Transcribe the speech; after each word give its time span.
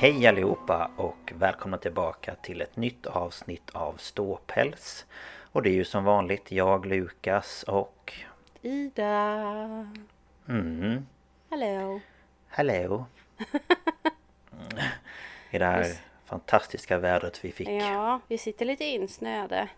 Hej 0.00 0.26
allihopa 0.26 0.90
och 0.96 1.32
välkomna 1.36 1.78
tillbaka 1.78 2.34
till 2.34 2.60
ett 2.60 2.76
nytt 2.76 3.06
avsnitt 3.06 3.70
av 3.72 3.94
Ståpäls. 3.96 5.06
Och 5.52 5.62
det 5.62 5.70
är 5.70 5.74
ju 5.74 5.84
som 5.84 6.04
vanligt 6.04 6.52
jag, 6.52 6.86
Lukas 6.86 7.62
och... 7.62 8.12
Ida! 8.62 9.12
Mm, 10.48 11.06
Hallå! 11.50 12.00
hallå! 12.48 13.04
I 15.50 15.58
det 15.58 15.64
här 15.64 15.86
fantastiska 16.24 16.98
vädret 16.98 17.44
vi 17.44 17.52
fick. 17.52 17.68
Ja, 17.68 18.20
vi 18.28 18.38
sitter 18.38 18.64
lite 18.64 18.84
insnöade. 18.84 19.68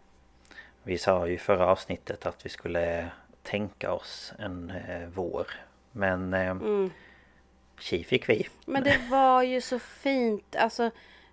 Vi 0.82 0.98
sa 0.98 1.26
ju 1.26 1.34
i 1.34 1.38
förra 1.38 1.66
avsnittet 1.66 2.26
att 2.26 2.46
vi 2.46 2.50
skulle 2.50 3.08
tänka 3.42 3.92
oss 3.92 4.32
en 4.38 4.70
eh, 4.70 5.08
vår. 5.14 5.46
Men 5.92 6.34
eh, 6.34 6.50
Mm. 6.50 6.91
Tji 7.82 8.04
fick 8.04 8.28
vi. 8.28 8.48
Men 8.66 8.82
det 8.82 8.98
var 9.10 9.43
ju 9.43 9.60
så 9.60 9.78
fint. 9.78 10.56
Alltså, 10.56 10.91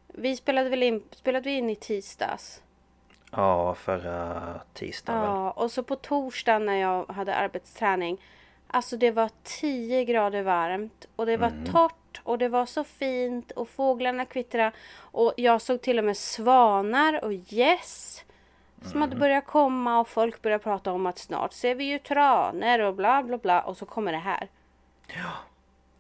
vi 0.08 0.36
spelade 0.36 0.70
väl 0.70 0.84
in, 0.84 1.04
spelade 1.12 1.50
vi 1.50 1.58
in 1.58 1.70
i 1.70 1.76
tisdags? 1.76 2.62
Ja, 3.32 3.76
förra 3.76 4.62
tisdagen. 4.74 5.24
Ja, 5.24 5.52
och 5.52 5.72
så 5.72 5.84
på 5.84 5.96
torsdagen 5.96 6.66
när 6.66 6.76
jag 6.76 7.06
hade 7.06 7.36
arbetsträning. 7.36 8.22
Alltså 8.68 8.98
det 8.98 9.12
var 9.12 9.30
10 9.44 10.06
grader 10.06 10.42
varmt 10.42 11.08
och 11.16 11.26
det 11.26 11.38
var 11.38 11.54
torrt 11.72 12.22
och 12.24 12.38
det 12.38 12.50
var 12.50 12.66
så 12.66 12.84
fint 12.84 13.52
och 13.52 13.70
fåglarna 13.70 14.26
kvittrade. 14.26 14.72
Och 14.98 15.34
jag 15.38 15.62
såg 15.62 15.82
till 15.82 16.00
och 16.00 16.06
med 16.06 16.18
svanar 16.18 17.24
och 17.26 17.34
gäss. 17.34 18.24
Som 18.86 19.02
hade 19.02 19.16
börjat 19.16 19.46
komma 19.46 20.00
och 20.00 20.08
folk 20.08 20.42
började 20.42 20.64
prata 20.64 20.92
om 20.92 21.06
att 21.06 21.18
snart 21.18 21.54
ser 21.54 21.76
vi 21.76 21.84
ju 21.84 22.00
tranor 22.00 22.80
och 22.80 22.96
bla 22.96 23.24
bla 23.24 23.38
bla. 23.38 23.62
Och 23.62 23.78
så 23.78 23.86
kommer 23.86 24.12
det 24.12 24.18
här. 24.18 24.48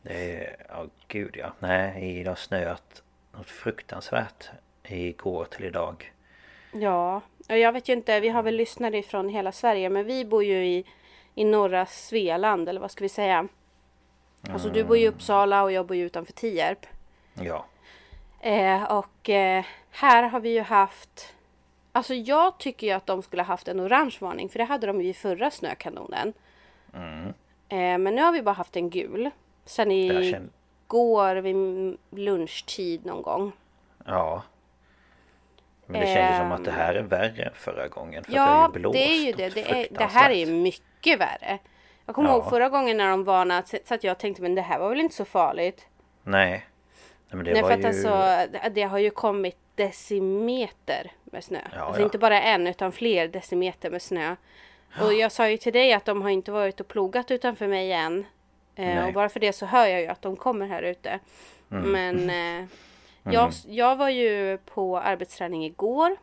Det 0.09 0.35
är, 0.35 0.55
ja 0.69 0.85
gud 1.07 1.35
ja. 1.37 1.51
Nej, 1.59 2.23
det 2.23 2.29
har 2.29 2.35
snöat 2.35 3.03
något 3.31 3.49
fruktansvärt 3.49 4.49
igår 4.83 5.45
till 5.45 5.65
idag. 5.65 6.13
Ja, 6.71 7.21
jag 7.47 7.71
vet 7.71 7.89
ju 7.89 7.93
inte, 7.93 8.19
vi 8.19 8.29
har 8.29 8.43
väl 8.43 8.55
lyssnare 8.55 8.97
ifrån 8.97 9.29
hela 9.29 9.51
Sverige 9.51 9.89
men 9.89 10.05
vi 10.05 10.25
bor 10.25 10.43
ju 10.43 10.65
i, 10.65 10.85
i 11.35 11.43
norra 11.43 11.85
Svealand 11.85 12.69
eller 12.69 12.81
vad 12.81 12.91
ska 12.91 13.03
vi 13.03 13.09
säga? 13.09 13.47
Alltså 14.49 14.69
du 14.69 14.83
bor 14.83 14.97
ju 14.97 15.03
i 15.03 15.07
Uppsala 15.07 15.63
och 15.63 15.71
jag 15.71 15.85
bor 15.85 15.97
ju 15.97 16.05
utanför 16.05 16.33
Tierp. 16.33 16.85
Ja. 17.33 17.65
Eh, 18.39 18.83
och 18.83 19.29
eh, 19.29 19.65
här 19.91 20.23
har 20.23 20.39
vi 20.39 20.49
ju 20.49 20.61
haft 20.61 21.33
Alltså 21.91 22.13
jag 22.13 22.57
tycker 22.57 22.87
ju 22.87 22.93
att 22.93 23.05
de 23.05 23.21
skulle 23.23 23.41
ha 23.41 23.47
haft 23.47 23.67
en 23.67 23.81
orange 23.81 24.17
varning 24.19 24.49
för 24.49 24.59
det 24.59 24.65
hade 24.65 24.87
de 24.87 25.01
ju 25.01 25.09
i 25.09 25.13
förra 25.13 25.51
snökanonen. 25.51 26.33
Eh, 27.69 27.97
men 27.97 28.15
nu 28.15 28.21
har 28.21 28.31
vi 28.31 28.41
bara 28.41 28.55
haft 28.55 28.75
en 28.75 28.89
gul. 28.89 29.31
Sen 29.69 29.91
Jag 30.07 30.23
i 30.23 30.31
känner, 30.31 30.49
går 30.87 31.35
vid 31.35 31.97
lunchtid 32.11 33.05
någon 33.05 33.21
gång. 33.21 33.51
ja. 34.05 34.43
Men 35.85 36.01
det 36.01 36.07
kändes 36.07 36.37
som 36.37 36.51
att 36.51 36.65
det 36.65 36.71
här 36.71 36.93
är 36.95 37.01
värre 37.01 37.43
än 37.43 37.53
förra 37.53 37.87
gången. 37.87 38.23
För 38.23 38.31
att 38.31 38.35
det 38.35 38.41
Ja, 38.41 38.43
har 38.45 38.73
ju 38.79 38.91
det 38.91 39.11
är 39.11 39.25
ju 39.25 39.31
det. 39.31 39.49
Det, 39.49 39.71
är, 39.71 39.87
det 39.91 40.03
här 40.05 40.29
är 40.29 40.33
ju 40.45 40.45
mycket 40.53 41.19
värre. 41.19 41.59
Jag 42.05 42.15
kommer 42.15 42.29
Ja. 42.29 42.35
ihåg 42.35 42.49
förra 42.49 42.69
gången 42.69 42.97
när 42.97 43.09
de 43.09 43.23
varnade 43.23 43.67
så- 43.85 43.93
att 43.93 44.03
jag 44.03 44.17
tänkte 44.17 44.41
men 44.41 44.55
det 44.55 44.61
här 44.61 44.79
var 44.79 44.89
väl 44.89 44.99
inte 44.99 45.15
så 45.15 45.25
farligt. 45.25 45.87
Nej. 46.23 46.49
Nej 46.49 46.65
men 47.29 47.43
det 47.45 47.53
Nej 47.53 47.61
var 47.61 47.69
för 47.69 47.75
att 47.89 47.95
ju... 47.95 48.07
alltså 48.07 48.69
det 48.69 48.83
har 48.83 48.97
ju 48.97 49.09
kommit 49.09 49.57
decimeter 49.75 51.11
med 51.23 51.43
snö. 51.43 51.59
Ja, 51.75 51.79
alltså 51.81 52.01
ja. 52.01 52.05
inte 52.05 52.17
bara 52.17 52.41
en 52.41 52.67
utan 52.67 52.91
fler 52.91 53.27
decimeter 53.27 53.89
med 53.89 54.01
snö. 54.01 54.35
Och 55.01 55.13
jag 55.13 55.31
sa 55.31 55.49
ju 55.49 55.57
till 55.57 55.73
dig 55.73 55.93
att 55.93 56.05
de 56.05 56.21
har 56.21 56.29
inte 56.29 56.51
varit 56.51 56.79
och 56.79 56.87
plogat 56.87 57.31
utanför 57.31 57.67
mig 57.67 57.91
än. 57.93 58.25
Eh, 58.79 59.07
och 59.07 59.13
bara 59.13 59.29
för 59.29 59.39
det 59.39 59.53
så 59.53 59.65
hör 59.65 59.85
jag 59.85 60.01
ju 60.01 60.07
att 60.07 60.21
de 60.21 60.35
kommer 60.35 60.67
här 60.67 60.81
ute. 60.83 61.19
Mm. 61.71 61.91
Men 61.91 62.29
eh, 62.63 62.67
jag, 63.33 63.51
jag 63.67 63.95
var 63.95 64.09
ju 64.09 64.57
på 64.57 64.99
arbetsträning 64.99 65.65
igår. 65.65 66.17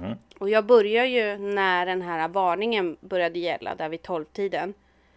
Mm. 0.00 0.18
Och 0.38 0.50
jag 0.50 0.64
börjar 0.64 1.04
ju 1.04 1.38
när 1.38 1.86
den 1.86 2.02
här 2.02 2.28
varningen 2.28 2.96
började 3.00 3.38
gälla 3.38 3.74
där 3.74 3.88
vid 3.88 4.00
12-tiden. 4.00 4.74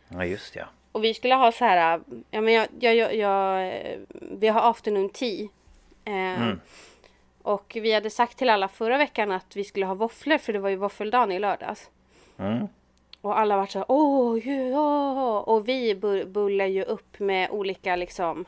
Ja 0.08 0.26
just 0.26 0.56
ja. 0.56 0.66
Och 0.92 1.04
vi 1.04 1.14
skulle 1.14 1.36
ha 1.36 1.52
så 1.52 1.66
här, 1.66 2.02
ja 2.32 2.42
men 2.42 2.54
jag, 2.54 2.68
jag, 2.80 2.96
jag, 2.96 3.16
jag 3.16 3.72
vi 4.32 4.48
har 4.48 4.70
afternoon 4.70 5.10
tea. 5.10 5.48
Eh, 6.06 6.54
Och 7.42 7.78
vi 7.82 7.94
hade 7.94 8.10
sagt 8.10 8.38
till 8.38 8.50
alla 8.50 8.68
förra 8.68 8.98
veckan 8.98 9.32
att 9.32 9.56
vi 9.56 9.64
skulle 9.64 9.86
ha 9.86 9.94
våfflor 9.94 10.38
för 10.38 10.54
det 10.54 10.60
var 10.60 10.70
ju 10.70 10.76
våffeldagen 10.76 11.32
i 11.32 11.40
lördags. 11.40 11.90
Mm. 12.38 12.68
Och 13.22 13.40
alla 13.40 13.58
var 13.58 13.66
så 13.66 13.80
här, 13.80 13.86
åh, 13.90 14.40
åh. 14.74 15.38
Och 15.38 15.68
vi 15.70 15.94
bu- 15.96 16.26
bullar 16.26 16.66
ju 16.66 16.84
upp 16.84 17.20
med 17.20 17.50
olika 17.52 17.96
liksom 17.96 18.46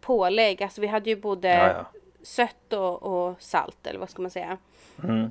pålägg. 0.00 0.62
Alltså 0.62 0.80
vi 0.80 0.86
hade 0.86 1.10
ju 1.10 1.16
både 1.16 1.48
Ja, 1.48 1.66
ja. 1.68 1.84
sött 2.22 2.72
och, 2.72 3.02
och 3.02 3.34
salt 3.42 3.86
eller 3.86 4.00
vad 4.00 4.10
ska 4.10 4.22
man 4.22 4.30
säga. 4.30 4.58
Mm. 5.04 5.30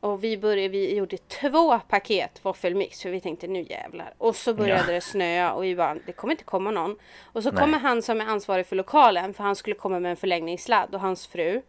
Och 0.00 0.24
vi 0.24 0.38
började, 0.38 0.68
vi 0.68 0.94
gjorde 0.96 1.16
två 1.16 1.78
paket 1.88 2.44
våffelmix 2.44 3.02
för 3.02 3.10
vi 3.10 3.20
tänkte 3.20 3.46
nu 3.46 3.62
jävlar. 3.70 4.14
Och 4.18 4.36
så 4.36 4.54
började 4.54 4.80
Ja. 4.86 4.92
det 4.92 5.00
snöa 5.00 5.52
och 5.52 5.64
vi 5.64 5.76
bara, 5.76 5.96
det 6.06 6.12
kommer 6.12 6.32
inte 6.32 6.44
komma 6.44 6.70
någon. 6.70 6.96
Och 7.32 7.42
så 7.42 7.50
Nej. 7.50 7.60
kommer 7.60 7.78
han 7.78 8.02
som 8.02 8.20
är 8.20 8.24
ansvarig 8.26 8.66
för 8.66 8.76
lokalen 8.76 9.34
för 9.34 9.44
han 9.44 9.56
skulle 9.56 9.74
komma 9.76 10.00
med 10.00 10.10
en 10.10 10.16
förlängningssladd 10.16 10.94
och 10.94 11.00
hans 11.00 11.26
fru. 11.26 11.62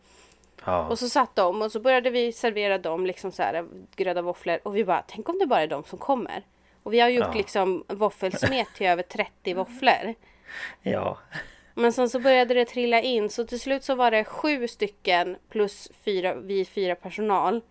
Ja. 0.66 0.88
Och 0.88 1.00
så 1.00 1.10
satt 1.10 1.36
de 1.36 1.62
och 1.62 1.72
så 1.72 1.80
började 1.80 2.10
vi 2.10 2.32
servera 2.32 2.78
dem 2.78 3.06
liksom 3.06 3.32
så 3.32 3.44
här 3.44 3.66
gröda 3.96 4.22
våfflor 4.22 4.60
och 4.64 4.76
vi 4.76 4.86
bara, 4.86 5.04
tänk 5.08 5.30
om 5.30 5.40
det 5.40 5.46
bara 5.48 5.62
är 5.62 5.68
de 5.68 5.84
som 5.84 6.00
kommer. 6.00 6.44
Och 6.84 6.94
vi 6.94 7.00
har 7.00 7.10
gjort 7.10 7.28
Ja. 7.28 7.34
liksom 7.34 7.84
våffelsmet 7.88 8.68
till 8.76 8.88
över 8.88 9.04
30 9.04 9.54
våfflor. 9.54 10.16
ja. 10.82 11.18
Men 11.74 11.94
sen 11.94 12.10
så 12.10 12.20
började 12.20 12.54
det 12.54 12.66
trilla 12.66 13.02
in 13.02 13.30
så 13.30 13.46
till 13.46 13.60
slut 13.60 13.84
så 13.84 13.96
var 13.96 14.12
det 14.12 14.24
sju 14.24 14.68
stycken 14.68 15.38
plus 15.50 15.92
fyra, 16.06 16.34
vi 16.36 16.66
fyra 16.66 16.96
personal. 16.96 17.62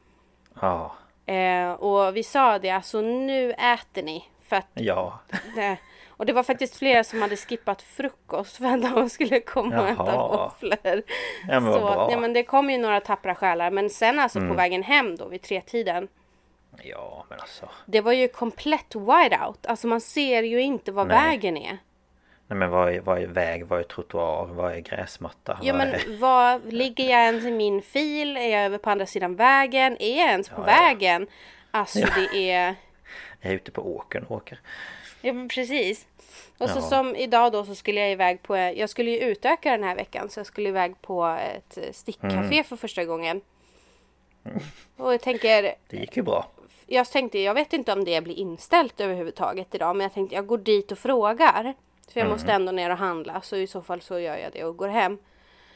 Ja. 0.61 0.95
Eh, 1.27 1.71
och 1.73 2.17
vi 2.17 2.23
sa 2.23 2.59
det, 2.59 2.71
alltså 2.71 3.01
nu 3.01 3.53
äter 3.53 4.03
ni. 4.03 4.25
För 4.49 4.57
att 4.57 4.67
Ja. 4.75 5.19
det, 5.55 5.77
och 6.19 6.27
det 6.27 6.33
var 6.33 6.43
faktiskt 6.43 6.77
flera 6.77 7.05
som 7.05 7.23
hade 7.23 7.37
skippat 7.37 7.83
frukost 7.83 8.57
för 8.57 8.65
att 8.65 8.83
de 8.83 9.11
skulle 9.11 9.41
komma 9.41 9.81
och 9.83 9.89
äta 9.89 10.05
Jaha. 10.07 10.29
våfflor. 10.37 11.03
Ja, 11.49 11.61
men 11.61 11.73
så, 11.73 12.09
ja, 12.11 12.19
men 12.21 12.33
det 12.33 12.43
kom 12.43 12.71
ju 12.71 12.79
några 12.79 13.01
tappra 13.01 13.35
själar. 13.35 13.71
Men 13.71 13.91
sen 13.91 14.19
alltså 14.19 14.39
Mm. 14.39 14.51
på 14.51 14.57
vägen 14.57 14.83
hem 14.83 15.17
då 15.17 15.29
vid 15.29 15.43
tretiden. 15.43 16.09
Ja, 16.83 17.25
men 17.29 17.41
alltså. 17.41 17.69
Det 17.87 18.01
var 18.01 18.13
ju 18.13 18.29
komplett 18.29 18.95
wide 18.95 19.39
out. 19.47 19.67
Alltså 19.67 19.87
man 19.87 20.01
ser 20.01 20.43
ju 20.43 20.61
inte 20.61 20.93
vad 20.93 21.07
Nej. 21.09 21.17
vägen 21.29 21.57
är. 21.57 21.79
Nej 22.51 22.59
men 22.59 22.71
vad 22.71 22.93
är, 22.95 23.01
vad 23.01 23.23
är 23.23 23.27
väg, 23.27 23.67
vad 23.67 23.79
är 23.81 23.85
trottoar, 23.85 24.47
vad 24.47 24.73
är 24.73 24.79
gräsmatta? 24.81 25.59
Ja 25.63 25.75
men 25.75 25.89
är... 25.89 26.19
vad, 26.21 26.73
ligger 26.73 27.05
jag 27.11 27.21
ens 27.25 27.45
i 27.45 27.51
min 27.51 27.83
fil? 27.83 28.37
Är 28.37 28.49
jag 28.49 28.65
över 28.65 28.79
på 28.79 28.91
andra 28.91 29.07
sidan 29.07 29.37
vägen? 29.37 29.97
Är 30.01 30.19
jag 30.19 30.29
ens 30.31 30.49
på 30.49 30.63
Ja, 30.67 30.71
ja. 30.71 30.81
vägen? 30.83 31.27
Alltså 31.71 31.99
det 32.15 32.51
är... 32.51 32.75
Jag 33.41 33.51
är 33.53 33.57
ute 33.57 33.71
på 33.71 33.97
åkern 33.97 34.25
och 34.25 34.37
åker. 34.37 34.61
Ja 35.21 35.33
men 35.33 35.49
precis. 35.49 36.07
Och 36.59 36.71
så 36.71 36.79
Ja. 36.79 36.83
som 36.83 37.17
idag 37.17 37.53
då 37.53 37.65
så 37.65 37.75
skulle 37.75 38.01
jag 38.01 38.13
iväg 38.13 38.43
på, 38.43 38.57
jag 38.57 38.91
skulle 38.91 39.11
ju 39.11 39.19
utöka 39.19 39.71
den 39.71 39.85
här 39.85 39.95
veckan 39.97 40.29
så 40.31 40.41
jag 40.41 40.47
skulle 40.47 40.69
iväg 40.69 41.03
på 41.03 41.27
ett 41.27 41.79
eh, 41.79 41.93
stickcafé 41.93 42.37
Mm. 42.37 42.65
för 42.65 42.77
första 42.77 43.05
gången. 43.05 43.41
Och 44.97 45.13
jag 45.13 45.21
tänker, 45.21 45.75
Det 45.89 45.97
gick 45.97 46.17
ju 46.17 46.23
bra. 46.23 46.47
jag 46.87 47.09
tänkte, 47.11 47.39
jag 47.39 47.55
vet 47.55 47.73
inte 47.73 47.93
om 47.93 48.05
det 48.05 48.21
blir 48.21 48.35
inställt 48.35 49.01
överhuvudtaget 49.01 49.75
idag 49.75 49.97
men 49.97 50.05
jag 50.05 50.13
tänkte 50.15 50.35
jag 50.35 50.47
går 50.47 50.59
dit 50.59 50.93
och 50.93 50.99
frågar. 50.99 51.75
För 52.13 52.21
jag 52.21 52.27
Mm. 52.27 52.31
måste 52.33 52.53
ändå 52.53 52.73
ner 52.73 52.91
och 52.91 52.99
handla 52.99 53.41
så 53.41 53.57
i 53.57 53.67
så 53.67 53.83
fall 53.83 54.01
så 54.01 54.19
gör 54.19 54.37
jag 54.37 54.53
det 54.53 54.65
och 54.65 54.77
går 54.77 54.89
hem. 54.89 55.19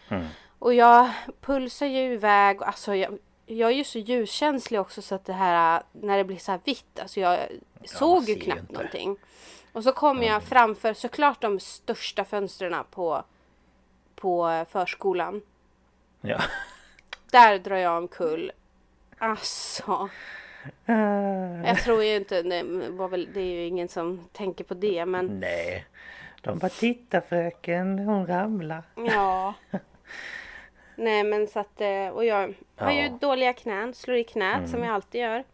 Mm. 0.08 0.24
Och 0.58 0.74
jag 0.74 1.10
pulsar 1.40 1.86
ju 1.86 2.12
iväg 2.12 2.60
och 2.60 2.66
alltså 2.66 2.94
jag, 2.94 3.18
jag 3.52 3.70
är 3.70 3.74
ju 3.74 3.84
så 3.84 3.98
ljuskänslig 3.98 4.80
också 4.80 5.02
så 5.02 5.14
att 5.14 5.24
det 5.24 5.32
här 5.32 5.82
när 5.92 6.16
det 6.16 6.24
blir 6.24 6.36
så 6.36 6.52
här 6.52 6.60
vitt, 6.64 7.00
alltså 7.00 7.20
jag 7.20 7.38
såg 7.84 8.28
ju 8.28 8.34
knappt 8.34 8.60
inte. 8.60 8.72
någonting. 8.72 9.16
Och 9.72 9.84
så 9.84 9.92
kommer 9.92 10.26
jag 10.26 10.42
framför 10.42 10.94
såklart 10.94 11.40
de 11.40 11.60
största 11.60 12.24
fönstren 12.24 12.84
på, 12.90 13.24
på 14.14 14.64
förskolan. 14.70 15.42
Ja. 16.20 16.42
Där 17.30 17.58
drar 17.58 17.76
jag 17.76 17.98
omkull. 17.98 18.52
Alltså. 19.18 20.08
Jag 21.64 21.78
tror 21.78 22.04
ju 22.04 22.16
inte, 22.16 22.42
det, 22.42 22.62
var 22.90 23.08
väl, 23.08 23.28
det 23.34 23.40
är 23.40 23.60
ju 23.60 23.66
ingen 23.66 23.88
som 23.88 24.28
tänker 24.32 24.64
på 24.64 24.74
det 24.74 25.06
men 25.06 25.26
Nej. 25.26 25.86
De 26.40 26.58
bara 26.58 26.68
titta 26.68 27.20
fröken, 27.20 27.98
hon 27.98 28.26
ramlar. 28.26 28.82
ja. 28.94 29.54
Nej 31.02 31.24
men 31.24 31.46
så 31.48 31.58
att, 31.60 31.80
eh, 31.80 32.08
och 32.08 32.24
jag 32.24 32.54
har 32.76 32.90
ju 32.92 32.98
Ja. 33.00 33.06
Mm. 33.06 33.18
dåliga 33.18 33.52
knän, 33.52 33.94
slår 33.94 34.16
i 34.16 34.24
knät 34.24 34.70
som 34.70 34.82
jag 34.84 34.94
alltid 34.94 35.20
gör. 35.20 35.44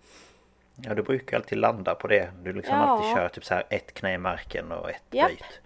Ja 0.77 0.95
du 0.95 1.03
brukar 1.03 1.37
alltid 1.37 1.59
landa 1.59 1.95
på 1.95 2.07
det. 2.07 2.31
Du 2.43 2.53
liksom 2.53 2.77
Ja. 2.77 2.83
alltid 2.85 3.17
kör 3.17 3.29
typ 3.29 3.45
så 3.45 3.55
här 3.55 3.65
ett 3.71 3.95
knä 3.95 4.15
i 4.15 4.19
marken 4.19 4.73
och 4.73 4.91
ett 4.91 5.03
Japp. 5.11 5.29
böjt. 5.29 5.61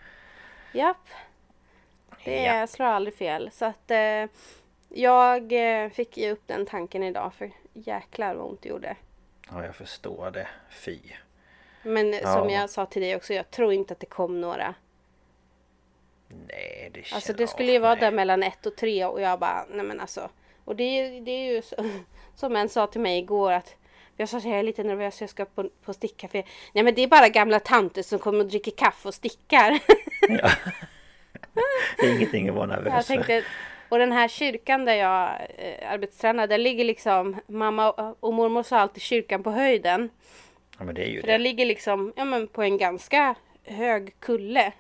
Japp. 0.73 1.09
Det 2.25 2.43
Ja. 2.43 2.67
slår 2.67 2.87
aldrig 2.87 3.15
fel. 3.17 3.51
Så 3.53 3.65
att 3.65 3.91
eh, 3.91 4.25
jag 4.89 5.53
eh, 5.85 5.91
fick 5.91 6.17
ge 6.17 6.31
upp 6.31 6.43
den 6.47 6.67
tanken 6.67 7.03
idag 7.03 7.35
för 7.35 7.51
jäklar 7.73 8.35
vad 8.35 8.47
ont 8.51 8.63
det 8.63 8.69
gjorde. 8.69 8.97
Ja 9.51 9.65
jag 9.65 9.75
förstår 9.77 10.31
det. 10.31 10.49
Fy. 10.71 10.99
Men 11.83 12.13
Ja. 12.13 12.35
som 12.35 12.51
jag 12.51 12.71
sa 12.71 12.87
till 12.87 13.03
dig 13.03 13.17
också, 13.17 13.35
jag 13.35 13.51
tror 13.51 13.73
inte 13.73 13.93
att 13.95 14.01
det 14.01 14.07
kom 14.07 14.41
några. 14.41 14.75
Nej 16.49 16.91
det 16.95 17.03
känns... 17.03 17.13
Alltså 17.13 17.33
det 17.33 17.47
skulle 17.47 17.73
ju 17.73 17.79
vara 17.79 17.95
nej. 17.95 18.01
där 18.01 18.11
mellan 18.11 18.43
ett 18.43 18.67
och 18.67 18.77
tre 18.77 19.05
och 19.05 19.21
jag 19.21 19.39
bara, 19.39 19.65
nej 19.71 19.85
men 19.85 20.01
alltså. 20.01 20.31
Och 20.65 20.77
det 20.77 20.85
är, 20.85 21.21
det 21.21 21.31
är 21.31 21.53
ju 21.55 21.63
så, 21.63 21.77
som 22.35 22.57
en 22.57 22.69
sa 22.69 22.87
till 22.87 23.01
mig 23.01 23.19
igår 23.19 23.53
att 23.53 23.77
jag 24.17 24.29
sa 24.29 24.37
att 24.37 24.45
jag 24.45 24.59
är 24.59 24.63
lite 24.63 24.85
nervös, 24.85 25.21
jag 25.21 25.31
ska 25.31 25.45
på, 25.45 25.69
på 25.85 25.93
stickcafé. 25.93 26.45
Nej 26.73 26.85
men 26.85 26.95
det 26.95 27.03
är 27.03 27.07
bara 27.09 27.29
gamla 27.29 27.61
tanter 27.61 28.03
som 28.03 28.19
kommer 28.19 28.39
och 28.41 28.47
dricker 28.47 28.71
kaffe 28.71 29.09
och 29.09 29.15
stickar. 29.15 29.79
Ja. 30.29 30.51
Det 31.99 32.07
är 32.07 32.17
ingenting 32.17 32.49
att 32.49 32.55
vara 32.55 32.67
nervös 32.67 32.93
jag 32.95 33.07
tänkte, 33.07 33.45
och 33.89 33.99
den 33.99 34.13
här 34.13 34.29
kyrkan 34.29 34.85
där 34.85 34.95
jag 34.95 35.31
eh, 35.59 35.93
arbetstränar, 35.93 36.47
där 36.47 36.59
ligger 36.59 36.85
liksom 36.85 37.37
mamma 37.47 37.93
och- 37.93 38.17
och 38.21 38.35
mormor 38.35 38.63
sa 38.63 38.79
alltid 38.79 39.03
kyrkan 39.03 39.43
på 39.43 39.51
höjden. 39.51 40.11
Ja 40.79 40.85
men 40.85 40.95
det 40.95 41.03
är 41.05 41.09
ju 41.09 41.21
För 41.21 41.27
det. 41.27 41.33
den 41.33 41.43
ligger 41.43 41.67
liksom, 41.67 42.13
ja 42.17 42.25
men 42.25 42.47
på 42.49 42.63
en 42.63 42.79
ganska 42.79 43.35
hög 43.65 44.21
kulle. 44.21 44.73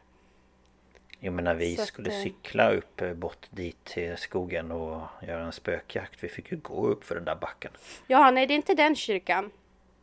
Jo 1.24 1.32
men 1.32 1.44
när 1.44 1.54
vi 1.54 1.76
Så 1.76 1.82
att, 1.82 1.88
skulle 1.88 2.10
eh, 2.10 2.22
cykla 2.22 2.72
upp 2.72 3.00
eh, 3.00 3.12
bort 3.12 3.46
dit 3.50 3.84
till 3.84 4.16
skogen 4.16 4.72
och 4.72 5.00
göra 5.28 5.44
en 5.44 5.52
spökjakt. 5.52 6.24
Vi 6.24 6.28
fick 6.28 6.52
ju 6.52 6.56
gå 6.58 6.86
upp 6.86 7.04
för 7.04 7.14
den 7.14 7.24
där 7.24 7.34
backen. 7.34 7.72
Ja, 8.06 8.30
nej 8.30 8.46
det 8.46 8.54
är 8.54 8.56
inte 8.56 8.74
den 8.74 8.96
kyrkan. 8.96 9.50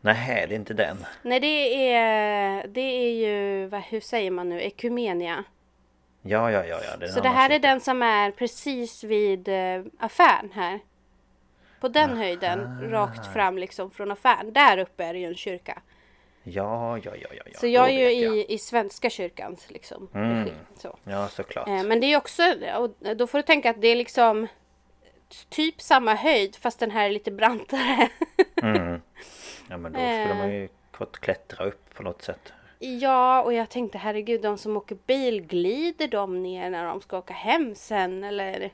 Nej 0.02 0.46
det 0.48 0.56
är 0.56 0.60
inte 0.60 0.74
den. 0.74 1.06
Nej 1.22 1.40
det 1.40 1.92
är, 1.94 2.68
det 2.68 2.82
är 2.82 3.12
ju, 3.12 3.66
vad, 3.68 3.82
hur 3.82 4.00
säger 4.00 4.32
man 4.32 4.50
nu, 4.50 4.62
Ekumenia. 4.62 5.44
Ja 6.22 6.52
ja 6.52 6.66
ja 6.66 6.80
ja. 6.92 6.98
Det 6.98 7.06
är 7.06 7.10
Så 7.10 7.20
det 7.22 7.30
här 7.30 7.50
är 7.50 7.54
kyrka. 7.54 7.68
den 7.68 7.80
som 7.80 8.02
är 8.02 8.32
precis 8.32 9.04
vid 9.04 9.48
eh, 9.48 9.84
affären 10.00 10.52
här. 10.54 10.80
På 11.80 11.88
den 11.88 12.18
höjden, 12.18 12.90
rakt 12.92 13.34
fram 13.34 13.58
liksom 13.58 13.92
från 13.92 14.12
affären. 14.12 14.54
Där 14.54 14.78
uppe 14.78 15.04
är 15.04 15.14
det 15.14 15.20
ju 15.20 15.26
en 15.26 15.36
kyrka. 15.36 15.82
Ja 16.54 16.98
ja 16.98 17.12
ja 17.16 17.28
ja. 17.36 17.60
Så 17.60 17.68
jag 17.68 17.90
är 17.90 18.10
ju 18.10 18.26
jag. 18.26 18.38
i, 18.38 18.54
i 18.54 18.58
Svenska 18.58 19.10
kyrkans 19.10 19.72
liksom 19.72 20.10
Mm. 20.14 20.40
regi. 20.46 20.54
Så. 20.76 20.98
Ja 21.04 21.28
såklart. 21.28 21.68
Eh, 21.68 21.84
Men 21.84 22.00
det 22.00 22.14
är 22.14 22.18
också, 22.18 22.44
och 22.78 23.16
då 23.18 23.28
får 23.28 23.38
du 23.38 23.42
tänka 23.42 23.70
att 23.70 23.82
det 23.82 23.88
är 23.88 23.96
liksom 23.96 24.48
typ 25.50 25.82
samma 25.82 26.14
höjd 26.16 26.56
fast 26.56 26.80
den 26.80 26.92
här 26.92 27.06
är 27.06 27.12
lite 27.12 27.32
brantare. 27.32 28.10
Mm. 28.64 29.02
Ja 29.72 29.78
men 29.78 29.94
då 29.94 30.00
skulle 30.00 30.34
man 30.34 30.54
ju 30.54 30.70
fått 30.92 31.20
klättra 31.20 31.66
upp 31.66 31.94
på 31.96 32.04
något 32.04 32.22
sätt. 32.22 32.54
ja, 32.80 33.42
och 33.44 33.54
jag 33.54 33.70
tänkte 33.70 33.98
herregud, 33.98 34.42
de 34.42 34.58
som 34.58 34.78
åker 34.78 34.98
bil, 35.06 35.42
glider 35.42 36.08
de 36.08 36.44
ner 36.44 36.70
när 36.70 36.86
de 36.86 37.02
ska 37.02 37.18
åka 37.18 37.34
hem 37.34 37.76
sen 37.76 38.24
eller? 38.24 38.70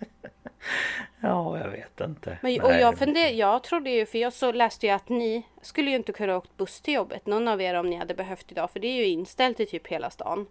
Ja 1.22 1.58
jag 1.58 1.68
vet 1.68 2.00
inte. 2.00 2.38
Men, 2.42 2.60
och 2.60 2.70
Nej, 2.70 2.80
jag 2.80 2.98
funderar, 2.98 3.28
jag 3.28 3.62
trodde 3.62 3.90
ju, 3.90 4.06
för 4.06 4.18
jag 4.18 4.32
så 4.32 4.52
läste 4.52 4.86
ju 4.86 4.92
att 4.92 5.08
ni 5.08 5.42
skulle 5.62 5.90
ju 5.90 5.96
inte 5.96 6.12
kunna 6.12 6.36
åkt 6.36 6.56
buss 6.56 6.80
till 6.80 6.94
jobbet, 6.94 7.26
någon 7.26 7.48
av 7.48 7.60
er 7.62 7.74
om 7.74 7.90
ni 7.90 7.96
hade 7.96 8.14
behövt 8.14 8.52
idag, 8.52 8.70
för 8.70 8.80
det 8.80 8.86
är 8.88 8.96
ju 8.96 9.04
inställt 9.06 9.60
i 9.60 9.66
typ 9.66 9.86
hela 9.86 10.10
stan. 10.10 10.46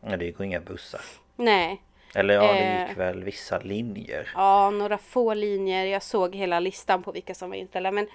Ja, 0.00 0.16
det 0.16 0.30
går 0.30 0.46
inga 0.46 0.60
bussar. 0.60 1.00
Nej, 1.36 1.82
Eller 2.14 2.34
ja, 2.34 2.52
det 2.52 2.58
Eh. 2.58 2.88
gick 2.88 2.98
väl 2.98 3.24
vissa 3.24 3.58
linjer. 3.58 4.30
ja, 4.34 4.70
några 4.70 4.98
få 4.98 5.34
linjer, 5.34 5.86
jag 5.86 6.02
såg 6.02 6.34
hela 6.34 6.60
listan 6.60 7.02
på 7.02 7.12
vilka 7.12 7.34
som 7.34 7.50
var 7.50 7.56
inställda, 7.56 7.90
men 7.90 8.06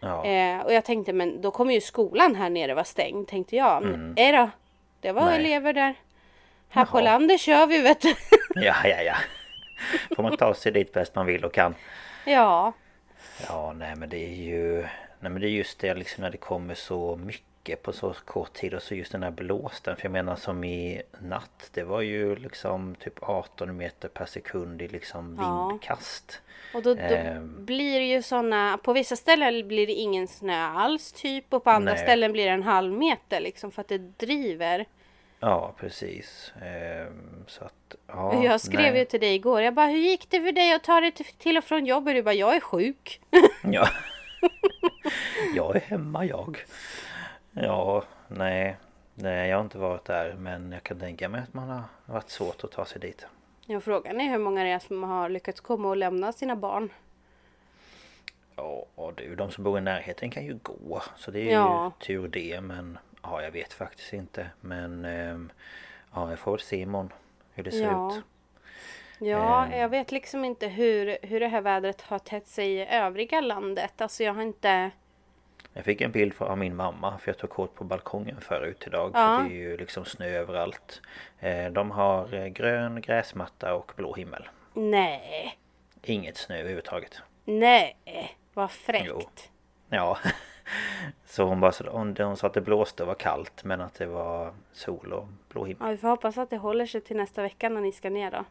Ja. 0.00 0.24
Eh, 0.24 0.60
och 0.60 0.72
jag 0.72 0.84
tänkte 0.84 1.12
men 1.12 1.40
då 1.40 1.50
kommer 1.50 1.74
ju 1.74 1.80
skolan 1.80 2.34
här 2.34 2.50
nere 2.50 2.74
vara 2.74 2.84
stängd 2.84 3.28
tänkte 3.28 3.56
jag. 3.56 3.82
Men 3.82 4.12
nej 4.16 4.32
då. 4.32 4.50
Det 5.00 5.12
var 5.12 5.22
Mm. 5.22 5.34
Nej. 5.34 5.40
elever 5.52 5.72
där. 5.72 5.94
Här 6.68 6.84
på 6.84 6.98
Jaha. 6.98 7.04
landet 7.04 7.40
kör 7.40 7.66
vi 7.66 7.78
vet 7.82 8.00
du. 8.00 8.14
ja 8.54 8.74
ja 8.84 9.00
ja. 9.02 9.14
Får 10.16 10.22
man 10.22 10.36
ta 10.36 10.54
sig 10.54 10.72
dit 10.72 10.92
bäst 10.92 11.14
man 11.14 11.26
vill 11.26 11.44
och 11.44 11.52
kan. 11.54 11.74
ja. 12.26 12.72
Ja 13.48 13.72
nej 13.76 13.96
men 13.96 14.08
det 14.08 14.18
är 14.24 14.34
ju 14.34 14.80
Nej 15.20 15.32
men 15.32 15.40
det 15.40 15.46
är 15.48 15.50
just 15.50 15.78
det 15.78 15.94
liksom 15.94 16.22
när 16.22 16.30
det 16.30 16.36
kommer 16.36 16.74
så 16.74 17.16
mycket 17.16 17.82
på 17.82 17.92
så 17.92 18.14
kort 18.24 18.52
tid 18.52 18.74
och 18.74 18.82
så 18.82 18.94
just 18.94 19.12
den 19.12 19.22
här 19.22 19.30
blåsten. 19.30 19.96
För 19.96 20.04
jag 20.04 20.12
menar 20.12 20.36
som 20.36 20.64
i 20.64 21.02
natt. 21.20 21.70
Det 21.74 21.82
var 21.82 22.00
ju 22.00 22.36
liksom 22.36 22.94
typ 22.94 23.22
18 23.22 23.76
meter 23.76 24.08
per 24.08 24.26
sekund 24.26 24.82
i 24.82 24.88
liksom 24.88 25.38
Ja. 25.40 25.66
vindkast. 25.68 26.40
Och 26.74 26.82
då, 26.82 26.94
då 26.94 27.00
Ehm. 27.00 27.64
blir 27.64 28.00
det 28.00 28.06
ju 28.06 28.22
såna. 28.22 28.78
På 28.82 28.92
vissa 28.92 29.16
ställen 29.16 29.68
blir 29.68 29.86
det 29.86 29.92
ingen 29.92 30.28
snö 30.28 30.66
alls 30.66 31.12
typ. 31.12 31.52
Och 31.54 31.64
på 31.64 31.70
andra 31.70 31.92
Nej. 31.92 32.02
ställen 32.02 32.32
blir 32.32 32.44
det 32.46 32.52
en 32.52 32.62
halv 32.62 32.92
meter 32.92 33.40
liksom 33.40 33.70
för 33.70 33.80
att 33.80 33.88
det 33.88 33.98
driver. 33.98 34.84
Ja 35.46 35.74
precis. 35.80 36.52
Ehm, 36.62 37.44
så 37.46 37.64
att 37.64 37.94
ja. 38.06 38.44
jag 38.44 38.60
skrev 38.60 38.92
nej. 38.92 38.98
ju 38.98 39.04
till 39.04 39.20
dig 39.20 39.34
igår. 39.34 39.62
Jag 39.62 39.74
bara 39.74 39.86
hur 39.86 39.98
gick 39.98 40.30
det 40.30 40.40
för 40.40 40.52
dig 40.52 40.74
att 40.74 40.84
ta 40.84 41.00
dig 41.00 41.12
till- 41.12 41.58
och 41.58 41.64
från 41.64 41.86
jobbet? 41.86 42.14
Du 42.14 42.22
bara 42.22 42.34
jag 42.34 42.56
är 42.56 42.60
sjuk. 42.60 43.20
Ja. 43.64 43.88
jag 45.54 45.76
är 45.76 45.80
hemma 45.80 46.24
jag. 46.24 46.64
Ja, 47.52 48.04
nej. 48.28 48.76
Nej, 49.14 49.48
jag 49.48 49.56
har 49.56 49.64
inte 49.64 49.78
varit 49.78 50.04
där. 50.04 50.34
Men 50.38 50.72
jag 50.72 50.82
kan 50.82 50.98
tänka 51.00 51.28
mig 51.28 51.40
att 51.40 51.54
man 51.54 51.68
har 51.68 51.82
varit 52.06 52.30
svårt 52.30 52.64
att 52.64 52.72
ta 52.72 52.84
sig 52.84 53.00
dit. 53.00 53.26
Jag 53.66 53.82
frågan 53.84 54.20
är 54.20 54.30
hur 54.30 54.38
många 54.38 54.64
det 54.64 54.70
är 54.70 54.78
som 54.78 55.02
har 55.02 55.28
lyckats 55.28 55.60
komma 55.60 55.88
och 55.88 55.96
lämna 55.96 56.32
sina 56.32 56.56
barn. 56.56 56.90
Ja, 58.56 58.86
du, 59.16 59.34
de 59.36 59.50
som 59.50 59.64
bor 59.64 59.78
i 59.78 59.80
närheten 59.80 60.30
kan 60.30 60.44
ju 60.44 60.58
gå. 60.62 61.02
Så 61.16 61.30
det 61.30 61.40
är 61.40 61.52
Ja. 61.52 61.92
ju 62.00 62.06
tur 62.06 62.28
det. 62.28 62.60
Men 62.60 62.98
ja, 63.24 63.42
jag 63.42 63.50
vet 63.50 63.72
faktiskt 63.72 64.12
inte. 64.12 64.50
Men 64.60 65.04
ehm, 65.04 65.52
ja, 66.14 66.30
jag 66.30 66.38
får 66.38 66.58
se 66.58 66.76
imorgon 66.76 67.12
hur 67.54 67.64
det 67.64 67.70
ser 67.70 67.82
Ja. 67.84 68.16
ut. 68.16 68.24
Ja, 69.18 69.64
Ehm. 69.66 69.78
jag 69.78 69.88
vet 69.88 70.12
liksom 70.12 70.44
inte 70.44 70.68
hur, 70.68 71.16
hur 71.22 71.40
det 71.40 71.48
här 71.48 71.60
vädret 71.60 72.00
har 72.02 72.18
tätt 72.18 72.46
sig 72.46 72.72
i 72.72 72.86
övriga 72.86 73.40
landet. 73.40 74.00
Alltså 74.00 74.22
jag 74.22 74.34
har 74.34 74.42
inte... 74.42 74.90
Jag 75.72 75.84
fick 75.84 76.00
en 76.00 76.12
bild 76.12 76.34
av 76.38 76.58
min 76.58 76.76
mamma 76.76 77.18
för 77.18 77.28
jag 77.28 77.38
tog 77.38 77.50
kort 77.50 77.74
på 77.74 77.84
balkongen 77.84 78.40
förut 78.40 78.84
idag. 78.86 79.10
Ja. 79.14 79.38
För 79.42 79.48
det 79.48 79.54
är 79.54 79.58
ju 79.58 79.76
liksom 79.76 80.04
snö 80.04 80.26
överallt. 80.26 81.00
Eh, 81.40 81.66
De 81.66 81.90
har 81.90 82.34
eh, 82.34 82.46
grön 82.46 83.00
gräsmatta 83.00 83.74
och 83.74 83.92
blå 83.96 84.14
himmel. 84.14 84.48
Nej, 84.74 85.58
Inget 86.02 86.36
snö 86.36 86.56
överhuvudtaget. 86.58 87.22
nej, 87.44 87.96
vad 88.54 88.70
fräckt. 88.70 89.06
Jo. 89.08 89.20
Ja. 89.88 90.18
Så 91.26 91.44
hon 91.44 91.60
bara 91.60 91.72
hon, 91.90 92.16
hon 92.18 92.36
sa 92.36 92.46
att 92.46 92.54
det 92.54 92.60
blåste 92.60 93.02
och 93.02 93.06
var 93.06 93.14
kallt 93.14 93.64
men 93.64 93.80
att 93.80 93.94
det 93.94 94.06
var 94.06 94.52
sol 94.72 95.12
och 95.12 95.26
blå 95.48 95.64
himmel. 95.64 95.86
Ja, 95.86 95.90
vi 95.90 95.96
får 95.96 96.08
hoppas 96.08 96.38
att 96.38 96.50
det 96.50 96.56
håller 96.56 96.86
sig 96.86 97.00
till 97.00 97.16
nästa 97.16 97.42
vecka 97.42 97.68
när 97.68 97.80
ni 97.80 97.92
ska 97.92 98.10
ner 98.10 98.30
då. 98.30 98.44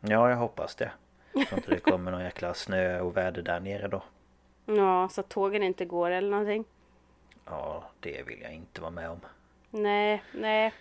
Ja, 0.00 0.30
jag 0.30 0.36
hoppas 0.36 0.74
det. 0.74 0.90
Så 1.32 1.54
inte 1.56 1.70
det 1.70 1.80
kommer 1.80 2.10
någon 2.10 2.22
jäkla 2.24 2.54
snö 2.54 3.00
och 3.00 3.16
väder 3.16 3.42
där 3.42 3.60
nere 3.60 3.88
då. 3.88 4.02
Ja, 4.66 5.08
så 5.08 5.20
att 5.20 5.28
tågen 5.28 5.62
inte 5.62 5.84
går 5.84 6.10
eller 6.10 6.30
någonting. 6.30 6.64
Ja, 7.46 7.84
det 8.00 8.22
vill 8.26 8.40
jag 8.42 8.52
inte 8.52 8.80
vara 8.80 8.90
med 8.90 9.10
om. 9.10 9.20
Nej, 9.70 10.22
nej. 10.34 10.72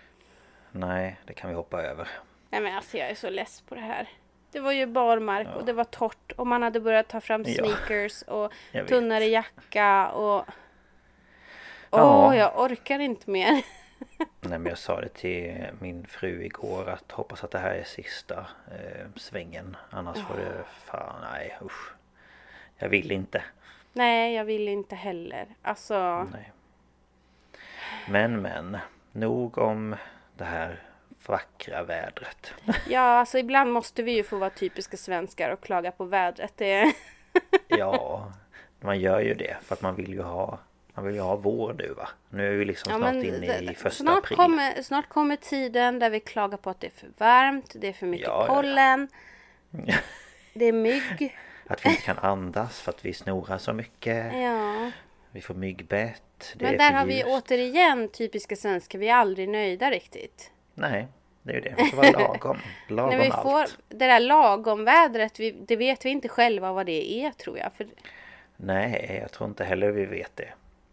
Nej, 0.71 1.19
det 1.25 1.33
kan 1.33 1.49
vi 1.49 1.55
hoppa 1.55 1.81
över. 1.83 2.07
Nej 2.49 2.61
men 2.61 2.75
alltså 2.75 2.97
jag 2.97 3.09
är 3.09 3.15
så 3.15 3.29
less 3.29 3.61
på 3.61 3.75
det 3.75 3.81
här. 3.81 4.09
Det 4.51 4.59
var 4.59 4.71
ju 4.71 4.85
barmark 4.85 5.47
och 5.55 5.65
det 5.65 5.73
var 5.73 5.83
torrt 5.83 6.31
och 6.31 6.47
man 6.47 6.63
hade 6.63 6.79
börjat 6.79 7.07
ta 7.07 7.21
fram 7.21 7.43
Ja. 7.47 7.53
sneakers 7.53 8.21
och 8.21 8.51
Jag 8.71 8.81
vet. 8.81 8.89
tunnare 8.89 9.25
jacka 9.25 10.09
och... 10.11 10.45
Åh, 11.91 11.99
Ja. 11.99 12.35
jag 12.35 12.59
orkar 12.59 12.99
inte 12.99 13.29
mer. 13.29 13.51
Nej 14.41 14.59
men 14.59 14.65
jag 14.65 14.77
sa 14.77 15.01
det 15.01 15.09
till 15.09 15.67
min 15.79 16.07
fru 16.07 16.43
igår 16.45 16.89
att 16.89 17.11
hoppas 17.11 17.43
att 17.43 17.51
det 17.51 17.59
här 17.59 17.73
är 17.75 17.83
sista 17.83 18.45
eh, 18.71 19.07
svängen. 19.15 19.77
Annars 19.89 20.17
får 20.17 20.35
det 20.37 20.63
fan 20.85 21.15
nej 21.31 21.57
usch. 21.61 21.93
Jag 22.77 22.89
vill 22.89 23.11
inte. 23.11 23.43
Nej, 23.93 24.33
jag 24.35 24.45
vill 24.45 24.67
inte 24.67 24.95
heller. 24.95 25.47
Alltså, 25.61 26.23
Nej. 26.23 26.51
Men 28.09 28.41
men. 28.41 28.77
Nog 29.11 29.57
om 29.57 29.95
det 30.37 30.43
här 30.45 30.81
vackra 31.25 31.83
vädret. 31.83 32.53
ja 32.89 32.99
alltså 33.01 33.37
ibland 33.37 33.71
måste 33.73 34.03
vi 34.03 34.11
ju 34.11 34.23
få 34.23 34.37
vara 34.37 34.49
typiska 34.49 34.97
svenskar 34.97 35.49
och 35.49 35.61
klaga 35.61 35.91
på 35.91 36.03
vädret. 36.05 36.53
Det... 36.55 36.93
Ja, 37.67 38.31
man 38.79 38.99
gör 38.99 39.19
ju 39.19 39.33
det 39.33 39.57
för 39.61 39.75
att 39.75 39.81
man 39.81 39.95
vill 39.95 40.13
ju 40.13 40.21
ha 40.21 40.59
man 40.93 41.05
vill 41.05 41.15
ju 41.15 41.21
ha 41.21 41.35
vår 41.35 41.73
nu 41.73 41.93
va? 41.93 42.09
Nu 42.29 42.47
är 42.53 42.57
vi 42.57 42.65
liksom 42.65 42.91
Ja, 42.91 42.97
snart 42.97 43.13
men 43.13 43.25
inne 43.25 43.71
i 43.71 43.75
första 43.75 44.03
snart 44.03 44.23
april. 44.23 44.37
kommer, 44.37 44.81
snart 44.81 45.09
kommer 45.09 45.35
tiden 45.35 45.99
där 45.99 46.09
vi 46.09 46.19
klagar 46.19 46.57
på 46.57 46.69
att 46.69 46.79
det 46.79 46.87
är 46.87 46.91
för 46.91 47.09
varmt, 47.17 47.73
det 47.75 47.87
är 47.87 47.93
för 47.93 48.05
mycket 48.07 48.27
Ja, 48.27 48.45
ja, 48.47 48.47
ja. 48.47 48.55
pollen, 48.55 49.07
det 50.53 50.65
är 50.65 50.73
mygg. 50.73 51.37
Att 51.67 51.85
vi 51.85 51.89
inte 51.89 52.01
kan 52.01 52.17
andas 52.17 52.79
för 52.81 52.91
att 52.91 53.05
vi 53.05 53.13
snorar 53.13 53.57
så 53.57 53.73
mycket. 53.73 54.33
Ja. 54.33 54.91
Vi 55.31 55.41
får 55.41 55.53
myggbett. 55.53 56.53
Det 56.55 56.65
Men 56.65 56.73
är 56.73 56.77
där 56.77 56.91
har 56.93 57.05
vi 57.05 57.15
ljust. 57.17 57.27
återigen 57.29 58.09
typiska 58.09 58.55
svenskar, 58.55 58.99
vi 58.99 59.09
är 59.09 59.15
aldrig 59.15 59.49
nöjda 59.49 59.91
riktigt. 59.91 60.51
Nej, 60.73 61.07
det 61.43 61.51
är 61.51 61.55
ju 61.55 61.61
det. 61.61 61.73
Det 61.77 61.85
får 61.85 61.97
vara 61.97 62.11
lagom. 62.19 62.57
Lagom 62.87 63.09
När 63.17 63.23
vi 63.23 63.29
allt. 63.31 63.41
får 63.43 63.65
det 63.89 64.07
där 64.07 64.19
lagom 64.19 64.83
vädret, 64.85 65.39
vi, 65.39 65.51
det 65.51 65.75
vet 65.75 66.05
vi 66.05 66.09
inte 66.09 66.29
själva 66.29 66.73
vad 66.73 66.85
det 66.85 67.11
är 67.25 67.31
tror 67.31 67.57
jag. 67.57 67.73
För, 67.73 67.87
Nej, 68.57 69.17
jag 69.21 69.31
tror 69.31 69.49
inte 69.49 69.63
heller 69.63 69.91
vi 69.91 70.05
vet 70.05 70.35
det. 70.35 70.49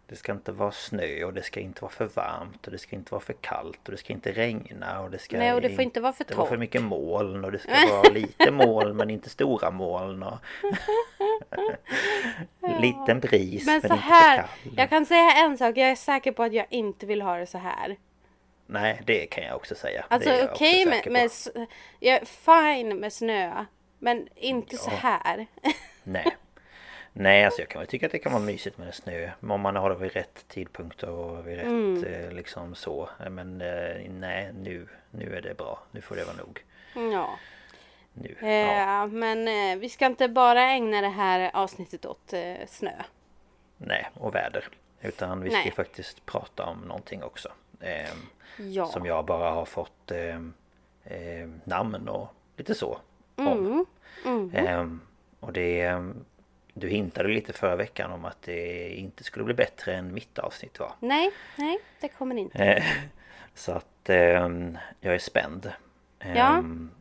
Det 0.09 0.15
ska 0.15 0.31
inte 0.31 0.51
vara 0.51 0.71
snö 0.71 1.23
och 1.23 1.33
det 1.33 1.43
ska 1.43 1.59
inte 1.59 1.81
vara 1.81 1.91
för 1.91 2.05
varmt 2.05 2.65
och 2.65 2.71
det 2.71 2.77
ska 2.77 2.95
inte 2.95 3.11
vara 3.11 3.21
för 3.21 3.33
kallt 3.33 3.79
och 3.85 3.91
det 3.91 3.97
ska 3.97 4.13
inte 4.13 4.31
regna 4.31 5.01
och 5.01 5.11
det 5.11 5.19
ska 5.19 5.37
Nej, 5.37 5.53
och 5.53 5.61
det 5.61 5.69
får 5.69 5.81
inte 5.83 6.01
vara 6.01 6.13
för 6.13 6.23
Det 6.23 6.35
var 6.35 6.45
för 6.45 6.49
torrt. 6.51 6.59
mycket 6.59 6.81
moln 6.83 7.45
och 7.45 7.51
det 7.51 7.59
ska 7.59 7.71
vara 7.91 8.09
lite 8.09 8.51
moln 8.51 8.97
men 8.97 9.09
inte 9.09 9.29
stora 9.29 9.71
moln 9.71 10.23
och 10.23 10.37
Liten 12.81 13.19
bris 13.19 13.65
men, 13.65 13.73
men 13.73 13.81
så 13.81 13.87
inte 13.87 14.05
här, 14.05 14.37
för 14.37 14.43
kall. 14.43 14.73
jag 14.77 14.89
kan 14.89 15.05
säga 15.05 15.31
en 15.31 15.57
sak, 15.57 15.77
jag 15.77 15.89
är 15.89 15.95
säker 15.95 16.31
på 16.31 16.43
att 16.43 16.53
jag 16.53 16.65
inte 16.69 17.05
vill 17.05 17.21
ha 17.21 17.37
det 17.37 17.47
så 17.47 17.57
här. 17.57 17.95
Nej, 18.65 19.01
det 19.05 19.25
kan 19.25 19.43
jag 19.43 19.55
också 19.55 19.75
säga. 19.75 20.05
Alltså 20.07 20.29
okej 20.29 20.85
också 20.85 21.09
med, 21.09 21.11
med, 21.11 21.31
jag 21.99 22.15
är 22.21 22.25
fine 22.25 22.99
med 22.99 23.13
snö. 23.13 23.65
Men 23.99 24.27
inte 24.35 24.77
så 24.77 24.89
här. 24.89 25.47
Nej. 26.03 26.37
Nej, 27.21 27.45
alltså 27.45 27.61
jag 27.61 27.69
kan 27.69 27.79
väl 27.79 27.87
tycka 27.87 28.05
att 28.05 28.11
det 28.11 28.19
kan 28.19 28.31
vara 28.31 28.43
mysigt 28.43 28.77
med 28.77 28.93
snö. 28.95 29.29
Om 29.41 29.61
man 29.61 29.75
har 29.75 29.89
det 29.89 29.95
vid 29.95 30.11
rätt 30.13 30.47
tidpunkt 30.47 31.03
och 31.03 31.47
vid 31.47 31.55
rätt 31.57 31.65
Mm. 31.65 32.03
eh, 32.03 32.31
liksom 32.31 32.75
så. 32.75 33.09
Men 33.29 33.61
eh, 33.61 34.09
nej, 34.09 34.51
nu, 34.53 34.87
nu 35.11 35.35
är 35.35 35.41
det 35.41 35.57
bra. 35.57 35.79
Nu 35.91 36.01
får 36.01 36.15
det 36.15 36.23
vara 36.23 36.35
nog. 36.35 36.63
Ja. 37.13 37.29
Nu. 38.13 38.35
Eh, 38.41 38.77
Ja. 38.77 39.07
Men 39.07 39.47
eh, 39.47 39.79
vi 39.79 39.89
ska 39.89 40.05
inte 40.05 40.27
bara 40.27 40.61
ägna 40.71 41.01
det 41.01 41.07
här 41.09 41.51
avsnittet 41.53 42.05
åt 42.05 42.33
eh, 42.33 42.53
snö. 42.67 42.91
Nej, 43.77 44.09
och 44.13 44.35
väder. 44.35 44.67
Utan 45.01 45.41
vi 45.41 45.49
ska 45.49 45.59
Nej. 45.59 45.71
faktiskt 45.71 46.25
prata 46.25 46.65
om 46.65 46.77
någonting 46.79 47.23
också. 47.23 47.49
Eh, 47.81 48.09
Ja. 48.57 48.85
Som 48.85 49.05
jag 49.05 49.25
bara 49.25 49.51
har 49.51 49.65
fått 49.65 50.11
eh, 50.11 50.35
eh, 51.03 51.49
namn 51.63 52.09
och 52.09 52.33
lite 52.57 52.75
så 52.75 52.99
om. 53.35 53.85
Mm. 54.25 54.51
Mm. 54.55 54.99
Och 55.39 55.53
det 55.53 55.81
Du 56.79 56.89
hintade 56.89 57.29
lite 57.29 57.53
förra 57.53 57.75
veckan 57.75 58.11
om 58.11 58.25
att 58.25 58.41
det 58.41 58.89
inte 58.95 59.23
skulle 59.23 59.45
bli 59.45 59.53
bättre 59.53 59.93
än 59.95 60.13
mitt 60.13 60.39
avsnitt 60.39 60.79
va? 60.79 60.91
Nej, 60.99 61.31
nej, 61.55 61.79
det 61.99 62.07
kommer 62.07 62.35
det 62.35 62.41
inte. 62.41 62.63
Eh, 62.63 62.83
Så 63.53 63.71
att 63.71 64.09
ehm, 64.09 64.77
jag 64.99 65.13
är 65.15 65.19
spänd. 65.19 65.71
Ja. 66.19 66.57
Ehm, 66.57 66.91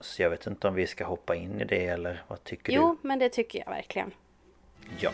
Så 0.00 0.22
jag 0.22 0.30
vet 0.30 0.46
inte 0.46 0.68
om 0.68 0.74
vi 0.74 0.86
ska 0.86 1.04
hoppa 1.04 1.34
in 1.34 1.60
i 1.60 1.64
det 1.64 1.86
eller 1.86 2.22
vad 2.28 2.44
tycker 2.44 2.72
Jo, 2.72 2.96
men 3.02 3.18
det 3.18 3.28
tycker 3.28 3.58
jag 3.58 3.66
verkligen. 3.66 4.10
du? 4.80 4.86
Ja. 4.98 5.10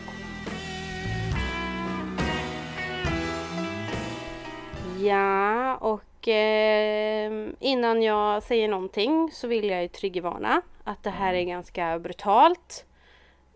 Ja, 4.99 5.75
och 5.75 6.27
eh, 6.27 7.49
innan 7.59 8.01
jag 8.01 8.43
säger 8.43 8.67
någonting 8.67 9.29
så 9.33 9.47
vill 9.47 9.69
jag 9.69 9.81
ju 9.81 9.87
triggervarna 9.87 10.61
att 10.83 11.03
det 11.03 11.09
här 11.09 11.33
är 11.33 11.43
ganska 11.43 11.99
brutalt. 11.99 12.85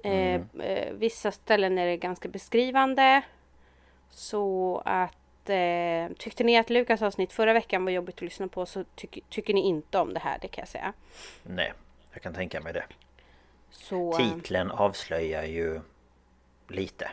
Eh, 0.03 0.41
eh, 0.59 0.93
vissa 0.93 1.31
ställen 1.31 1.77
är 1.77 1.85
det 1.85 1.97
ganska 1.97 2.29
beskrivande. 2.29 3.21
Så 4.09 4.81
att 4.85 5.49
eh, 5.49 6.07
tyckte 6.17 6.43
ni 6.43 6.57
att 6.57 6.69
Lukas 6.69 7.01
avsnitt 7.01 7.33
förra 7.33 7.53
veckan 7.53 7.85
var 7.85 7.91
jobbigt 7.91 8.15
att 8.15 8.21
lyssna 8.21 8.47
på 8.47 8.65
så 8.65 8.83
tyck, 8.95 9.23
tycker 9.29 9.53
ni 9.53 9.61
inte 9.61 9.99
om 9.99 10.13
det 10.13 10.19
här, 10.19 10.37
det 10.41 10.47
kan 10.47 10.61
jag 10.61 10.67
säga. 10.67 10.93
Nej, 11.43 11.73
jag 12.13 12.21
kan 12.21 12.33
tänka 12.33 12.61
mig 12.61 12.73
det. 12.73 12.85
Så, 13.69 14.11
eh, 14.11 14.17
Titeln 14.17 14.71
avslöjar 14.71 15.43
ju 15.43 15.81
lite. 16.67 17.11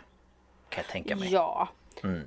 Kan 0.69 0.83
jag 0.83 0.93
tänka 0.93 1.17
mig. 1.17 1.33
Ja. 1.33 1.69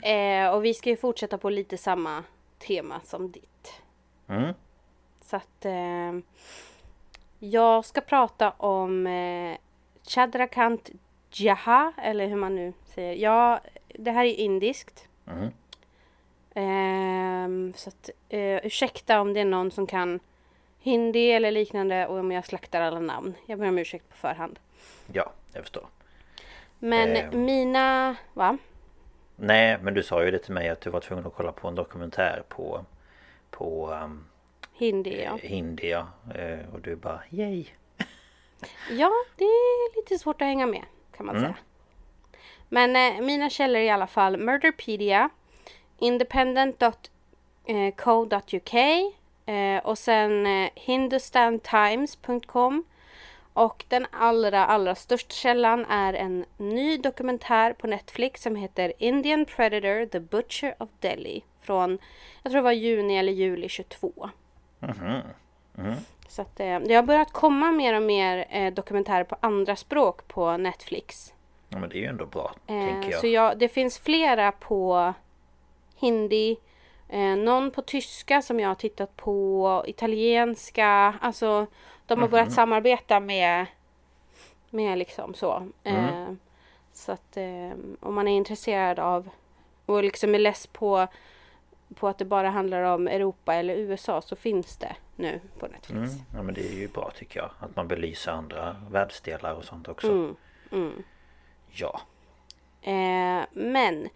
Eh, 0.02 0.50
och 0.50 0.66
vi 0.66 0.74
ska 0.74 0.90
ju 0.90 0.98
fortsätta 0.98 1.38
på 1.38 1.50
lite 1.50 1.78
samma 1.78 2.24
tema 2.58 3.02
som 3.04 3.32
ditt. 3.32 3.82
Mm. 4.28 4.54
Så 5.22 5.36
att 5.36 5.66
eh, 5.66 6.20
jag 7.40 7.86
ska 7.86 8.02
prata 8.02 8.52
om 8.52 9.08
eh, 9.08 9.58
Chadrakant 10.10 10.90
Jaha, 11.32 11.94
eller 11.98 12.28
hur 12.28 12.36
man 12.36 12.56
nu 12.56 12.74
säger. 12.86 13.14
Ja, 13.16 13.60
det 13.88 14.12
här 14.12 14.26
är 14.26 14.34
indiskt. 14.34 15.08
Mm. 15.28 15.50
Ehm, 16.54 17.74
så 17.76 17.90
att 17.90 18.10
eh, 18.30 18.66
ursäkta 18.66 19.22
om 19.22 19.34
det 19.34 19.40
är 19.40 19.46
någon 19.46 19.72
som 19.72 19.88
kan 19.88 20.20
hindi 20.80 21.32
eller 21.32 21.52
liknande 21.52 22.08
och 22.08 22.18
om 22.20 22.32
jag 22.32 22.46
slaktar 22.46 22.82
alla 22.82 23.00
namn. 23.00 23.34
Jag 23.46 23.60
ber 23.60 23.68
om 23.68 23.78
ursäkt 23.78 24.10
på 24.10 24.16
förhand. 24.16 24.60
Ja, 25.14 25.32
jag 25.54 25.64
förstår. 25.64 25.86
Men 26.80 27.16
Ehm. 27.16 27.46
mina, 27.46 28.16
va? 28.34 28.58
Nej, 29.36 29.78
men 29.82 29.94
du 29.94 30.04
sa 30.04 30.26
ju 30.26 30.32
det 30.32 30.40
till 30.40 30.54
mig 30.54 30.70
att 30.70 30.82
du 30.82 30.90
var 30.90 31.00
tvungen 31.00 31.26
att 31.28 31.34
kolla 31.34 31.52
på 31.52 31.68
en 31.68 31.76
dokumentär 31.76 32.44
på 32.50 32.86
på 33.52 33.92
um, 34.04 34.26
Hindi 34.74 35.24
ja. 35.24 35.38
hindi 35.42 35.90
ja. 35.90 36.08
Eh, 36.36 36.60
Och 36.74 36.82
du 36.82 36.96
bara 36.96 37.22
yay. 37.30 37.66
Ja, 38.90 39.12
det 39.36 39.44
är 39.44 39.96
lite 39.96 40.20
svårt 40.20 40.42
att 40.42 40.48
hänga 40.48 40.66
med 40.66 40.84
kan 41.18 41.26
man 41.26 41.40
säga. 41.40 41.56
Men 42.70 42.96
eh, 42.96 43.22
mina 43.22 43.50
källor 43.50 43.78
är 43.78 43.84
i 43.84 43.90
alla 43.90 44.08
fall 44.08 44.38
Murderpedia, 44.38 45.30
independent.co.uk 45.98 48.74
eh, 49.46 49.78
och 49.84 49.98
sen 49.98 50.46
eh, 50.46 50.70
hindustantimes.com 50.76 52.84
och 53.54 53.86
den 53.88 54.08
allra, 54.12 54.66
allra 54.66 54.96
största 54.96 55.34
källan 55.34 55.86
är 55.86 56.14
en 56.14 56.46
ny 56.58 56.98
dokumentär 56.98 57.74
på 57.74 57.88
Netflix 57.88 58.42
som 58.42 58.56
heter 58.56 58.94
Indian 58.98 59.46
Predator, 59.46 60.06
The 60.06 60.20
Butcher 60.20 60.76
of 60.80 60.90
Delhi 61.00 61.44
från, 61.62 62.00
jag 62.44 62.52
tror 62.52 62.62
det 62.62 62.66
var 62.66 62.72
juni 62.72 63.18
eller 63.18 63.32
juli 63.32 63.70
22. 63.70 64.30
Så 66.30 66.42
att, 66.42 66.60
eh, 66.60 66.80
det 66.80 66.94
har 66.94 67.04
börjat 67.04 67.32
komma 67.32 67.72
mer 67.72 67.94
och 67.96 68.02
mer 68.04 68.46
eh, 68.50 68.74
dokumentärer 68.74 69.24
på 69.24 69.36
andra 69.40 69.76
språk 69.76 70.28
på 70.28 70.58
Netflix. 70.58 71.34
Ja, 71.70 71.78
men 71.80 71.90
det 71.90 71.96
är 71.98 72.00
ju 72.00 72.06
ändå 72.06 72.26
bra, 72.26 72.52
Eh, 72.68 72.86
tänker 72.86 73.12
jag. 73.12 73.20
Så 73.20 73.28
jag, 73.28 73.58
det 73.60 73.68
finns 73.70 74.00
flera 74.00 74.52
på 74.52 75.14
hindi, 75.96 76.58
eh, 77.10 77.36
någon 77.36 77.72
på 77.72 77.82
tyska 77.82 78.42
som 78.42 78.60
jag 78.60 78.68
har 78.68 78.76
tittat 78.76 79.16
på, 79.16 79.84
italienska. 79.88 81.14
Alltså 81.22 81.66
de 82.06 82.14
har 82.20 82.28
Mhm. 82.28 82.32
börjat 82.32 82.52
samarbeta 82.54 83.20
med, 83.20 83.66
med 84.70 84.98
liksom 84.98 85.34
så. 85.34 85.64
Eh, 85.84 86.32
Så 86.92 87.12
att 87.12 87.38
om 88.00 88.16
man 88.16 88.28
är 88.28 88.32
intresserad 88.38 89.00
av 89.00 89.30
och 89.86 90.04
liksom 90.04 90.36
är 90.36 90.40
less 90.40 90.68
på, 90.68 91.08
på 91.96 92.08
att 92.08 92.18
det 92.18 92.26
bara 92.26 92.50
handlar 92.50 92.82
om 92.84 93.08
Europa 93.08 93.56
eller 93.56 93.76
USA 93.76 94.22
så 94.22 94.36
finns 94.36 94.78
det 94.78 94.96
nu 95.20 95.40
på 95.60 95.68
Netflix. 95.68 95.92
Mm. 96.14 96.26
Ja 96.34 96.44
men 96.44 96.54
det 96.56 96.68
är 96.68 96.74
ju 96.74 96.88
bra 96.88 97.12
tycker 97.16 97.40
jag. 97.40 97.52
Att 97.60 97.76
man 97.76 97.88
belyser 97.88 98.32
andra 98.32 98.76
världsdelar 98.92 99.54
och 99.54 99.66
sånt 99.66 99.88
också. 99.88 100.08
Mm, 100.12 100.36
mm. 100.72 101.04
Ja. 101.72 102.02
Eh, 102.82 103.46
men 103.52 104.10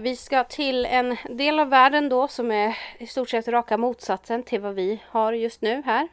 vi 0.00 0.16
ska 0.16 0.44
till 0.44 0.86
en 0.86 1.16
del 1.30 1.58
av 1.60 1.68
världen 1.68 2.08
då 2.08 2.28
som 2.28 2.50
är 2.50 2.76
i 2.98 3.06
stort 3.06 3.28
sett 3.28 3.48
raka 3.48 3.76
motsatsen 3.76 4.42
till 4.42 4.60
vad 4.60 4.74
vi 4.74 5.02
har 5.06 5.32
just 5.32 5.62
nu 5.62 5.82
här. 5.86 6.08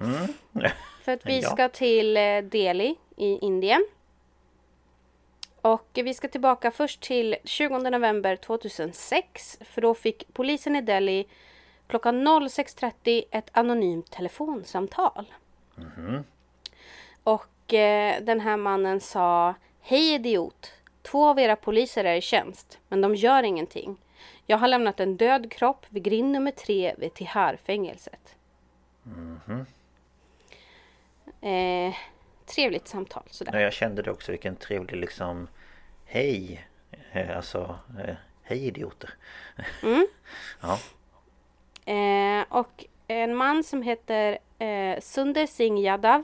Mm. 0.00 0.28
För 1.04 1.12
att 1.12 1.26
vi 1.26 1.40
Ja. 1.40 1.50
ska 1.50 1.68
till 1.68 2.16
eh, 2.16 2.38
Delhi 2.38 2.96
i 3.16 3.38
Indien. 3.38 3.86
Och 5.60 5.88
vi 5.92 6.14
ska 6.14 6.28
tillbaka 6.28 6.70
först 6.70 7.00
till 7.00 7.36
20 7.44 7.78
november 7.78 8.36
2006. 8.36 9.58
För 9.60 9.80
då 9.80 9.94
fick 9.94 10.26
polisen 10.32 10.76
i 10.76 10.80
Delhi 10.80 11.26
klockan 11.92 12.28
06.30 12.28 13.24
ett 13.30 13.50
anonymt 13.52 14.10
telefonsamtal. 14.10 15.34
Och 17.22 17.74
eh, 17.74 18.22
den 18.22 18.40
här 18.40 18.56
mannen 18.56 19.00
sa 19.00 19.54
Hej 19.80 20.14
idiot! 20.14 20.72
Två 21.02 21.26
av 21.26 21.38
era 21.38 21.56
poliser 21.56 22.04
är 22.04 22.14
i 22.14 22.20
tjänst, 22.20 22.78
men 22.88 23.00
de 23.00 23.14
gör 23.14 23.42
ingenting. 23.42 23.96
Jag 24.46 24.58
har 24.58 24.68
lämnat 24.68 25.00
en 25.00 25.16
död 25.16 25.52
kropp 25.52 25.86
vid 25.88 26.02
grind 26.02 26.32
nummer 26.32 26.50
tre 26.50 26.94
vid 26.98 27.14
Tihar-fängelset. 27.14 28.36
Eh, 31.40 31.94
trevligt 32.46 32.88
samtal 32.88 33.22
sådär. 33.30 33.52
Ja, 33.54 33.60
jag 33.60 33.72
kände 33.72 34.02
det 34.02 34.10
också 34.10 34.32
vilken 34.32 34.56
trevlig 34.56 34.96
liksom 34.96 35.48
Hej 36.04 36.66
Eh, 37.12 37.36
Alltså 37.36 37.78
eh, 38.04 38.14
Hej 38.42 38.66
idioter 38.66 39.14
Ja 40.60 40.78
Eh, 41.84 42.44
och 42.48 42.84
en 43.08 43.34
man 43.34 43.64
som 43.64 43.82
heter 43.82 44.38
eh, 44.58 45.00
Sunder 45.00 45.46
Singh 45.46 45.82
Yadav. 45.82 46.22